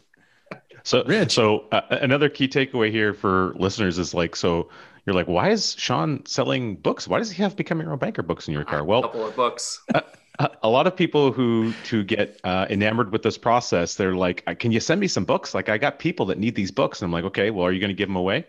So, 0.83 1.05
Rich. 1.05 1.33
so 1.33 1.67
uh, 1.73 1.83
another 1.91 2.31
key 2.31 2.49
takeaway 2.49 2.91
here 2.91 3.13
for 3.13 3.53
listeners 3.57 3.99
is 3.99 4.15
like, 4.15 4.35
so 4.35 4.71
you're 5.05 5.15
like, 5.15 5.29
why 5.29 5.51
is 5.51 5.75
Sean 5.75 6.25
selling 6.25 6.77
books? 6.77 7.07
Why 7.07 7.19
does 7.19 7.31
he 7.31 7.43
have 7.43 7.55
become 7.55 7.81
your 7.83 7.93
own 7.93 7.99
banker 7.99 8.23
books 8.23 8.49
in 8.49 8.55
your 8.55 8.65
car? 8.65 8.83
Well, 8.83 9.01
a 9.01 9.03
couple 9.03 9.27
of 9.27 9.37
books. 9.37 9.83
a, 9.95 10.03
a 10.39 10.69
lot 10.69 10.87
of 10.87 10.97
people 10.97 11.33
who 11.33 11.73
to 11.85 12.03
get 12.05 12.41
uh, 12.45 12.67
enamored 12.71 13.13
with 13.13 13.23
this 13.23 13.37
process, 13.37 13.95
they're 13.95 14.15
like, 14.15 14.43
uh, 14.47 14.55
can 14.55 14.73
you 14.73 14.81
send 14.81 15.01
me 15.01 15.09
some 15.09 15.25
books? 15.25 15.55
Like, 15.55 15.69
I 15.69 15.77
got 15.77 15.99
people 15.99 16.27
that 16.27 16.39
need 16.39 16.55
these 16.55 16.71
books, 16.71 17.01
and 17.01 17.07
I'm 17.07 17.13
like, 17.13 17.25
okay, 17.25 17.51
well, 17.51 17.67
are 17.67 17.73
you 17.73 17.81
going 17.81 17.91
to 17.91 17.95
give 17.95 18.09
them 18.09 18.17
away? 18.17 18.47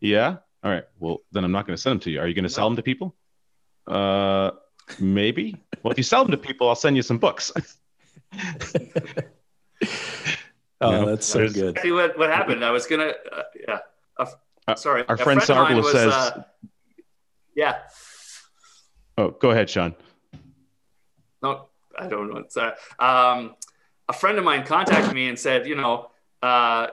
Yeah. 0.00 0.36
All 0.62 0.70
right. 0.70 0.84
Well, 1.00 1.22
then 1.32 1.44
I'm 1.44 1.52
not 1.52 1.66
going 1.66 1.76
to 1.76 1.80
send 1.82 1.92
them 1.92 2.00
to 2.00 2.10
you. 2.10 2.20
Are 2.20 2.28
you 2.28 2.34
going 2.34 2.44
to 2.44 2.50
no. 2.50 2.54
sell 2.54 2.68
them 2.68 2.76
to 2.76 2.82
people? 2.82 3.16
Uh, 3.86 4.52
maybe. 5.00 5.56
well, 5.82 5.90
if 5.92 5.98
you 5.98 6.04
sell 6.04 6.22
them 6.24 6.30
to 6.32 6.36
people, 6.36 6.68
I'll 6.68 6.74
send 6.74 6.96
you 6.96 7.02
some 7.02 7.18
books. 7.18 7.52
oh, 10.80 10.90
know, 10.90 11.06
that's 11.06 11.26
so 11.26 11.48
good. 11.48 11.78
See 11.80 11.90
what, 11.90 12.16
what 12.16 12.30
happened? 12.30 12.64
I 12.64 12.70
was 12.70 12.86
gonna, 12.86 13.12
uh, 13.32 13.42
yeah. 13.68 13.78
Uh, 14.68 14.74
sorry, 14.76 15.04
our 15.08 15.16
friend, 15.16 15.42
friend 15.42 15.84
says, 15.84 16.12
uh, 16.12 16.44
yeah. 17.56 17.78
Oh, 19.18 19.30
go 19.30 19.50
ahead, 19.50 19.68
Sean. 19.68 19.94
No, 21.42 21.68
I 21.98 22.08
don't 22.08 22.32
know. 22.32 22.44
Sorry. 22.48 22.72
Um, 22.98 23.54
a 24.08 24.12
friend 24.12 24.38
of 24.38 24.44
mine 24.44 24.64
contacted 24.64 25.14
me 25.14 25.28
and 25.28 25.38
said, 25.38 25.66
you 25.66 25.76
know, 25.76 26.10
uh, 26.42 26.88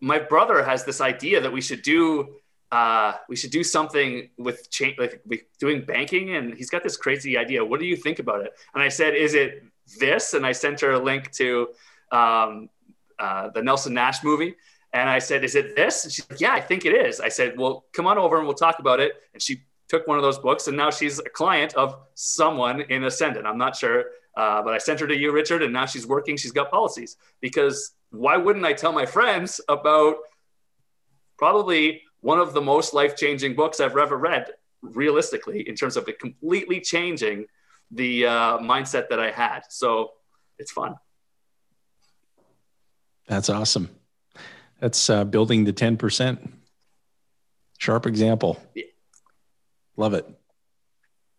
my 0.00 0.18
brother 0.18 0.62
has 0.62 0.84
this 0.84 1.00
idea 1.00 1.40
that 1.40 1.52
we 1.52 1.60
should 1.60 1.82
do 1.82 2.36
uh, 2.74 3.12
we 3.28 3.36
should 3.36 3.52
do 3.52 3.62
something 3.62 4.30
with 4.36 4.68
change, 4.68 4.98
like 4.98 5.22
doing 5.60 5.84
banking. 5.84 6.34
And 6.34 6.54
he's 6.54 6.70
got 6.70 6.82
this 6.82 6.96
crazy 6.96 7.38
idea. 7.38 7.64
What 7.64 7.78
do 7.78 7.86
you 7.86 7.94
think 7.94 8.18
about 8.18 8.44
it? 8.44 8.52
And 8.74 8.82
I 8.82 8.88
said, 8.88 9.14
is 9.14 9.34
it 9.34 9.62
this? 10.00 10.34
And 10.34 10.44
I 10.44 10.50
sent 10.50 10.80
her 10.80 10.90
a 10.90 10.98
link 10.98 11.30
to 11.32 11.68
um, 12.10 12.68
uh, 13.16 13.50
the 13.50 13.62
Nelson 13.62 13.94
Nash 13.94 14.24
movie. 14.24 14.56
And 14.92 15.08
I 15.08 15.20
said, 15.20 15.44
is 15.44 15.54
it 15.54 15.76
this? 15.76 16.02
And 16.02 16.12
she's 16.12 16.28
like, 16.28 16.40
yeah, 16.40 16.52
I 16.52 16.60
think 16.60 16.84
it 16.84 16.94
is. 16.94 17.20
I 17.20 17.28
said, 17.28 17.56
well, 17.56 17.84
come 17.92 18.08
on 18.08 18.18
over 18.18 18.38
and 18.38 18.46
we'll 18.46 18.56
talk 18.56 18.80
about 18.80 18.98
it. 18.98 19.12
And 19.32 19.40
she 19.40 19.62
took 19.94 20.08
one 20.08 20.18
of 20.18 20.24
those 20.24 20.38
books 20.38 20.66
and 20.66 20.76
now 20.76 20.90
she's 20.90 21.20
a 21.20 21.30
client 21.40 21.72
of 21.74 21.96
someone 22.14 22.80
in 22.80 23.04
Ascendant. 23.04 23.46
I'm 23.46 23.58
not 23.58 23.76
sure, 23.76 24.06
uh, 24.36 24.60
but 24.62 24.74
I 24.74 24.78
sent 24.78 24.98
her 24.98 25.06
to 25.06 25.16
you, 25.16 25.30
Richard, 25.30 25.62
and 25.62 25.72
now 25.72 25.86
she's 25.86 26.06
working. 26.06 26.36
She's 26.36 26.50
got 26.50 26.70
policies 26.70 27.16
because 27.40 27.92
why 28.10 28.36
wouldn't 28.36 28.64
I 28.64 28.72
tell 28.72 28.92
my 28.92 29.06
friends 29.06 29.60
about 29.68 30.16
probably 31.38 32.02
one 32.20 32.40
of 32.40 32.54
the 32.54 32.60
most 32.60 32.92
life 32.92 33.16
changing 33.16 33.54
books 33.54 33.78
I've 33.78 33.96
ever 33.96 34.16
read, 34.16 34.46
realistically, 34.82 35.68
in 35.68 35.76
terms 35.76 35.96
of 35.96 36.08
it 36.08 36.18
completely 36.18 36.80
changing 36.80 37.46
the 37.92 38.26
uh, 38.26 38.58
mindset 38.58 39.08
that 39.10 39.20
I 39.20 39.30
had. 39.30 39.60
So 39.68 40.10
it's 40.58 40.72
fun. 40.72 40.96
That's 43.28 43.48
awesome. 43.48 43.90
That's 44.80 45.08
uh, 45.08 45.24
building 45.24 45.64
the 45.64 45.72
10%. 45.72 46.50
Sharp 47.78 48.06
example. 48.06 48.60
Love 49.96 50.14
it. 50.14 50.26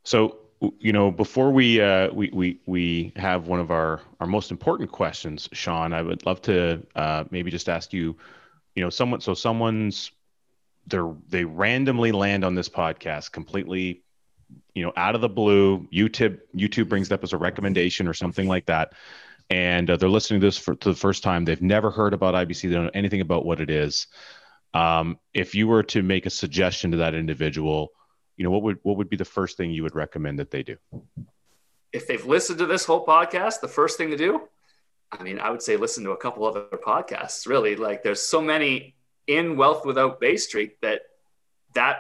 So, 0.04 0.38
you 0.80 0.94
know, 0.94 1.12
before 1.12 1.52
we 1.52 1.82
uh, 1.82 2.12
we 2.14 2.30
we 2.32 2.60
we 2.66 3.14
have 3.16 3.48
one 3.48 3.60
of 3.60 3.72
our 3.72 4.02
our 4.20 4.28
most 4.28 4.52
important 4.52 4.92
questions, 4.92 5.50
Sean, 5.52 5.94
I 5.94 6.02
would 6.02 6.26
love 6.26 6.42
to 6.44 6.86
uh, 6.96 7.26
maybe 7.32 7.52
just 7.52 7.68
ask 7.70 7.92
you, 7.92 8.16
you 8.76 8.84
know, 8.84 8.90
someone 8.90 9.22
so 9.22 9.34
someone's 9.34 10.12
they're 10.88 11.14
they 11.28 11.46
randomly 11.46 12.12
land 12.12 12.46
on 12.46 12.56
this 12.56 12.70
podcast 12.70 13.32
completely 13.32 14.04
you 14.74 14.84
know 14.84 14.94
out 14.96 15.16
of 15.16 15.22
the 15.22 15.30
blue. 15.30 15.88
Youtube 15.92 16.40
youtube 16.56 16.88
brings 16.88 17.12
it 17.12 17.14
up 17.14 17.24
as 17.24 17.34
a 17.34 17.38
recommendation 17.38 18.08
or 18.08 18.14
something 18.14 18.48
like 18.48 18.68
that. 18.68 18.94
And 19.50 19.90
uh, 19.90 19.98
they're 19.98 20.10
listening 20.10 20.40
to 20.42 20.48
this 20.48 20.58
for, 20.58 20.76
for 20.76 20.90
the 20.90 20.96
first 20.96 21.22
time. 21.24 21.46
They've 21.46 21.62
never 21.62 21.92
heard 21.92 22.14
about 22.14 22.36
ibc 22.36 22.62
they 22.62 22.70
don't 22.70 22.86
know 22.86 22.92
anything 22.94 23.22
about 23.22 23.46
what 23.46 23.60
it 23.60 23.70
is. 23.70 24.08
Um, 24.74 25.18
if 25.34 25.56
you 25.56 25.68
were 25.68 25.84
to 25.84 26.04
make 26.04 26.26
a 26.26 26.30
suggestion 26.30 26.92
to 26.92 26.98
that 26.98 27.14
individual 27.16 27.90
you 28.38 28.44
know 28.44 28.52
what 28.52 28.64
would 28.64 28.80
what 28.84 28.98
would 28.98 29.10
be 29.10 29.18
the 29.18 29.26
first 29.26 29.58
thing 29.58 29.72
you 29.72 29.84
would 29.84 29.96
recommend 29.96 30.40
that 30.40 30.52
they 30.52 30.64
do 30.64 30.78
if 31.92 32.08
they've 32.08 32.26
listened 32.26 32.60
to 32.60 32.66
this 32.66 32.86
whole 32.86 33.06
podcast 33.06 33.62
the 33.62 33.68
first 33.68 33.98
thing 33.98 34.10
to 34.10 34.18
do 34.18 34.42
i 35.12 35.24
mean 35.24 35.40
i 35.40 35.50
would 35.50 35.62
say 35.62 35.78
listen 35.78 36.04
to 36.04 36.12
a 36.12 36.18
couple 36.18 36.46
other 36.46 36.66
podcasts 36.86 37.48
really 37.48 37.76
like 37.76 38.04
there's 38.04 38.22
so 38.22 38.42
many 38.42 38.96
in 39.28 39.58
Wealth 39.58 39.86
Without 39.86 40.20
Bay 40.20 40.38
Street 40.38 40.80
that 40.82 41.02
that 41.74 41.98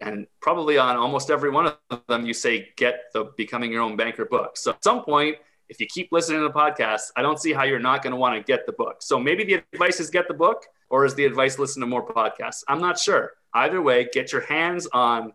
and 0.00 0.26
probably 0.40 0.76
on 0.76 0.96
almost 0.96 1.30
every 1.30 1.50
one 1.50 1.72
of 1.90 2.02
them 2.08 2.26
you 2.26 2.34
say 2.34 2.68
get 2.76 3.04
the 3.12 3.32
becoming 3.36 3.72
your 3.72 3.82
own 3.82 3.96
banker 3.96 4.24
book. 4.24 4.56
So 4.56 4.72
at 4.72 4.82
some 4.82 5.04
point 5.04 5.36
if 5.68 5.80
you 5.80 5.86
keep 5.86 6.08
listening 6.12 6.40
to 6.40 6.48
the 6.48 6.52
podcast, 6.52 7.10
I 7.16 7.22
don't 7.22 7.40
see 7.40 7.52
how 7.52 7.62
you're 7.62 7.78
not 7.78 8.02
going 8.02 8.10
to 8.10 8.18
want 8.18 8.36
to 8.36 8.42
get 8.44 8.66
the 8.66 8.72
book. 8.72 8.96
So 9.00 9.18
maybe 9.18 9.44
the 9.44 9.62
advice 9.72 9.98
is 9.98 10.10
get 10.10 10.28
the 10.28 10.34
book 10.34 10.64
or 10.90 11.06
is 11.06 11.14
the 11.14 11.24
advice 11.24 11.58
listen 11.58 11.80
to 11.80 11.86
more 11.86 12.06
podcasts? 12.06 12.64
I'm 12.68 12.80
not 12.80 12.98
sure. 12.98 13.32
Either 13.54 13.80
way, 13.80 14.08
get 14.12 14.30
your 14.30 14.42
hands 14.42 14.86
on 14.92 15.32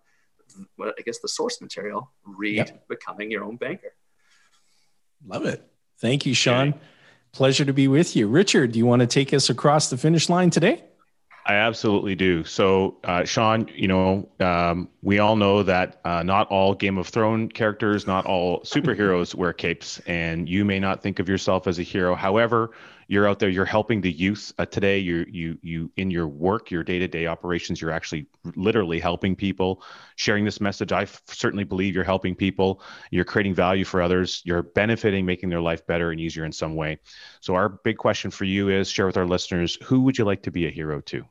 well, 0.77 0.93
I 0.97 1.01
guess 1.01 1.19
the 1.19 1.27
source 1.27 1.62
material, 1.62 2.12
read 2.25 2.57
yep. 2.57 2.88
Becoming 2.88 3.31
Your 3.31 3.43
Own 3.43 3.57
Banker. 3.57 3.93
Love 5.25 5.45
it. 5.45 5.65
Thank 5.99 6.25
you, 6.25 6.33
Sean. 6.33 6.73
Pleasure 7.31 7.65
to 7.65 7.73
be 7.73 7.88
with 7.88 8.15
you. 8.15 8.27
Richard, 8.27 8.71
do 8.71 8.79
you 8.79 8.85
want 8.85 9.01
to 9.01 9.07
take 9.07 9.33
us 9.33 9.49
across 9.49 9.89
the 9.89 9.97
finish 9.97 10.29
line 10.29 10.49
today? 10.49 10.83
I 11.45 11.53
absolutely 11.53 12.15
do. 12.15 12.43
So, 12.43 12.97
uh, 13.03 13.23
Sean, 13.23 13.67
you 13.73 13.88
know, 13.88 14.29
um, 14.39 14.89
we 15.01 15.19
all 15.19 15.35
know 15.35 15.63
that 15.63 15.99
uh, 16.05 16.21
not 16.21 16.47
all 16.49 16.75
Game 16.75 16.97
of 16.97 17.07
Thrones 17.07 17.51
characters, 17.53 18.05
not 18.05 18.25
all 18.25 18.62
superheroes 18.62 19.33
wear 19.35 19.53
capes, 19.53 19.99
and 20.05 20.47
you 20.47 20.63
may 20.63 20.79
not 20.79 21.01
think 21.01 21.19
of 21.19 21.27
yourself 21.27 21.65
as 21.67 21.79
a 21.79 21.83
hero. 21.83 22.13
However, 22.13 22.71
you're 23.10 23.28
out 23.28 23.39
there, 23.39 23.50
you're 23.50 23.65
helping 23.65 24.02
the 24.02 24.12
youth 24.12 24.54
uh, 24.60 24.67
today. 24.67 25.00
You, 25.00 25.26
you, 25.28 25.58
you, 25.63 25.91
in 25.98 26.12
your 26.12 26.28
work, 26.28 26.69
your 26.69 26.84
day-to-day 26.84 27.26
operations, 27.26 27.82
you're 27.82 27.89
actually 27.89 28.28
literally 28.56 29.00
helping 29.00 29.36
people, 29.36 29.82
sharing 30.15 30.45
this 30.45 30.62
message. 30.62 30.91
I 30.91 31.02
f- 31.02 31.19
certainly 31.26 31.63
believe 31.63 31.95
you're 31.95 32.04
helping 32.04 32.36
people. 32.36 32.84
You're 33.10 33.26
creating 33.26 33.56
value 33.56 33.84
for 33.84 34.00
others. 34.00 34.43
You're 34.45 34.62
benefiting, 34.62 35.26
making 35.26 35.50
their 35.50 35.60
life 35.60 35.88
better 35.88 36.12
and 36.12 36.19
easier 36.19 36.45
in 36.45 36.52
some 36.52 36.76
way. 36.76 37.00
So, 37.41 37.56
our 37.56 37.69
big 37.69 37.98
question 37.98 38.30
for 38.30 38.45
you 38.45 38.69
is: 38.69 38.91
share 38.91 39.08
with 39.08 39.17
our 39.17 39.26
listeners 39.26 39.80
who 39.84 40.02
would 40.02 40.15
you 40.15 40.24
like 40.24 40.43
to 40.43 40.52
be 40.52 40.67
a 40.67 40.69
hero 40.69 41.02
to? 41.02 41.26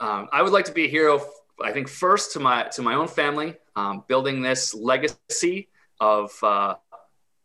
Um, 0.00 0.28
I 0.32 0.40
would 0.40 0.54
like 0.54 0.64
to 0.64 0.72
be 0.72 0.86
a 0.86 0.88
hero. 0.88 1.22
I 1.62 1.72
think 1.72 1.88
first 1.88 2.32
to 2.32 2.40
my 2.40 2.62
to 2.62 2.80
my 2.80 2.94
own 2.94 3.08
family, 3.08 3.56
um, 3.76 4.04
building 4.08 4.40
this 4.40 4.72
legacy 4.72 5.68
of 6.00 6.32
uh, 6.42 6.76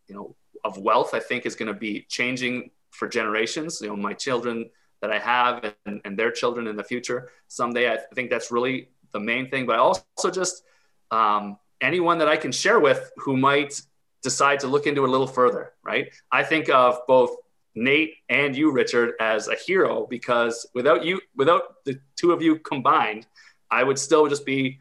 you 0.08 0.16
know 0.16 0.36
of 0.64 0.78
wealth. 0.78 1.14
I 1.14 1.20
think 1.20 1.46
is 1.46 1.56
going 1.56 1.68
to 1.68 1.78
be 1.78 2.06
changing 2.08 2.70
for 2.94 3.08
generations. 3.08 3.80
You 3.82 3.90
know, 3.90 3.96
my 3.96 4.14
children 4.14 4.70
that 5.02 5.12
I 5.12 5.20
have 5.20 5.74
and, 5.86 6.00
and 6.06 6.18
their 6.18 6.32
children 6.32 6.66
in 6.68 6.78
the 6.78 6.84
future 6.84 7.30
someday. 7.50 7.92
I 7.92 7.98
think 8.16 8.30
that's 8.30 8.52
really 8.52 8.88
the 9.12 9.20
main 9.20 9.50
thing. 9.50 9.66
But 9.66 9.76
I 9.76 9.80
also 9.80 10.32
just 10.32 10.64
um, 11.12 11.58
anyone 11.82 12.18
that 12.20 12.30
I 12.30 12.38
can 12.38 12.54
share 12.54 12.80
with 12.80 13.12
who 13.18 13.36
might 13.36 13.82
decide 14.22 14.62
to 14.62 14.68
look 14.68 14.88
into 14.88 15.04
it 15.04 15.10
a 15.10 15.12
little 15.12 15.28
further. 15.28 15.74
Right. 15.84 16.14
I 16.32 16.44
think 16.44 16.70
of 16.70 17.00
both 17.06 17.36
Nate 17.76 18.14
and 18.30 18.56
you, 18.56 18.72
Richard, 18.72 19.16
as 19.20 19.50
a 19.50 19.56
hero 19.56 20.08
because 20.10 20.66
without 20.74 21.04
you, 21.04 21.20
without 21.36 21.84
the 21.84 22.00
two 22.16 22.32
of 22.32 22.42
you 22.42 22.60
combined, 22.60 23.28
I 23.70 23.84
would 23.84 24.00
still 24.00 24.28
just 24.30 24.46
be 24.46 24.80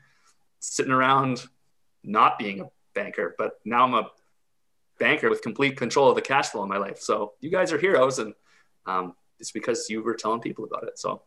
sitting 0.61 0.93
around 0.93 1.47
not 2.05 2.39
being 2.39 2.61
a 2.61 2.71
banker, 2.95 3.35
but 3.39 3.59
now 3.65 3.85
I'm 3.85 3.95
a 3.95 4.11
banker 5.03 5.29
with 5.29 5.43
complete 5.43 5.77
control 5.77 6.09
of 6.09 6.15
the 6.15 6.23
cash 6.23 6.51
flow 6.51 6.63
in 6.63 6.69
my 6.69 6.79
life. 6.79 7.01
So 7.01 7.33
you 7.41 7.51
guys 7.51 7.73
are 7.73 7.79
heroes, 7.79 8.21
and 8.21 8.35
um, 8.87 9.15
it's 9.41 9.51
because 9.51 9.91
you 9.91 10.01
were 10.03 10.15
telling 10.15 10.41
people 10.41 10.65
about 10.65 10.85
it. 10.85 10.97
So 10.97 11.23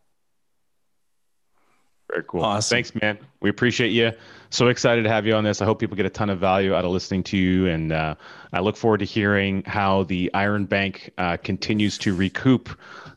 very 2.09 2.23
cool. 2.27 2.41
Awesome. 2.41 2.75
Thanks, 2.75 2.95
man. 2.95 3.17
We 3.41 3.49
appreciate 3.49 3.89
you. 3.89 4.13
So 4.49 4.67
excited 4.67 5.03
to 5.03 5.09
have 5.09 5.25
you 5.25 5.33
on 5.33 5.43
this. 5.43 5.61
I 5.61 5.65
hope 5.65 5.79
people 5.79 5.97
get 5.97 6.05
a 6.05 6.09
ton 6.09 6.29
of 6.29 6.39
value 6.39 6.73
out 6.73 6.85
of 6.85 6.91
listening 6.91 7.23
to 7.23 7.37
you, 7.37 7.67
and 7.67 7.91
uh, 7.91 8.15
I 8.53 8.61
look 8.61 8.77
forward 8.77 8.99
to 8.99 9.05
hearing 9.05 9.63
how 9.65 10.03
the 10.03 10.31
Iron 10.33 10.65
Bank 10.65 11.11
uh, 11.17 11.35
continues 11.35 11.97
to 11.99 12.15
recoup 12.15 12.69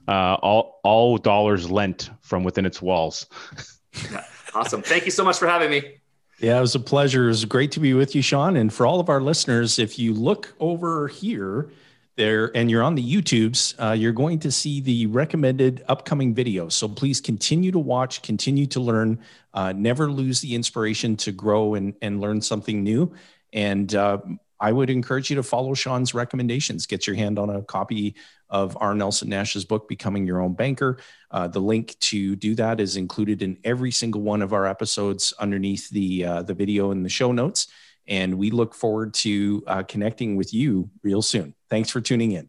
uh, 0.08 0.34
all 0.42 0.80
all 0.82 1.18
dollars 1.18 1.70
lent 1.70 2.10
from 2.22 2.42
within 2.42 2.66
its 2.66 2.82
walls. 2.82 3.26
yeah. 4.10 4.24
Awesome. 4.54 4.82
Thank 4.82 5.04
you 5.04 5.12
so 5.12 5.24
much 5.24 5.38
for 5.38 5.46
having 5.46 5.70
me. 5.70 5.98
Yeah, 6.38 6.58
it 6.58 6.60
was 6.60 6.74
a 6.74 6.80
pleasure. 6.80 7.24
It 7.24 7.28
was 7.28 7.44
great 7.44 7.72
to 7.72 7.80
be 7.80 7.94
with 7.94 8.14
you, 8.14 8.22
Sean. 8.22 8.56
And 8.56 8.72
for 8.72 8.86
all 8.86 9.00
of 9.00 9.08
our 9.08 9.20
listeners, 9.20 9.78
if 9.78 9.98
you 9.98 10.14
look 10.14 10.54
over 10.60 11.08
here, 11.08 11.70
there 12.14 12.56
and 12.56 12.70
you're 12.70 12.82
on 12.82 12.94
the 12.94 13.02
YouTubes, 13.02 13.74
uh, 13.80 13.92
you're 13.92 14.12
going 14.12 14.38
to 14.40 14.50
see 14.50 14.80
the 14.80 15.06
recommended 15.06 15.84
upcoming 15.88 16.34
videos. 16.34 16.72
So 16.72 16.88
please 16.88 17.20
continue 17.20 17.72
to 17.72 17.78
watch, 17.78 18.22
continue 18.22 18.66
to 18.66 18.80
learn, 18.80 19.18
uh, 19.54 19.72
never 19.72 20.10
lose 20.10 20.40
the 20.40 20.54
inspiration 20.54 21.16
to 21.18 21.32
grow 21.32 21.74
and, 21.74 21.94
and 22.02 22.20
learn 22.20 22.40
something 22.40 22.82
new. 22.84 23.12
And 23.52 23.92
uh, 23.94 24.18
I 24.60 24.72
would 24.72 24.90
encourage 24.90 25.30
you 25.30 25.36
to 25.36 25.42
follow 25.42 25.74
Sean's 25.74 26.14
recommendations. 26.14 26.86
Get 26.86 27.06
your 27.06 27.16
hand 27.16 27.38
on 27.38 27.50
a 27.50 27.62
copy 27.62 28.16
of 28.50 28.76
R. 28.80 28.94
Nelson 28.94 29.28
Nash's 29.28 29.64
book, 29.64 29.88
Becoming 29.88 30.26
Your 30.26 30.40
Own 30.40 30.54
Banker. 30.54 30.98
Uh, 31.30 31.48
the 31.48 31.60
link 31.60 31.96
to 32.00 32.34
do 32.36 32.54
that 32.56 32.80
is 32.80 32.96
included 32.96 33.42
in 33.42 33.58
every 33.64 33.90
single 33.90 34.22
one 34.22 34.42
of 34.42 34.52
our 34.52 34.66
episodes 34.66 35.32
underneath 35.38 35.88
the 35.90 36.24
uh, 36.24 36.42
the 36.42 36.54
video 36.54 36.90
in 36.90 37.02
the 37.02 37.08
show 37.08 37.32
notes. 37.32 37.68
And 38.06 38.38
we 38.38 38.50
look 38.50 38.74
forward 38.74 39.12
to 39.14 39.62
uh, 39.66 39.82
connecting 39.82 40.36
with 40.36 40.54
you 40.54 40.90
real 41.02 41.20
soon. 41.20 41.54
Thanks 41.68 41.90
for 41.90 42.00
tuning 42.00 42.32
in. 42.32 42.48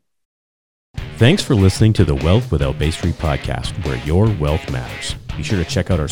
Thanks 1.18 1.44
for 1.44 1.54
listening 1.54 1.92
to 1.94 2.06
the 2.06 2.16
Wealth 2.16 2.50
Without 2.50 2.80
Bay 2.80 2.92
podcast, 2.92 3.86
where 3.86 3.98
your 4.06 4.30
wealth 4.40 4.72
matters. 4.72 5.16
Be 5.36 5.44
sure 5.44 5.62
to 5.62 5.70
check 5.70 5.92
out 5.92 6.00
our 6.00 6.08